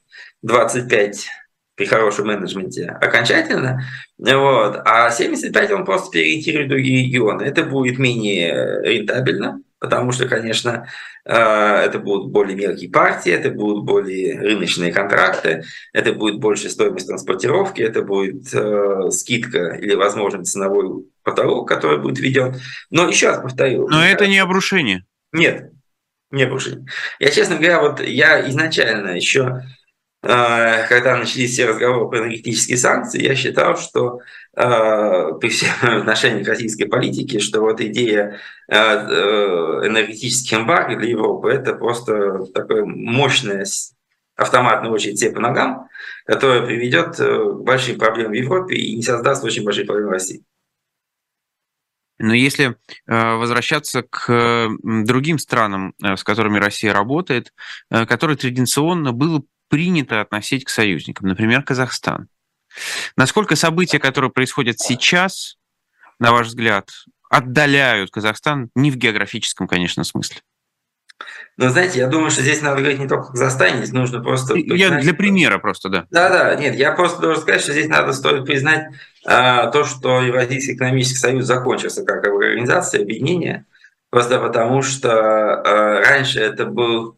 25 0.44 1.28
при 1.76 1.86
хорошем 1.86 2.28
менеджменте 2.28 2.86
окончательно, 2.88 3.84
вот, 4.18 4.82
а 4.86 5.10
75 5.10 5.72
он 5.72 5.86
просто 5.86 6.12
переориентирует 6.12 6.70
другие 6.70 7.06
регионы. 7.06 7.44
Это 7.44 7.64
будет 7.64 7.98
менее 7.98 8.82
рентабельно, 8.84 9.62
потому 9.80 10.12
что, 10.12 10.28
конечно, 10.28 10.88
э, 11.26 11.34
это 11.34 11.98
будут 11.98 12.32
более 12.32 12.56
мелкие 12.56 12.92
партии, 12.92 13.32
это 13.32 13.50
будут 13.50 13.84
более 13.86 14.40
рыночные 14.40 14.94
контракты, 14.94 15.64
это 15.92 16.14
будет 16.14 16.40
больше 16.40 16.70
стоимость 16.70 17.08
транспортировки, 17.08 17.82
это 17.82 18.04
будет 18.04 18.54
э, 18.54 19.10
скидка 19.10 19.70
или, 19.70 19.96
возможно, 19.96 20.44
ценовой 20.44 21.06
потолок, 21.24 21.68
который 21.68 22.00
будет 22.00 22.20
введен. 22.20 22.56
Но 22.90 23.08
еще 23.08 23.30
раз 23.30 23.42
повторю. 23.42 23.88
Но 23.88 24.04
это 24.04 24.28
не 24.28 24.40
обрушение. 24.40 25.06
Нет, 25.32 25.72
не 26.32 26.44
обрушение. 26.44 26.86
Я, 27.20 27.30
честно 27.30 27.56
говоря, 27.56 27.82
вот 27.82 28.02
я 28.02 28.48
изначально 28.50 29.16
еще 29.16 29.62
э, 30.24 30.88
когда 30.88 31.18
начались 31.18 31.52
все 31.52 31.66
разговоры 31.66 32.10
про 32.10 32.20
энергетические 32.20 32.78
санкции, 32.78 33.22
я 33.22 33.36
считал, 33.36 33.78
что 33.78 34.20
э, 34.56 35.32
при 35.40 35.50
всем 35.50 35.72
отношении 35.82 36.44
к 36.44 36.48
российской 36.48 36.86
политике, 36.86 37.40
что 37.40 37.62
вот 37.62 37.82
идея 37.82 38.40
э, 38.68 38.76
энергетических 38.76 40.60
эмбарго 40.60 40.98
для 40.98 41.10
Европы– 41.10 41.50
это 41.52 41.74
просто 41.74 42.46
такое 42.54 42.86
мощное 42.86 43.66
автоматная 44.36 44.90
очередь 44.90 45.20
себе 45.20 45.32
по 45.32 45.40
ногам, 45.40 45.88
которая 46.26 46.66
приведет 46.66 47.18
к 47.18 47.54
большим 47.62 47.98
проблемам 48.00 48.32
в 48.32 48.36
Европе 48.36 48.76
и 48.76 48.96
не 48.96 49.04
создаст 49.04 49.44
очень 49.44 49.64
большие 49.64 49.86
проблемы 49.86 50.10
в 50.10 50.14
России. 50.14 50.44
Но 52.22 52.34
если 52.34 52.76
э, 53.08 53.34
возвращаться 53.36 54.04
к 54.04 54.70
другим 54.84 55.40
странам, 55.40 55.94
э, 56.04 56.16
с 56.16 56.24
которыми 56.24 56.60
Россия 56.60 56.94
работает, 56.94 57.54
э, 57.90 58.06
которые 58.06 58.38
традиционно 58.38 59.12
было 59.12 59.44
принято 59.70 60.22
относить 60.22 60.66
к 60.66 60.70
союзникам, 60.70 61.28
например, 61.28 61.64
Казахстан. 61.64 62.28
Насколько 63.18 63.56
события, 63.56 64.00
которые 64.00 64.32
происходят 64.32 64.80
сейчас, 64.80 65.58
на 66.20 66.32
ваш 66.32 66.48
взгляд, 66.48 66.90
отдаляют 67.30 68.12
Казахстан 68.12 68.70
не 68.76 68.92
в 68.92 68.98
географическом, 68.98 69.68
конечно, 69.68 70.04
смысле? 70.04 70.42
Но 71.58 71.70
знаете, 71.70 71.99
я 71.99 72.08
думаю, 72.08 72.32
что 72.32 72.41
здесь 72.41 72.62
надо 72.62 72.78
говорить 72.78 72.99
не 72.99 73.08
только 73.08 73.28
о 73.28 73.32
Казахстане, 73.32 73.78
здесь 73.78 73.91
нужно 73.91 74.22
просто... 74.22 74.56
Я 74.56 74.99
для 74.99 75.14
примера 75.14 75.58
просто, 75.58 75.89
да. 75.89 76.08
Да-да, 76.10 76.56
нет, 76.56 76.76
я 76.76 76.91
просто 76.91 77.22
должен 77.22 77.41
сказать, 77.41 77.62
что 77.62 77.74
здесь 77.74 77.88
надо 77.88 78.14
стоит 78.14 78.45
признать 78.45 78.88
а, 79.26 79.68
то, 79.68 79.84
что 79.84 80.22
Евразийский 80.22 80.76
экономический 80.76 81.18
союз 81.18 81.45
закончился 81.45 82.04
как 82.04 82.26
организация, 82.26 83.02
объединение, 83.02 83.66
просто 84.10 84.39
потому 84.39 84.82
что 84.82 85.12
а, 85.12 86.02
раньше 86.02 86.39
это 86.39 86.66
был 86.66 87.18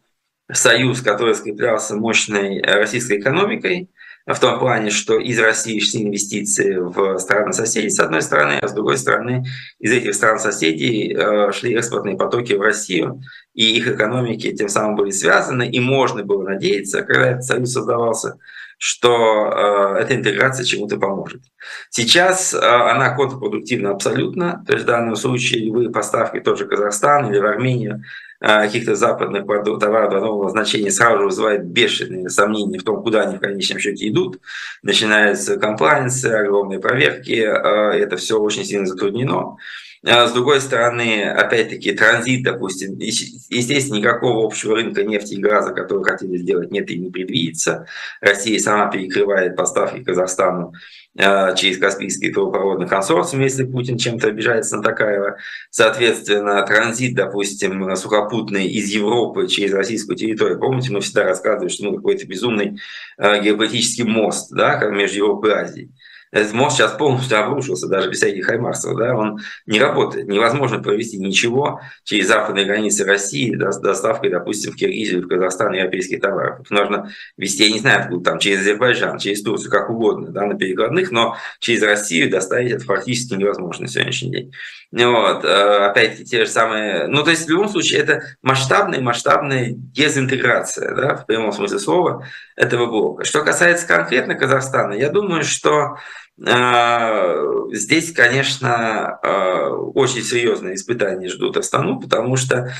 союз, 0.52 1.00
который 1.00 1.34
скреплялся 1.34 1.94
мощной 1.94 2.60
российской 2.60 3.20
экономикой, 3.20 3.88
в 4.26 4.40
том 4.40 4.58
плане, 4.58 4.90
что 4.90 5.18
из 5.18 5.38
России 5.38 5.78
шли 5.80 6.02
инвестиции 6.02 6.76
в 6.76 7.18
страны-соседи 7.18 7.88
с 7.88 8.00
одной 8.00 8.22
стороны, 8.22 8.58
а 8.60 8.68
с 8.68 8.72
другой 8.72 8.96
стороны 8.96 9.44
из 9.78 9.92
этих 9.92 10.14
стран-соседей 10.14 11.14
а, 11.14 11.52
шли 11.52 11.74
экспортные 11.74 12.16
потоки 12.16 12.54
в 12.54 12.62
Россию, 12.62 13.20
и 13.52 13.76
их 13.76 13.86
экономики 13.86 14.52
тем 14.52 14.70
самым 14.70 14.96
были 14.96 15.10
связаны, 15.10 15.68
и 15.68 15.78
можно 15.78 16.24
было 16.24 16.42
надеяться, 16.42 17.02
когда 17.02 17.32
этот 17.32 17.44
союз 17.44 17.72
создавался, 17.72 18.38
что 18.78 19.96
э, 19.96 20.02
эта 20.02 20.14
интеграция 20.14 20.64
чему-то 20.64 20.98
поможет. 20.98 21.42
Сейчас 21.90 22.54
э, 22.54 22.58
она 22.58 23.14
контрпродуктивна 23.14 23.90
абсолютно, 23.90 24.64
то 24.66 24.72
есть 24.72 24.84
в 24.84 24.88
данном 24.88 25.16
случае 25.16 25.64
любые 25.64 25.90
поставки 25.90 26.40
в 26.40 26.42
тот 26.42 26.58
же 26.58 26.66
Казахстан 26.66 27.30
или 27.30 27.38
в 27.38 27.46
Армению 27.46 28.02
э, 28.40 28.46
каких-то 28.46 28.94
западных 28.94 29.46
товаров 29.46 30.10
двойного 30.10 30.50
значения 30.50 30.90
сразу 30.90 31.18
же 31.18 31.24
вызывает 31.26 31.64
бешеные 31.66 32.28
сомнения 32.28 32.78
в 32.78 32.84
том, 32.84 33.02
куда 33.02 33.22
они 33.22 33.36
в 33.36 33.40
конечном 33.40 33.78
счете 33.78 34.08
идут. 34.08 34.40
Начинаются 34.82 35.58
комплайенсы, 35.58 36.26
огромные 36.26 36.80
проверки, 36.80 37.32
э, 37.32 37.98
это 37.98 38.16
все 38.16 38.38
очень 38.38 38.64
сильно 38.64 38.86
затруднено. 38.86 39.56
С 40.04 40.32
другой 40.32 40.60
стороны, 40.60 41.24
опять-таки, 41.24 41.92
транзит, 41.92 42.44
допустим, 42.44 42.98
естественно, 42.98 43.96
никакого 43.96 44.44
общего 44.44 44.76
рынка 44.76 45.02
нефти 45.02 45.34
и 45.34 45.40
газа, 45.40 45.72
который 45.72 46.04
хотели 46.04 46.36
сделать, 46.36 46.70
нет 46.70 46.90
и 46.90 46.98
не 46.98 47.10
предвидится. 47.10 47.86
Россия 48.20 48.58
сама 48.58 48.90
перекрывает 48.90 49.56
поставки 49.56 50.04
Казахстану 50.04 50.74
а, 51.18 51.54
через 51.54 51.78
Каспийский 51.78 52.32
трубопроводный 52.32 52.86
консорциум, 52.86 53.42
если 53.42 53.64
Путин 53.64 53.96
чем-то 53.96 54.28
обижается 54.28 54.76
на 54.76 54.82
Такаева. 54.82 55.38
Соответственно, 55.70 56.60
транзит, 56.66 57.14
допустим, 57.14 57.96
сухопутный 57.96 58.66
из 58.66 58.90
Европы 58.90 59.48
через 59.48 59.72
российскую 59.72 60.16
территорию. 60.16 60.58
Помните, 60.58 60.92
мы 60.92 61.00
всегда 61.00 61.24
рассказывали, 61.24 61.68
что 61.68 61.84
ну, 61.84 61.96
какой-то 61.96 62.26
безумный 62.26 62.78
а, 63.16 63.38
геополитический 63.38 64.04
мост 64.04 64.50
да, 64.52 64.84
между 64.90 65.16
Европой 65.16 65.50
и 65.50 65.54
Азией. 65.54 65.90
Этот 66.34 66.52
мост 66.52 66.76
сейчас 66.76 66.90
полностью 66.90 67.38
обрушился, 67.38 67.86
даже 67.86 68.10
без 68.10 68.16
всяких 68.16 68.46
хаймарсов. 68.46 68.96
Да, 68.96 69.14
он 69.14 69.38
не 69.66 69.78
работает. 69.78 70.26
Невозможно 70.26 70.82
провести 70.82 71.16
ничего 71.16 71.80
через 72.02 72.26
западные 72.26 72.64
границы 72.64 73.04
России 73.04 73.54
с 73.56 73.78
доставкой, 73.78 74.30
допустим, 74.30 74.72
в 74.72 74.74
Киргизию, 74.76 75.22
в 75.22 75.28
Казахстан 75.28 75.72
европейских 75.72 76.20
товаров. 76.20 76.68
Нужно 76.70 77.08
вести, 77.36 77.68
я 77.68 77.72
не 77.72 77.78
знаю, 77.78 78.00
откуда 78.00 78.30
там, 78.30 78.40
через 78.40 78.62
Азербайджан, 78.62 79.18
через 79.18 79.44
Турцию, 79.44 79.70
как 79.70 79.90
угодно, 79.90 80.32
да, 80.32 80.44
на 80.44 80.58
перекладных, 80.58 81.12
но 81.12 81.36
через 81.60 81.82
Россию 81.84 82.28
доставить 82.28 82.72
это 82.72 82.84
практически 82.84 83.34
невозможно 83.34 83.82
на 83.82 83.88
сегодняшний 83.88 84.32
день. 84.32 84.52
Вот, 84.90 85.44
э, 85.44 85.86
опять 85.86 86.24
те 86.24 86.44
же 86.44 86.50
самые... 86.50 87.06
Ну, 87.06 87.22
то 87.22 87.30
есть, 87.30 87.46
в 87.46 87.48
любом 87.48 87.68
случае, 87.68 88.00
это 88.00 88.22
масштабная, 88.42 89.00
масштабная 89.00 89.68
дезинтеграция, 89.70 90.96
да, 90.96 91.14
в 91.14 91.26
прямом 91.26 91.52
смысле 91.52 91.78
слова, 91.78 92.26
этого 92.56 92.86
блока. 92.86 93.24
Что 93.24 93.42
касается 93.42 93.86
конкретно 93.86 94.34
Казахстана, 94.34 94.94
я 94.94 95.10
думаю, 95.10 95.44
что 95.44 95.96
здесь, 96.36 98.12
конечно, 98.12 99.20
э, 99.22 99.68
очень 99.94 100.22
серьезные 100.22 100.74
испытания 100.74 101.28
ждут 101.28 101.56
Астану, 101.56 102.00
потому 102.00 102.36
что, 102.36 102.72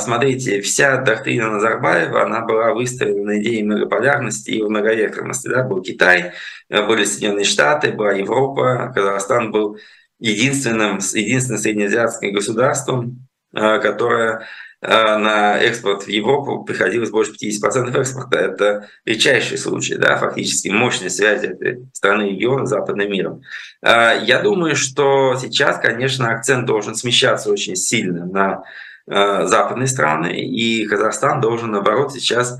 смотрите, 0.00 0.60
вся 0.60 0.96
доктрина 0.96 1.50
Назарбаева, 1.50 2.22
она 2.22 2.40
была 2.40 2.74
выстроена 2.74 3.24
на 3.24 3.40
идее 3.40 3.64
многополярности 3.64 4.50
и 4.50 4.62
многовекторности. 4.62 5.48
Да? 5.48 5.62
Был 5.62 5.82
Китай, 5.82 6.32
были 6.68 7.04
Соединенные 7.04 7.44
Штаты, 7.44 7.92
была 7.92 8.12
Европа, 8.12 8.92
Казахстан 8.92 9.52
был 9.52 9.78
единственным, 10.20 10.98
единственным 10.98 11.58
среднеазиатским 11.58 12.32
государством, 12.32 13.26
э, 13.54 13.80
которое 13.80 14.38
э, 14.38 14.42
на 14.82 15.58
экспорт 15.58 16.04
в 16.04 16.08
Европу 16.08 16.64
приходилось 16.64 17.10
больше 17.10 17.32
50% 17.32 18.00
экспорта. 18.00 18.38
Это 18.38 18.88
редчайший 19.04 19.58
случай, 19.58 19.96
да, 19.96 20.16
фактически 20.16 20.68
мощной 20.68 21.10
связи 21.10 21.46
этой 21.46 21.86
страны 21.92 22.28
и 22.28 22.30
региона 22.32 22.66
с 22.66 22.70
западным 22.70 23.10
миром. 23.10 23.42
Э, 23.82 24.20
я 24.22 24.40
думаю, 24.40 24.76
что 24.76 25.36
сейчас, 25.36 25.78
конечно, 25.78 26.30
акцент 26.30 26.66
должен 26.66 26.94
смещаться 26.94 27.50
очень 27.50 27.76
сильно 27.76 28.26
на 28.26 28.62
западные 29.06 29.88
страны, 29.88 30.40
и 30.40 30.86
Казахстан 30.86 31.40
должен, 31.40 31.72
наоборот, 31.72 32.12
сейчас 32.12 32.56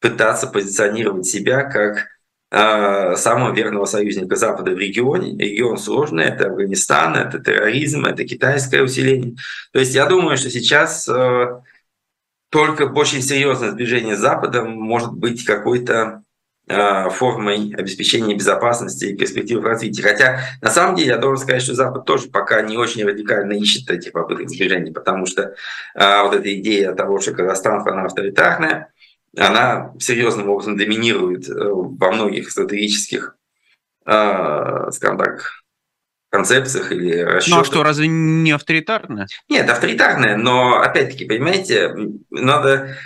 пытаться 0.00 0.46
позиционировать 0.46 1.26
себя 1.26 1.64
как 1.64 2.11
самого 2.52 3.54
верного 3.54 3.86
союзника 3.86 4.36
Запада 4.36 4.72
в 4.72 4.78
регионе. 4.78 5.38
Регион 5.38 5.78
сложный, 5.78 6.24
это 6.24 6.48
Афганистан, 6.48 7.16
это 7.16 7.38
терроризм, 7.38 8.04
это 8.04 8.24
китайское 8.24 8.82
усиление. 8.82 9.36
То 9.72 9.78
есть 9.78 9.94
я 9.94 10.04
думаю, 10.04 10.36
что 10.36 10.50
сейчас 10.50 11.08
э, 11.08 11.60
только 12.50 12.82
очень 12.82 13.22
серьезное 13.22 13.70
сближение 13.70 14.16
с 14.16 14.20
Западом 14.20 14.72
может 14.72 15.14
быть 15.14 15.46
какой-то 15.46 16.22
Э, 16.68 17.10
формой 17.10 17.74
обеспечения 17.76 18.36
безопасности 18.36 19.06
и 19.06 19.16
перспектив 19.16 19.64
развития. 19.64 20.02
Хотя, 20.02 20.40
на 20.60 20.70
самом 20.70 20.94
деле, 20.94 21.08
я 21.08 21.16
должен 21.18 21.42
сказать, 21.42 21.60
что 21.60 21.74
Запад 21.74 22.04
тоже 22.04 22.28
пока 22.28 22.62
не 22.62 22.78
очень 22.78 23.04
радикально 23.04 23.54
ищет 23.54 23.90
этих 23.90 24.12
попыток 24.12 24.48
сближения, 24.48 24.92
потому 24.92 25.26
что 25.26 25.56
а, 25.96 26.22
вот 26.22 26.34
эта 26.34 26.54
идея 26.60 26.94
того, 26.94 27.18
что 27.18 27.32
Казахстан 27.32 27.80
страна 27.80 28.04
авторитарная, 28.04 28.92
она 29.36 29.92
серьезным 29.98 30.48
образом 30.48 30.76
доминирует 30.76 31.48
э, 31.48 31.54
во 31.54 32.12
многих 32.12 32.50
стратегических, 32.50 33.36
э, 34.06 34.90
скажем 34.90 35.18
так, 35.18 35.62
концепциях 36.30 36.92
или 36.92 37.18
расчетах. 37.18 37.58
Ну 37.58 37.62
а 37.62 37.64
что, 37.64 37.82
разве 37.82 38.08
не 38.08 38.52
авторитарная? 38.52 39.26
Нет, 39.48 39.68
авторитарная, 39.68 40.36
но 40.36 40.80
опять-таки, 40.80 41.26
понимаете, 41.26 41.94
надо 42.30 42.96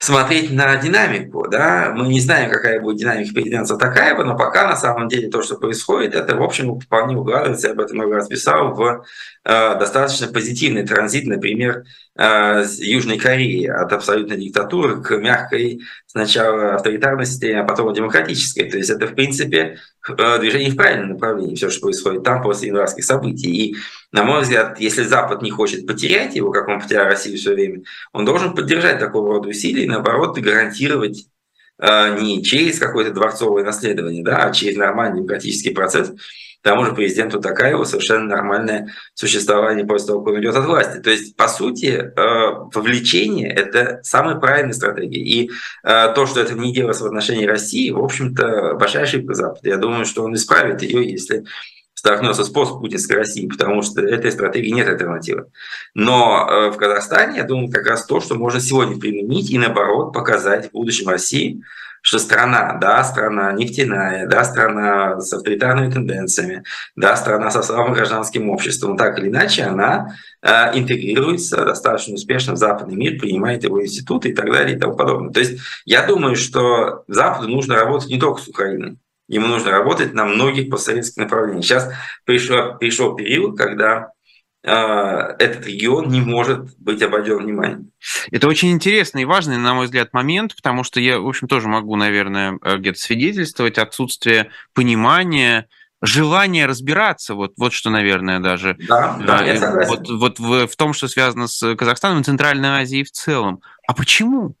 смотреть 0.00 0.52
на 0.52 0.76
динамику, 0.76 1.48
да, 1.48 1.92
мы 1.94 2.06
не 2.06 2.20
знаем, 2.20 2.50
какая 2.50 2.80
будет 2.80 2.98
динамика 2.98 3.34
президента 3.34 3.76
Такаева, 3.76 4.22
но 4.22 4.36
пока 4.36 4.68
на 4.68 4.76
самом 4.76 5.08
деле 5.08 5.28
то, 5.28 5.42
что 5.42 5.56
происходит, 5.56 6.14
это, 6.14 6.36
в 6.36 6.42
общем, 6.42 6.78
вполне 6.78 7.16
угадывается, 7.16 7.68
я 7.68 7.72
об 7.72 7.80
этом 7.80 7.96
много 7.96 8.14
раз 8.14 8.28
писал, 8.28 8.74
в 8.74 9.04
э, 9.44 9.78
достаточно 9.78 10.28
позитивный 10.28 10.86
транзит, 10.86 11.26
например, 11.26 11.84
Южной 12.18 13.16
Кореи 13.16 13.66
от 13.66 13.92
абсолютной 13.92 14.36
диктатуры 14.36 15.00
к 15.00 15.16
мягкой 15.18 15.82
сначала 16.06 16.74
авторитарной 16.74 17.26
системе, 17.26 17.60
а 17.60 17.64
потом 17.64 17.94
демократической. 17.94 18.68
То 18.68 18.76
есть 18.76 18.90
это, 18.90 19.06
в 19.06 19.14
принципе, 19.14 19.78
э, 20.08 20.38
движение 20.40 20.72
в 20.72 20.76
правильном 20.76 21.10
направлении, 21.10 21.54
все, 21.54 21.70
что 21.70 21.82
происходит 21.82 22.24
там 22.24 22.42
после 22.42 22.68
январских 22.68 23.04
событий. 23.04 23.50
И, 23.50 23.76
на 24.10 24.24
мой 24.24 24.42
взгляд, 24.42 24.80
если 24.80 25.04
Запад 25.04 25.42
не 25.42 25.52
хочет 25.52 25.86
потерять 25.86 26.34
его, 26.34 26.50
как 26.50 26.66
он 26.66 26.80
потерял 26.80 27.04
Россию 27.04 27.38
все 27.38 27.54
время, 27.54 27.82
он 28.12 28.24
должен 28.24 28.52
поддержать 28.52 28.98
такого 28.98 29.34
рода 29.34 29.48
усилия 29.48 29.84
и, 29.84 29.88
наоборот, 29.88 30.36
гарантировать 30.38 31.28
э, 31.78 32.18
не 32.20 32.42
через 32.42 32.80
какое-то 32.80 33.12
дворцовое 33.12 33.62
наследование, 33.62 34.24
да, 34.24 34.38
а 34.38 34.52
через 34.52 34.76
нормальный 34.76 35.18
демократический 35.18 35.70
процесс 35.70 36.10
тому 36.68 36.84
же 36.84 36.92
президенту 36.92 37.40
Такаеву 37.40 37.86
совершенно 37.86 38.26
нормальное 38.26 38.92
существование 39.14 39.86
после 39.86 40.08
того, 40.08 40.20
как 40.20 40.34
он 40.34 40.40
идет 40.40 40.54
от 40.54 40.66
власти. 40.66 41.00
То 41.00 41.08
есть, 41.08 41.34
по 41.34 41.48
сути, 41.48 41.86
э, 41.86 42.10
вовлечение– 42.74 43.50
это 43.54 44.00
самая 44.02 44.36
правильная 44.36 44.74
стратегия. 44.74 45.20
И 45.20 45.50
э, 45.82 46.12
то, 46.14 46.26
что 46.26 46.40
это 46.40 46.52
не 46.52 46.74
делалось 46.74 47.00
в 47.00 47.06
отношении 47.06 47.46
России, 47.46 47.90
в 47.90 48.04
общем-то, 48.04 48.74
большая 48.78 49.04
ошибка 49.04 49.32
Запада. 49.32 49.66
Я 49.66 49.78
думаю, 49.78 50.04
что 50.04 50.22
он 50.22 50.34
исправит 50.34 50.82
ее, 50.82 51.10
если 51.10 51.44
столкнется 51.94 52.44
с 52.44 52.50
постпутинской 52.50 53.16
Россией, 53.16 53.48
потому 53.48 53.80
что 53.80 54.02
этой 54.02 54.30
стратегии 54.30 54.70
нет 54.70 54.88
альтернативы. 54.88 55.46
Но 55.94 56.46
э, 56.50 56.70
в 56.70 56.76
Казахстане, 56.76 57.38
я 57.38 57.44
думаю, 57.44 57.72
как 57.72 57.86
раз 57.86 58.04
то, 58.04 58.20
что 58.20 58.34
можно 58.34 58.60
сегодня 58.60 59.00
применить 59.00 59.50
и, 59.50 59.56
наоборот, 59.56 60.12
показать 60.12 60.68
в 60.68 60.72
будущем 60.72 61.08
России– 61.08 61.62
что 62.02 62.18
страна, 62.18 62.78
да, 62.80 63.02
страна 63.04 63.52
нефтяная, 63.52 64.26
да, 64.26 64.44
страна 64.44 65.20
с 65.20 65.32
авторитарными 65.32 65.90
тенденциями, 65.90 66.64
да, 66.96 67.16
страна 67.16 67.50
со 67.50 67.62
слабым 67.62 67.94
гражданским 67.94 68.50
обществом, 68.50 68.96
так 68.96 69.18
или 69.18 69.28
иначе, 69.28 69.62
она 69.64 70.14
э, 70.42 70.78
интегрируется 70.78 71.64
достаточно 71.64 72.14
успешно 72.14 72.54
в 72.54 72.56
западный 72.56 72.96
мир, 72.96 73.18
принимает 73.18 73.64
его 73.64 73.82
институты 73.82 74.30
и 74.30 74.34
так 74.34 74.50
далее 74.50 74.76
и 74.76 74.80
тому 74.80 74.96
подобное. 74.96 75.32
То 75.32 75.40
есть 75.40 75.60
я 75.84 76.06
думаю, 76.06 76.36
что 76.36 77.04
Западу 77.08 77.48
нужно 77.48 77.76
работать 77.76 78.08
не 78.08 78.18
только 78.18 78.40
с 78.40 78.48
Украиной, 78.48 78.98
ему 79.28 79.46
нужно 79.46 79.70
работать 79.70 80.14
на 80.14 80.24
многих 80.24 80.70
постсоветских 80.70 81.16
направлениях. 81.16 81.64
Сейчас 81.64 81.90
пришел, 82.24 82.76
пришел 82.78 83.14
период, 83.14 83.56
когда 83.56 84.12
этот 84.68 85.66
регион 85.66 86.08
не 86.08 86.20
может 86.20 86.78
быть 86.78 87.02
обойден 87.02 87.38
вниманием. 87.38 87.90
Это 88.30 88.48
очень 88.48 88.70
интересный 88.70 89.22
и 89.22 89.24
важный, 89.24 89.56
на 89.58 89.74
мой 89.74 89.86
взгляд, 89.86 90.12
момент, 90.12 90.54
потому 90.54 90.84
что 90.84 91.00
я, 91.00 91.18
в 91.18 91.26
общем, 91.26 91.48
тоже 91.48 91.68
могу, 91.68 91.96
наверное, 91.96 92.58
э, 92.62 92.76
где-то 92.76 92.98
свидетельствовать 92.98 93.78
отсутствие 93.78 94.50
понимания, 94.74 95.68
желание 96.00 96.66
разбираться, 96.66 97.34
вот, 97.34 97.54
вот 97.56 97.72
что, 97.72 97.90
наверное, 97.90 98.40
даже. 98.40 98.76
Да, 98.86 99.18
да, 99.24 99.44
я 99.44 99.58
согласен. 99.58 99.90
Вот, 99.90 100.08
вот 100.08 100.38
в, 100.38 100.68
в 100.68 100.76
том, 100.76 100.92
что 100.92 101.08
связано 101.08 101.48
с 101.48 101.74
Казахстаном 101.74 102.20
и 102.20 102.24
Центральной 102.24 102.82
Азией 102.82 103.04
в 103.04 103.10
целом. 103.10 103.62
А 103.86 103.94
почему? 103.94 104.54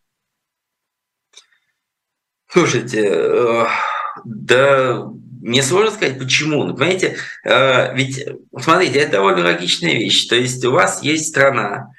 Слушайте, 2.48 3.06
э, 3.06 3.66
да 4.24 5.06
мне 5.40 5.62
сложно 5.62 5.90
сказать, 5.90 6.18
почему. 6.18 6.64
Ну, 6.64 6.74
понимаете, 6.74 7.16
э, 7.44 7.94
ведь, 7.94 8.24
смотрите, 8.58 8.98
это 9.00 9.12
довольно 9.12 9.44
логичная 9.44 9.94
вещь. 9.94 10.26
То 10.26 10.36
есть 10.36 10.64
у 10.64 10.72
вас 10.72 11.02
есть 11.02 11.28
страна, 11.28 11.90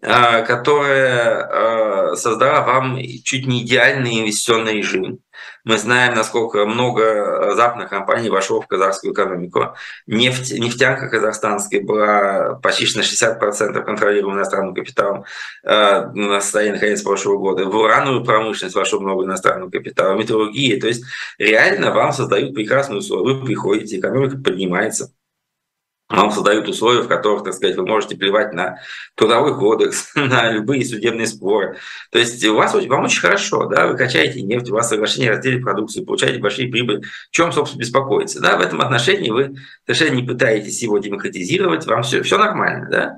э, 0.00 0.44
которая 0.44 2.12
э, 2.12 2.16
создала 2.16 2.62
вам 2.62 2.98
чуть 3.24 3.46
не 3.46 3.62
идеальный 3.62 4.20
инвестиционный 4.20 4.74
режим. 4.74 5.18
Мы 5.64 5.78
знаем, 5.78 6.14
насколько 6.14 6.64
много 6.64 7.54
западных 7.54 7.90
компаний 7.90 8.30
вошло 8.30 8.60
в 8.60 8.66
казахскую 8.66 9.12
экономику. 9.12 9.74
Нефть, 10.06 10.52
нефтянка 10.58 11.08
казахстанская 11.08 11.80
была 11.80 12.54
почти 12.62 12.86
на 12.96 13.02
60% 13.02 13.82
контролируема 13.82 14.36
иностранным 14.36 14.74
капиталом 14.74 15.24
э, 15.64 16.06
на 16.14 16.40
состоянии 16.40 16.78
конец 16.78 17.02
прошлого 17.02 17.38
года. 17.38 17.64
В 17.64 17.74
урановую 17.76 18.24
промышленность 18.24 18.76
вошло 18.76 19.00
много 19.00 19.24
иностранного 19.24 19.70
капитала, 19.70 20.14
металлургия. 20.16 20.80
То 20.80 20.86
есть 20.86 21.04
реально 21.38 21.92
вам 21.92 22.12
создают 22.12 22.54
прекрасные 22.54 22.98
условия. 22.98 23.34
Вы 23.34 23.44
приходите, 23.44 23.98
экономика 23.98 24.38
поднимается 24.38 25.10
вам 26.08 26.30
создают 26.30 26.68
условия, 26.68 27.02
в 27.02 27.08
которых, 27.08 27.42
так 27.42 27.54
сказать, 27.54 27.76
вы 27.76 27.84
можете 27.84 28.16
плевать 28.16 28.52
на 28.52 28.78
трудовой 29.16 29.58
кодекс, 29.58 30.12
на 30.14 30.50
любые 30.52 30.84
судебные 30.84 31.26
споры. 31.26 31.76
То 32.10 32.18
есть 32.18 32.44
у 32.44 32.54
вас, 32.54 32.74
вам 32.74 33.04
очень 33.04 33.20
хорошо, 33.20 33.66
да, 33.66 33.88
вы 33.88 33.96
качаете 33.96 34.42
нефть, 34.42 34.70
у 34.70 34.74
вас 34.74 34.88
соглашение 34.88 35.32
разделить 35.32 35.62
продукцию, 35.62 36.06
получаете 36.06 36.38
большие 36.38 36.68
прибыли. 36.68 37.02
В 37.02 37.30
чем, 37.32 37.52
собственно, 37.52 37.80
беспокоиться? 37.80 38.40
Да, 38.40 38.56
в 38.56 38.60
этом 38.60 38.80
отношении 38.80 39.30
вы 39.30 39.56
совершенно 39.84 40.16
не 40.16 40.22
пытаетесь 40.22 40.82
его 40.82 40.98
демократизировать, 40.98 41.86
вам 41.86 42.02
все, 42.02 42.22
все 42.22 42.38
нормально, 42.38 42.88
да. 42.90 43.16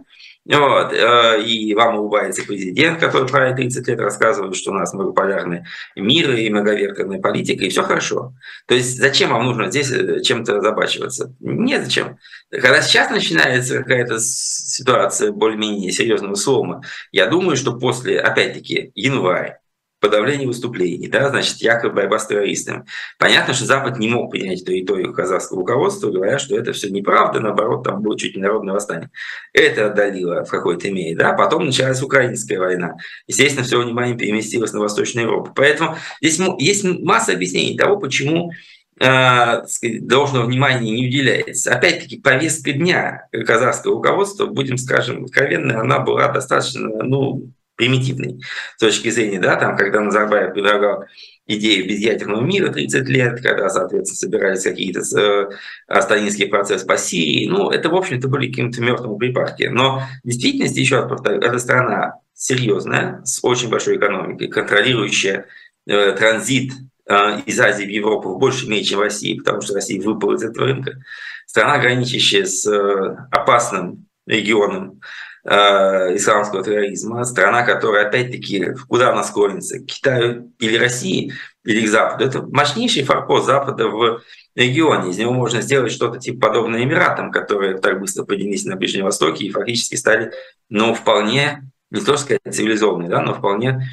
Вот. 0.48 0.94
Э, 0.94 1.42
и 1.42 1.74
вам 1.74 1.98
улыбается 1.98 2.42
президент, 2.42 2.98
который 2.98 3.28
правит 3.28 3.56
30 3.56 3.86
лет, 3.86 4.00
рассказывает, 4.00 4.56
что 4.56 4.70
у 4.70 4.74
нас 4.74 4.94
многополярный 4.94 5.64
мир 5.94 6.32
и 6.32 6.48
многовекторная 6.48 7.20
политика, 7.20 7.64
и 7.64 7.68
все 7.68 7.82
хорошо. 7.82 8.32
То 8.66 8.74
есть 8.74 8.96
зачем 8.98 9.30
вам 9.30 9.44
нужно 9.44 9.70
здесь 9.70 9.92
э, 9.92 10.22
чем-то 10.22 10.62
забачиваться? 10.62 11.34
Нет, 11.40 11.84
зачем. 11.84 12.16
Когда 12.50 12.80
сейчас 12.80 13.10
начинается 13.10 13.78
какая-то 13.78 14.18
ситуация 14.20 15.32
более-менее 15.32 15.92
серьезного 15.92 16.34
слома, 16.34 16.82
я 17.12 17.26
думаю, 17.26 17.56
что 17.56 17.78
после, 17.78 18.18
опять-таки, 18.18 18.90
января, 18.94 19.57
подавление 20.00 20.46
выступлений, 20.46 21.08
да, 21.08 21.28
значит, 21.28 21.56
якобы 21.58 21.94
борьба 21.94 22.18
с 22.18 22.26
террористами. 22.26 22.84
Понятно, 23.18 23.54
что 23.54 23.64
Запад 23.64 23.98
не 23.98 24.08
мог 24.08 24.30
принять 24.30 24.64
территорию 24.64 25.12
казахского 25.12 25.60
руководства, 25.60 26.10
говоря, 26.10 26.38
что 26.38 26.56
это 26.56 26.72
все 26.72 26.88
неправда, 26.88 27.40
наоборот, 27.40 27.84
там 27.84 28.02
будет 28.02 28.18
чуть 28.18 28.36
не 28.36 28.42
народное 28.42 28.74
восстание. 28.74 29.10
Это 29.52 29.86
отдалило 29.86 30.44
в 30.44 30.50
какой-то 30.50 30.90
мере, 30.90 31.16
да, 31.16 31.32
потом 31.32 31.66
началась 31.66 32.02
украинская 32.02 32.58
война. 32.58 32.96
Естественно, 33.26 33.64
все 33.64 33.80
внимание 33.80 34.16
переместилось 34.16 34.72
на 34.72 34.80
Восточную 34.80 35.26
Европу. 35.26 35.52
Поэтому 35.54 35.96
здесь 36.20 36.38
есть 36.58 36.84
масса 36.84 37.32
объяснений 37.32 37.76
того, 37.76 37.98
почему 37.98 38.52
э, 39.00 39.62
должного 40.00 40.46
внимания 40.46 40.92
не 40.92 41.06
уделяется. 41.06 41.74
Опять-таки, 41.74 42.20
повестка 42.20 42.72
дня 42.72 43.26
казахского 43.32 43.96
руководства, 43.96 44.46
будем, 44.46 44.78
скажем, 44.78 45.24
откровенны, 45.24 45.72
она 45.72 45.98
была 45.98 46.28
достаточно, 46.28 46.88
ну, 47.02 47.50
примитивный 47.78 48.42
с 48.76 48.80
точки 48.80 49.08
зрения, 49.08 49.38
да, 49.38 49.56
там, 49.56 49.76
когда 49.76 50.00
Назарбаев 50.00 50.52
предлагал 50.52 51.04
идею 51.46 51.88
безъядерного 51.88 52.42
мира 52.42 52.70
30 52.70 53.08
лет, 53.08 53.40
когда, 53.40 53.70
соответственно, 53.70 54.18
собирались 54.18 54.64
какие-то 54.64 55.00
э, 55.18 56.48
процессы 56.48 56.84
по 56.84 56.98
Сирии. 56.98 57.48
Ну, 57.48 57.70
это, 57.70 57.88
в 57.88 57.94
общем-то, 57.94 58.28
были 58.28 58.48
какие-то 58.48 58.82
мертвые 58.82 59.16
припадки. 59.16 59.64
Но 59.64 60.02
в 60.22 60.26
действительности, 60.26 60.80
еще 60.80 60.96
раз 60.96 61.08
повторю, 61.08 61.40
эта 61.40 61.58
страна 61.58 62.14
серьезная, 62.34 63.22
с 63.24 63.38
очень 63.42 63.70
большой 63.70 63.96
экономикой, 63.96 64.48
контролирующая 64.48 65.46
э, 65.86 66.12
транзит 66.12 66.72
э, 67.08 67.40
из 67.46 67.58
Азии 67.60 67.84
в 67.84 67.90
Европу 67.90 68.34
в 68.34 68.38
большей 68.38 68.68
мере, 68.68 68.84
чем 68.84 68.98
в 68.98 69.02
России, 69.02 69.38
потому 69.38 69.62
что 69.62 69.74
Россия 69.74 70.02
выпала 70.02 70.34
из 70.34 70.42
этого 70.42 70.66
рынка. 70.66 71.00
Страна, 71.46 71.78
граничащая 71.78 72.44
с 72.44 72.66
э, 72.66 73.16
опасным 73.30 74.06
регионом 74.26 75.00
э, 75.48 76.16
исламского 76.16 76.62
терроризма, 76.62 77.24
страна, 77.24 77.62
которая, 77.62 78.06
опять-таки, 78.06 78.74
куда 78.88 79.12
она 79.12 79.24
склонится, 79.24 79.78
к 79.78 79.86
Китаю 79.86 80.52
или 80.58 80.76
России, 80.76 81.32
или 81.64 81.86
к 81.86 81.88
Западу. 81.88 82.24
Это 82.24 82.42
мощнейший 82.42 83.04
форпост 83.04 83.46
Запада 83.46 83.88
в 83.88 84.22
регионе. 84.54 85.10
Из 85.10 85.18
него 85.18 85.32
можно 85.32 85.60
сделать 85.62 85.92
что-то 85.92 86.18
типа 86.18 86.48
подобное 86.48 86.84
Эмиратам, 86.84 87.30
которые 87.30 87.78
так 87.78 88.00
быстро 88.00 88.24
поднялись 88.24 88.64
на 88.64 88.76
Ближнем 88.76 89.04
Востоке 89.04 89.44
и 89.44 89.50
фактически 89.50 89.94
стали, 89.94 90.32
ну, 90.68 90.94
вполне, 90.94 91.70
не 91.90 92.00
то 92.00 92.16
сказать 92.16 92.40
цивилизованные, 92.50 93.08
да, 93.08 93.22
но 93.22 93.34
вполне 93.34 93.88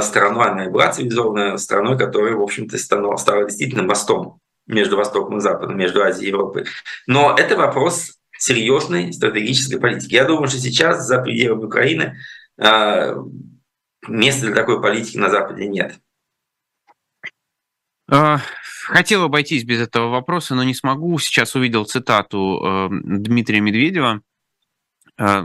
страной, 0.00 0.46
она 0.46 0.64
и 0.64 0.70
была 0.70 0.90
цивилизованной 0.90 1.58
страной, 1.58 1.98
которая, 1.98 2.34
в 2.34 2.42
общем-то, 2.42 2.78
стала, 2.78 3.16
стала 3.16 3.44
действительно 3.44 3.82
мостом 3.82 4.40
между 4.66 4.96
Востоком 4.96 5.38
и 5.38 5.40
Западом, 5.40 5.76
между 5.76 6.02
Азией 6.02 6.26
и 6.26 6.30
Европой. 6.30 6.64
Но 7.06 7.34
это 7.38 7.56
вопрос 7.56 8.12
серьезной 8.46 9.12
стратегической 9.12 9.80
политики. 9.80 10.14
Я 10.14 10.24
думаю, 10.24 10.48
что 10.48 10.58
сейчас 10.58 11.06
за 11.06 11.20
пределами 11.20 11.64
Украины 11.64 12.16
места 14.08 14.46
для 14.46 14.54
такой 14.54 14.80
политики 14.80 15.18
на 15.18 15.30
Западе 15.30 15.66
нет. 15.66 15.98
А, 18.08 18.40
хотел 18.84 19.24
обойтись 19.24 19.64
без 19.64 19.80
этого 19.80 20.08
вопроса, 20.10 20.54
но 20.54 20.62
не 20.62 20.74
смогу. 20.74 21.18
Сейчас 21.18 21.56
увидел 21.56 21.84
цитату 21.84 22.62
э, 22.64 22.88
Дмитрия 23.02 23.60
Медведева. 23.60 24.22
Э, 25.18 25.44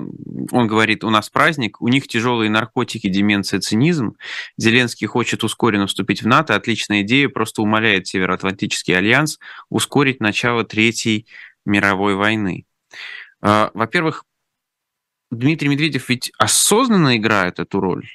он 0.52 0.68
говорит, 0.68 1.04
у 1.04 1.10
нас 1.10 1.32
праздник, 1.32 1.82
у 1.82 1.88
них 1.88 2.08
тяжелые 2.08 2.52
наркотики, 2.52 3.10
деменция, 3.10 3.62
цинизм. 3.62 4.16
Зеленский 4.58 5.08
хочет 5.08 5.44
ускоренно 5.44 5.88
вступить 5.88 6.22
в 6.22 6.28
НАТО. 6.28 6.54
Отличная 6.54 7.02
идея, 7.02 7.30
просто 7.30 7.64
умоляет 7.64 8.06
Североатлантический 8.06 8.96
альянс 8.96 9.40
ускорить 9.70 10.20
начало 10.20 10.64
Третьей 10.64 11.26
мировой 11.66 12.14
войны. 12.14 12.66
Э, 13.42 13.70
во-первых, 13.74 14.26
Дмитрий 15.30 15.70
Медведев 15.70 16.10
ведь 16.10 16.32
осознанно 16.38 17.18
играет 17.18 17.60
эту 17.60 17.80
роль. 17.80 18.08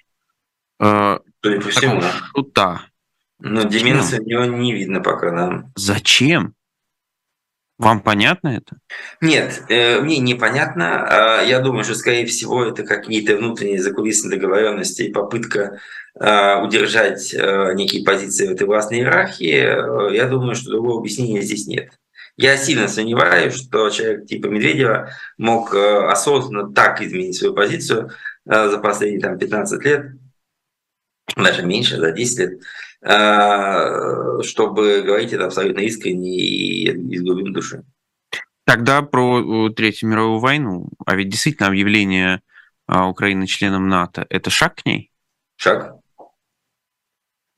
Судя 0.78 1.60
по 1.60 1.68
всему, 1.70 2.02
шута. 2.34 2.82
Но 3.38 3.62
деменции 3.62 4.18
у 4.18 4.24
него 4.24 4.44
не 4.44 4.72
видно 4.72 5.00
пока 5.00 5.32
нам. 5.32 5.72
Зачем? 5.76 6.54
Вам 7.78 8.00
понятно 8.00 8.48
это? 8.48 8.78
Нет, 9.20 9.64
э, 9.68 10.00
мне 10.00 10.18
непонятно. 10.18 11.38
А 11.38 11.42
я 11.42 11.60
думаю, 11.60 11.84
что, 11.84 11.94
скорее 11.94 12.24
всего, 12.24 12.64
это 12.64 12.84
какие-то 12.84 13.36
внутренние 13.36 13.82
закулисные 13.82 14.38
договоренности 14.38 15.02
и 15.02 15.12
попытка 15.12 15.78
э, 16.18 16.62
удержать 16.62 17.34
э, 17.34 17.74
некие 17.74 18.02
позиции 18.02 18.46
в 18.46 18.52
этой 18.52 18.66
властной 18.66 19.00
иерархии. 19.00 20.14
Я 20.14 20.26
думаю, 20.26 20.54
что 20.54 20.70
другого 20.70 21.00
объяснения 21.00 21.42
здесь 21.42 21.66
нет. 21.66 21.90
Я 22.36 22.56
сильно 22.56 22.86
сомневаюсь, 22.88 23.54
что 23.54 23.88
человек 23.90 24.26
типа 24.26 24.48
Медведева 24.48 25.10
мог 25.38 25.74
осознанно 25.74 26.72
так 26.72 27.00
изменить 27.00 27.36
свою 27.36 27.54
позицию 27.54 28.10
за 28.44 28.78
последние 28.78 29.20
там, 29.20 29.38
15 29.38 29.84
лет, 29.84 30.12
даже 31.34 31.62
меньше, 31.62 31.96
за 31.96 32.12
10 32.12 32.38
лет, 32.38 32.60
а, 33.02 34.42
чтобы 34.42 35.02
говорить 35.02 35.32
это 35.32 35.46
абсолютно 35.46 35.80
искренне 35.80 36.38
и 36.38 36.90
из 36.90 37.22
глубины 37.22 37.52
души. 37.52 37.84
Тогда 38.64 39.02
про 39.02 39.70
Третью 39.70 40.08
мировую 40.08 40.40
войну. 40.40 40.88
А 41.04 41.14
ведь 41.14 41.28
действительно 41.28 41.68
объявление 41.68 42.42
Украины 42.88 43.46
членом 43.46 43.88
НАТО– 43.88 44.26
это 44.28 44.50
шаг 44.50 44.76
к 44.76 44.86
ней? 44.86 45.12
Шаг. 45.56 45.94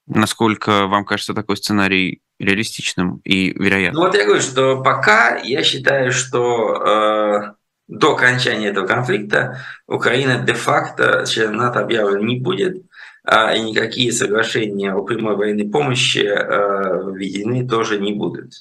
Насколько 0.06 0.86
вам 0.86 1.04
кажется 1.04 1.34
такой 1.34 1.56
сценарий 1.56 2.22
реалистичным 2.38 3.20
и 3.24 3.50
вероятным? 3.52 4.00
Ну 4.00 4.06
вот 4.06 4.16
я 4.16 4.24
говорю, 4.24 4.40
что 4.40 4.82
пока 4.82 5.36
я 5.36 5.62
считаю, 5.62 6.12
что 6.12 6.74
э, 6.74 7.54
до 7.88 8.14
окончания 8.14 8.68
этого 8.68 8.86
конфликта 8.86 9.60
Украина 9.86 10.38
де-факто 10.38 11.24
членом 11.26 11.56
НАТО 11.56 11.80
объявлена 11.80 12.24
не 12.26 12.38
будет. 12.38 12.82
А, 13.24 13.54
и 13.54 13.60
никакие 13.60 14.10
соглашения 14.12 14.94
о 14.94 15.02
прямой 15.02 15.36
военной 15.36 15.68
помощи 15.68 16.24
а, 16.24 17.10
введены 17.10 17.68
тоже 17.68 17.98
не 17.98 18.12
будут. 18.12 18.52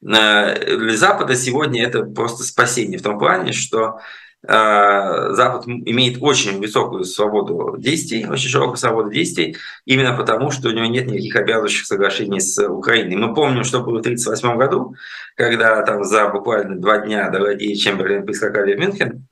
Для 0.00 0.96
Запада 0.96 1.34
сегодня 1.34 1.82
это 1.84 2.02
просто 2.02 2.44
спасение 2.44 2.98
в 2.98 3.02
том 3.02 3.18
плане, 3.18 3.52
что 3.52 4.00
Запад 4.40 5.66
имеет 5.66 6.18
очень 6.20 6.60
высокую 6.60 7.04
свободу 7.04 7.76
действий, 7.76 8.24
очень 8.24 8.48
широкую 8.48 8.76
свободу 8.76 9.10
действий, 9.10 9.56
именно 9.84 10.16
потому, 10.16 10.52
что 10.52 10.68
у 10.68 10.72
него 10.72 10.86
нет 10.86 11.06
никаких 11.06 11.34
обязывающих 11.34 11.86
соглашений 11.86 12.38
с 12.38 12.56
Украиной. 12.68 13.16
Мы 13.16 13.34
помним, 13.34 13.64
что 13.64 13.80
было 13.80 13.96
в 13.96 14.00
1938 14.00 14.56
году, 14.56 14.94
когда 15.34 15.82
там 15.82 16.04
за 16.04 16.28
буквально 16.28 16.80
два 16.80 16.98
дня 16.98 17.28
до 17.30 17.40
Ладьи 17.40 17.72
и 17.72 17.76
Чемберлен 17.76 18.24
прискакали 18.24 18.76
в 18.76 18.78
Мюнхен, 18.78 19.26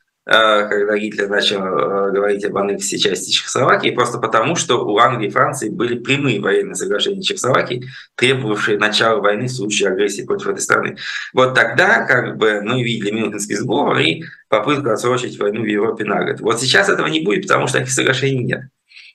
когда 0.69 0.99
Гитлер 0.99 1.29
начал 1.29 1.63
э, 1.65 2.11
говорить 2.11 2.45
об 2.45 2.57
аннексии 2.57 2.97
части 2.97 3.31
Чехословакии, 3.31 3.91
просто 3.91 4.19
потому, 4.19 4.57
что 4.57 4.85
у 4.85 4.99
Англии 4.99 5.29
и 5.29 5.31
Франции 5.31 5.69
были 5.69 5.99
прямые 5.99 6.41
военные 6.41 6.75
соглашения 6.75 7.23
Чехословакии, 7.23 7.85
требовавшие 8.17 8.77
начала 8.77 9.21
войны 9.21 9.47
в 9.47 9.53
случае 9.53 9.91
агрессии 9.91 10.23
против 10.23 10.49
этой 10.49 10.61
страны. 10.61 10.97
Вот 11.33 11.55
тогда 11.55 12.05
как 12.05 12.39
бы 12.39 12.61
мы 12.61 12.83
видели 12.83 13.13
Мюнхенский 13.13 13.55
сговор 13.55 13.99
и 13.99 14.25
попытку 14.49 14.91
отсрочить 14.91 15.39
войну 15.39 15.63
в 15.63 15.67
Европе 15.67 16.05
на 16.05 16.25
год. 16.25 16.41
Вот 16.41 16.61
сейчас 16.61 16.89
этого 16.89 17.07
не 17.07 17.21
будет, 17.21 17.43
потому 17.43 17.69
что 17.69 17.79
таких 17.79 17.93
соглашений 17.93 18.43
нет. 18.43 18.63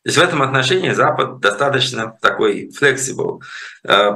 То 0.04 0.08
есть 0.08 0.18
в 0.18 0.22
этом 0.22 0.42
отношении 0.42 0.92
Запад 0.92 1.42
достаточно 1.42 2.18
такой 2.22 2.70
flexible, 2.70 3.42
э, 3.84 4.12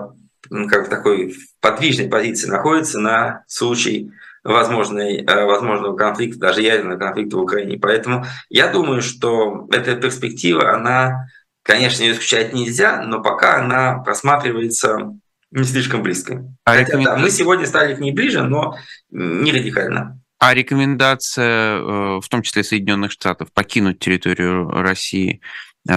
как 0.69 0.87
в 0.87 0.89
такой 0.89 1.35
подвижной 1.59 2.07
позиции 2.07 2.47
находится 2.47 2.99
на 2.99 3.43
случай 3.47 4.11
возможной, 4.45 5.17
э, 5.17 5.45
возможного 5.45 5.97
конфликта, 5.97 6.39
даже 6.39 6.61
ядерного 6.61 6.99
конфликта 6.99 7.37
в 7.37 7.41
Украине. 7.41 7.77
Поэтому 7.79 8.25
я 8.49 8.67
думаю, 8.67 9.01
что 9.01 9.67
эта 9.71 9.95
перспектива, 9.95 10.71
она, 10.71 11.27
конечно, 11.63 12.03
ее 12.03 12.13
исключать 12.13 12.53
нельзя, 12.53 13.01
но 13.01 13.21
пока 13.21 13.57
она 13.57 13.97
просматривается 13.99 15.17
не 15.51 15.63
слишком 15.63 16.03
близко. 16.03 16.45
А 16.63 16.71
Хотя, 16.71 16.83
рекомен... 16.83 17.05
да, 17.05 17.17
мы 17.17 17.29
сегодня 17.31 17.65
стали 17.65 17.95
к 17.95 17.99
ней 17.99 18.11
ближе, 18.11 18.43
но 18.43 18.77
не 19.09 19.51
радикально. 19.51 20.21
А 20.37 20.53
рекомендация, 20.53 21.77
э, 21.77 22.19
в 22.19 22.29
том 22.29 22.43
числе 22.43 22.63
Соединенных 22.63 23.11
Штатов, 23.11 23.51
покинуть 23.51 23.99
территорию 23.99 24.69
России 24.69 25.41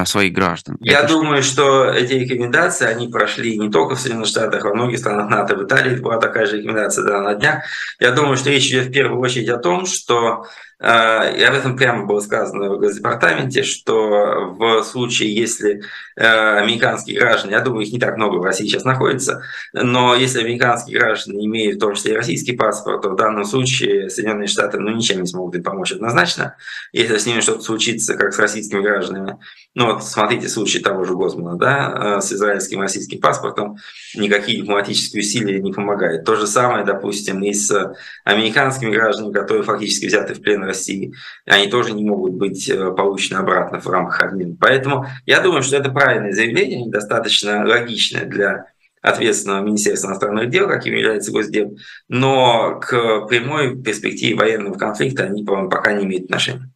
своих 0.05 0.33
граждан. 0.33 0.77
Я 0.81 1.01
Это 1.01 1.09
думаю, 1.09 1.43
что 1.43 1.91
эти 1.91 2.13
рекомендации, 2.13 2.87
они 2.87 3.09
прошли 3.09 3.59
не 3.59 3.71
только 3.71 3.95
в 3.95 4.01
Соединенных 4.01 4.29
Штатах, 4.29 4.65
а 4.65 4.69
во 4.69 4.75
многих 4.75 4.99
странах 4.99 5.31
НАТО. 5.31 5.57
В 5.57 5.65
Италии 5.65 5.97
была 5.97 6.19
такая 6.19 6.47
же 6.47 6.59
рекомендация 6.59 7.05
да, 7.05 7.21
на 7.23 7.35
днях. 7.35 7.63
Я 7.99 8.13
думаю, 8.13 8.37
что 8.37 8.51
речь 8.51 8.69
идет 8.69 8.87
в 8.87 8.93
первую 8.93 9.21
очередь 9.21 9.49
о 9.49 9.59
том, 9.59 9.87
что 9.87 10.45
Э, 10.81 11.37
и 11.37 11.43
об 11.43 11.55
этом 11.55 11.77
прямо 11.77 12.07
было 12.07 12.21
сказано 12.21 12.71
в 12.71 12.79
Госдепартаменте, 12.79 13.63
что 13.65 14.55
в 14.57 14.83
случае, 14.85 15.35
если 15.35 15.83
э, 16.17 16.25
американские 16.25 17.19
граждане, 17.19 17.55
я 17.55 17.61
думаю, 17.61 17.85
их 17.85 17.93
не 17.93 17.99
так 17.99 18.17
много 18.17 18.37
в 18.37 18.45
России 18.45 18.67
сейчас 18.67 18.85
находится, 18.85 19.43
но 19.73 20.15
если 20.15 20.41
американские 20.41 20.99
граждане 20.99 21.47
имеют 21.47 21.77
в 21.77 21.81
том 21.81 21.95
числе 21.95 22.13
и 22.13 22.17
российский 22.17 22.53
паспорт, 22.53 23.03
то 23.03 23.11
в 23.11 23.17
данном 23.17 23.45
случае 23.45 24.09
Соединенные 24.09 24.47
Штаты 24.47 24.79
ну, 24.79 24.91
ничем 24.91 25.21
не 25.21 25.27
смогут 25.27 25.57
им 25.57 25.63
помочь 25.65 25.93
однозначно. 25.93 26.57
Если 26.93 27.19
с 27.19 27.27
ними 27.27 27.41
что-то 27.41 27.63
случится, 27.63 28.15
как 28.15 28.33
с 28.33 28.39
российскими 28.39 28.81
гражданами, 28.81 29.39
ну 29.79 29.93
вот 29.93 30.03
смотрите 30.03 30.49
случай 30.49 30.81
того 30.81 31.05
же 31.05 31.15
Гозмана, 31.15 31.57
да, 31.57 32.17
э, 32.17 32.21
с 32.21 32.33
израильским 32.33 32.81
российским 32.81 33.21
паспортом, 33.21 33.77
никакие 34.17 34.61
дипломатические 34.61 35.21
усилия 35.21 35.61
не 35.61 35.73
помогают. 35.73 36.25
То 36.25 36.35
же 36.35 36.49
самое, 36.49 36.85
допустим, 36.85 37.41
и 37.45 37.53
с 37.53 37.95
американскими 38.25 38.91
гражданами, 38.91 39.33
которые 39.33 39.63
фактически 39.63 40.07
взяты 40.07 40.35
в 40.35 40.43
плен 40.43 40.65
России, 40.65 41.15
они 41.47 41.69
тоже 41.69 41.93
не 41.93 42.03
могут 42.03 42.33
быть 42.33 42.69
э, 42.69 42.91
получены 42.91 43.39
обратно 43.39 43.79
в 43.79 43.87
рамках 43.87 44.21
обмена. 44.21 44.57
Поэтому 44.61 45.07
я 45.27 45.39
думаю, 45.39 45.63
что 45.63 45.77
это 45.77 45.91
правильное 45.91 46.33
заявление, 46.33 46.91
достаточно 46.91 47.65
логичное 47.65 48.25
для 48.25 48.67
ответственного 49.01 49.65
Министерства 49.65 50.09
иностранных 50.09 50.51
дел, 50.51 50.67
каким 50.67 50.95
является 50.95 51.31
Госдеп, 51.31 51.79
но 52.09 52.81
к 52.81 53.29
прямой 53.29 53.81
перспективе 53.81 54.35
военного 54.35 54.75
конфликта 54.75 55.23
они, 55.23 55.45
по-моему, 55.45 55.71
пока 55.71 55.93
не 55.93 56.05
имеют 56.05 56.25
отношения. 56.25 56.69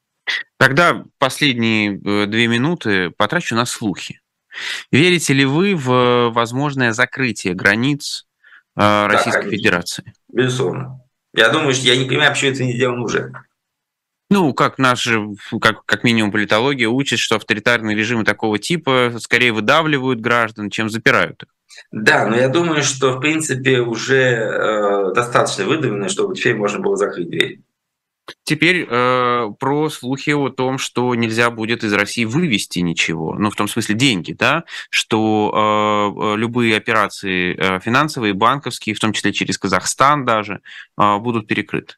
Тогда 0.63 1.03
последние 1.19 1.99
э, 1.99 2.27
две 2.27 2.47
минуты 2.47 3.11
потрачу 3.11 3.57
на 3.57 3.67
слухи. 3.67 4.21
Верите 4.93 5.33
ли 5.33 5.45
вы 5.45 5.75
в 5.75 6.31
возможное 6.31 6.93
закрытие 6.93 7.55
границ 7.55 8.29
э, 8.77 9.07
Российской 9.07 9.47
да, 9.47 9.51
Федерации? 9.51 10.15
Безусловно. 10.33 11.01
Я 11.35 11.49
думаю, 11.49 11.75
что 11.75 11.87
я 11.87 11.97
не 11.97 12.05
понимаю, 12.05 12.31
почему 12.31 12.53
это 12.53 12.63
не 12.63 12.75
сделано 12.75 13.03
уже. 13.03 13.33
Ну, 14.31 14.55
как 14.55 14.79
наши, 14.79 15.21
как, 15.61 15.85
как 15.85 16.05
минимум 16.05 16.31
политология 16.31 16.89
учит, 16.89 17.19
что 17.19 17.35
авторитарные 17.35 17.97
режимы 17.97 18.23
такого 18.23 18.61
типа 18.61 19.15
скорее 19.19 19.53
выдавливают 19.53 20.21
граждан, 20.21 20.71
чем 20.71 20.89
запирают 20.89 21.43
их. 21.43 21.49
Да, 21.91 22.25
но 22.29 22.37
я 22.37 22.49
думаю, 22.49 22.85
что 22.85 23.17
в 23.17 23.21
принципе 23.21 23.81
уже 23.81 24.15
э, 24.15 25.13
достаточно 25.13 25.65
выдавлено, 25.65 26.09
чтобы 26.09 26.37
теперь 26.37 26.55
можно 26.55 26.79
было 26.79 26.97
закрыть 26.97 27.31
дверь. 27.31 27.63
Теперь 28.53 28.87
э, 28.87 29.51
про 29.59 29.89
слухи 29.89 30.29
о 30.29 30.51
том, 30.51 30.77
что 30.77 31.15
нельзя 31.15 31.51
будет 31.51 31.85
из 31.85 31.93
России 31.95 32.27
вывести 32.27 32.81
ничего, 32.81 33.35
ну 33.39 33.49
в 33.49 33.57
том 33.57 33.67
смысле 33.67 33.95
деньги, 33.95 34.35
да, 34.35 34.65
что 34.91 36.13
э, 36.21 36.35
э 36.35 36.37
любые 36.37 36.77
операции 36.77 37.57
э, 37.57 37.81
финансовые, 37.81 38.35
банковские, 38.35 38.95
в 38.95 39.01
том 39.01 39.15
числе 39.15 39.33
через 39.33 39.57
Казахстан 39.57 40.27
даже, 40.27 40.61
э, 41.01 41.17
будут 41.17 41.47
перекрыты. 41.47 41.95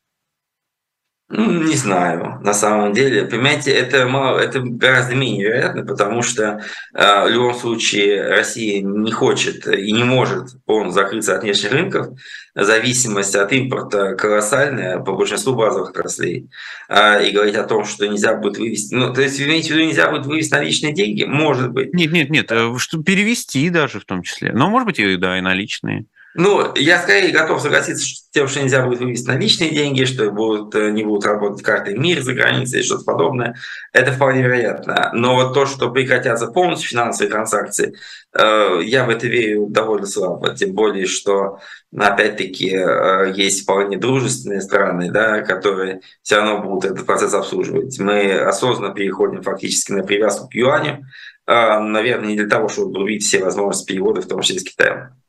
Ну, 1.31 1.62
не 1.62 1.75
знаю, 1.75 2.39
на 2.43 2.53
самом 2.53 2.93
деле. 2.93 3.25
Понимаете, 3.25 3.70
это, 3.70 4.07
мало, 4.07 4.39
это 4.39 4.61
гораздо 4.61 5.14
менее 5.14 5.47
вероятно, 5.47 5.85
потому 5.87 6.20
что 6.20 6.61
э, 6.93 7.25
в 7.25 7.31
любом 7.31 7.55
случае 7.55 8.29
Россия 8.29 8.83
не 8.83 9.11
хочет 9.11 9.66
и 9.66 9.91
не 9.91 10.05
может 10.05 10.62
полностью 10.66 11.03
закрыться 11.03 11.35
от 11.35 11.43
внешних 11.43 11.72
рынков. 11.72 12.09
Зависимость 12.55 13.35
от 13.37 13.53
импорта 13.53 14.14
колоссальная 14.16 14.99
по 14.99 15.14
большинству 15.14 15.55
базовых 15.55 15.91
отраслей. 15.91 16.51
Э, 16.91 17.27
и 17.27 17.33
говорить 17.33 17.57
о 17.57 17.64
том, 17.64 17.87
что 17.87 18.07
нельзя 18.07 18.37
будет 18.37 18.59
вывести... 18.59 18.95
Ну, 18.95 19.14
то 19.14 19.22
есть, 19.22 19.41
имеете 19.41 19.68
в 19.68 19.77
виду, 19.77 19.89
нельзя 19.89 20.11
будет 20.11 20.27
вывести 20.27 20.53
наличные 20.53 20.93
деньги? 20.93 21.25
Может 21.25 21.72
быть. 21.72 21.95
Нет, 21.95 22.12
нет, 22.12 22.29
нет, 22.29 22.53
э, 22.53 22.75
что 22.77 23.03
перевести 23.03 23.70
даже 23.70 23.99
в 23.99 24.05
том 24.05 24.22
числе. 24.22 24.53
Но, 24.53 24.68
может 24.68 24.87
быть, 24.87 24.99
и, 24.99 25.16
да, 25.16 25.39
и 25.39 25.41
наличные. 25.41 26.05
Ну, 26.37 26.74
я 26.74 27.01
скорее 27.01 27.30
готов 27.30 27.62
согласиться 27.62 28.05
с 28.05 28.28
тем, 28.30 28.49
что 28.49 28.61
нельзя 28.61 28.85
будет 28.85 28.99
вывести 28.99 29.28
наличные 29.28 29.70
деньги, 29.70 30.05
что 30.05 30.32
будут, 30.32 30.74
э, 30.74 30.91
не 30.91 31.05
будут 31.05 31.24
работать 31.24 31.62
карты 31.62 31.97
МИР 31.97 32.22
за 32.22 32.35
границей, 32.35 32.82
что-то 32.82 33.05
подобное. 33.05 33.55
Это 33.93 34.11
вполне 34.11 34.43
вероятно. 34.43 35.11
Но 35.14 35.37
вот 35.37 35.55
то, 35.55 35.64
что 35.64 35.93
прекратятся 35.93 36.49
полностью 36.49 36.91
финансовые 36.91 37.30
транзакции, 37.30 37.95
э, 38.32 38.80
я 38.82 39.05
в 39.05 39.11
это 39.11 39.28
верю 39.28 39.68
довольно 39.68 40.07
слабо. 40.07 40.53
Тем 40.57 40.72
более, 40.72 41.07
что, 41.07 41.61
опять-таки, 41.97 42.74
э, 42.74 43.32
есть 43.37 43.62
вполне 43.62 43.97
дружественные 43.97 44.61
страны, 44.61 45.12
да, 45.12 45.43
которые 45.43 46.01
все 46.22 46.39
равно 46.39 46.59
будут 46.62 46.91
этот 46.91 47.07
процесс 47.07 47.32
обслуживать. 47.32 47.97
Мы 48.01 48.32
осознанно 48.32 48.93
переходим 48.93 49.43
фактически 49.43 49.93
на 49.93 50.03
привязку 50.03 50.49
к 50.49 50.55
юаню, 50.55 51.07
наверное, 51.47 52.28
не 52.28 52.37
для 52.37 52.49
того, 52.49 52.68
чтобы 52.68 53.01
убить 53.03 53.22
все 53.22 53.39
возможности 53.39 53.87
перевода, 53.87 54.20
в 54.22 54.26
том 54.26 54.41
числе 54.41 54.61
с 54.61 54.64
Китаем. 54.64 55.24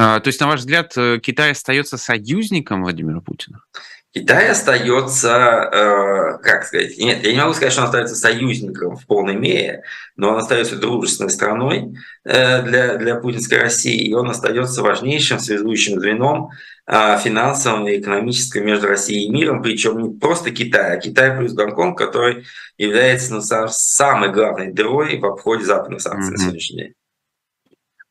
А, 0.00 0.20
то 0.20 0.28
есть, 0.28 0.38
на 0.40 0.46
ваш 0.46 0.60
взгляд, 0.60 0.92
э, 0.96 1.18
Китай 1.20 1.50
остается 1.50 1.98
союзником 1.98 2.82
Владимира 2.82 3.20
Путина? 3.20 3.62
Китай 4.14 4.48
остается, 4.48 5.28
э, 5.72 6.38
как 6.40 6.64
сказать, 6.64 6.96
нет, 6.98 7.24
я 7.24 7.32
не 7.32 7.38
могу 7.38 7.52
сказать, 7.52 7.72
что 7.72 7.82
он 7.82 7.88
остается 7.88 8.14
союзником 8.14 8.96
в 8.96 9.04
полной 9.06 9.34
мере, 9.34 9.82
но 10.14 10.30
он 10.30 10.38
остается 10.38 10.76
дружественной 10.76 11.30
страной 11.30 11.96
э, 12.24 12.62
для, 12.62 12.94
для 12.94 13.16
путинской 13.16 13.58
России, 13.58 14.08
и 14.08 14.14
он 14.14 14.30
остается 14.30 14.82
важнейшим 14.82 15.40
связующим 15.40 15.98
звеном 15.98 16.50
э, 16.86 17.18
финансовым 17.18 17.88
и 17.88 17.98
экономическим 17.98 18.64
между 18.64 18.86
Россией 18.86 19.26
и 19.26 19.30
миром, 19.30 19.62
причем 19.62 19.98
не 20.00 20.16
просто 20.16 20.52
Китай, 20.52 20.96
а 20.96 21.00
Китай 21.00 21.36
плюс 21.36 21.54
Гонконг, 21.54 21.98
который 21.98 22.44
является 22.76 23.34
ну, 23.34 23.40
самой 23.40 24.30
главной 24.30 24.72
дырой 24.72 25.18
в 25.18 25.26
обходе 25.26 25.64
западных 25.64 26.00
санкций 26.02 26.28
mm-hmm. 26.28 26.36
на 26.36 26.38
сегодняшний 26.38 26.76
день. 26.76 26.94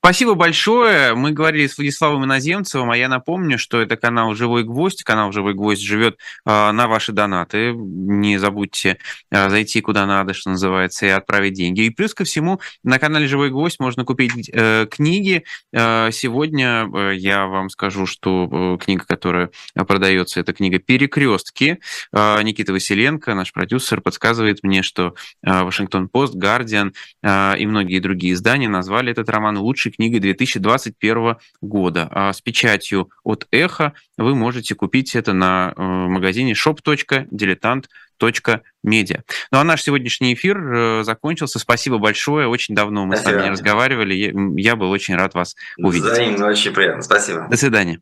Спасибо 0.07 0.35
большое. 0.35 1.15
Мы 1.15 1.31
говорили 1.31 1.67
с 1.67 1.77
Владиславом 1.77 2.23
Иноземцевым, 2.23 2.91
а 2.91 2.95
я 2.95 3.09
напомню, 3.09 3.59
что 3.59 3.81
это 3.81 3.97
канал 3.97 4.35
«Живой 4.35 4.63
гвоздь». 4.63 5.03
Канал 5.03 5.33
«Живой 5.33 5.53
гвоздь» 5.53 5.81
живет 5.81 6.17
э, 6.45 6.71
на 6.71 6.87
ваши 6.87 7.11
донаты. 7.11 7.73
Не 7.73 8.37
забудьте 8.37 8.99
э, 9.31 9.49
зайти 9.49 9.81
куда 9.81 10.05
надо, 10.05 10.33
что 10.33 10.51
называется, 10.51 11.05
и 11.05 11.09
отправить 11.09 11.55
деньги. 11.55 11.81
И 11.81 11.89
плюс 11.89 12.13
ко 12.13 12.23
всему, 12.23 12.61
на 12.85 12.99
канале 12.99 13.27
«Живой 13.27 13.49
гвоздь» 13.49 13.81
можно 13.81 14.05
купить 14.05 14.49
э, 14.53 14.87
книги. 14.89 15.43
Э, 15.73 16.09
сегодня 16.13 16.87
э, 16.87 17.15
я 17.17 17.45
вам 17.45 17.69
скажу, 17.69 18.05
что 18.05 18.77
э, 18.79 18.85
книга, 18.85 19.03
которая 19.05 19.49
продается, 19.75 20.39
это 20.39 20.53
книга 20.53 20.79
«Перекрестки». 20.79 21.79
Э, 22.13 22.41
Никита 22.43 22.71
Василенко, 22.71 23.35
наш 23.35 23.51
продюсер, 23.51 23.99
подсказывает 23.99 24.63
мне, 24.63 24.83
что 24.83 25.15
«Вашингтон-Пост», 25.43 26.33
«Гардиан» 26.33 26.93
и 27.25 27.65
многие 27.65 27.99
другие 27.99 28.35
издания 28.35 28.69
назвали 28.69 29.11
этот 29.11 29.27
роман 29.27 29.57
лучшей 29.57 29.96
книгой 29.97 30.19
2021 30.19 31.37
года. 31.61 32.07
А 32.11 32.31
с 32.31 32.41
печатью 32.41 33.09
от 33.23 33.47
Эхо 33.51 33.93
вы 34.17 34.35
можете 34.35 34.75
купить 34.75 35.15
это 35.15 35.33
на 35.33 35.73
э, 35.75 35.81
магазине 35.81 36.53
shop.diletant.media. 36.53 39.21
Ну 39.51 39.59
а 39.59 39.63
наш 39.63 39.81
сегодняшний 39.81 40.33
эфир 40.33 40.57
э, 40.57 41.03
закончился. 41.03 41.59
Спасибо 41.59 41.97
большое. 41.97 42.47
Очень 42.47 42.75
давно 42.75 43.05
мы 43.05 43.17
Спасибо. 43.17 43.31
с 43.31 43.35
вами 43.35 43.45
не 43.45 43.51
разговаривали. 43.51 44.59
Я 44.59 44.75
был 44.75 44.91
очень 44.91 45.15
рад 45.15 45.33
вас 45.33 45.55
увидеть. 45.77 46.11
Взаимно, 46.11 46.47
очень 46.47 46.71
приятно. 46.71 47.01
Спасибо. 47.01 47.47
До 47.49 47.57
свидания. 47.57 48.01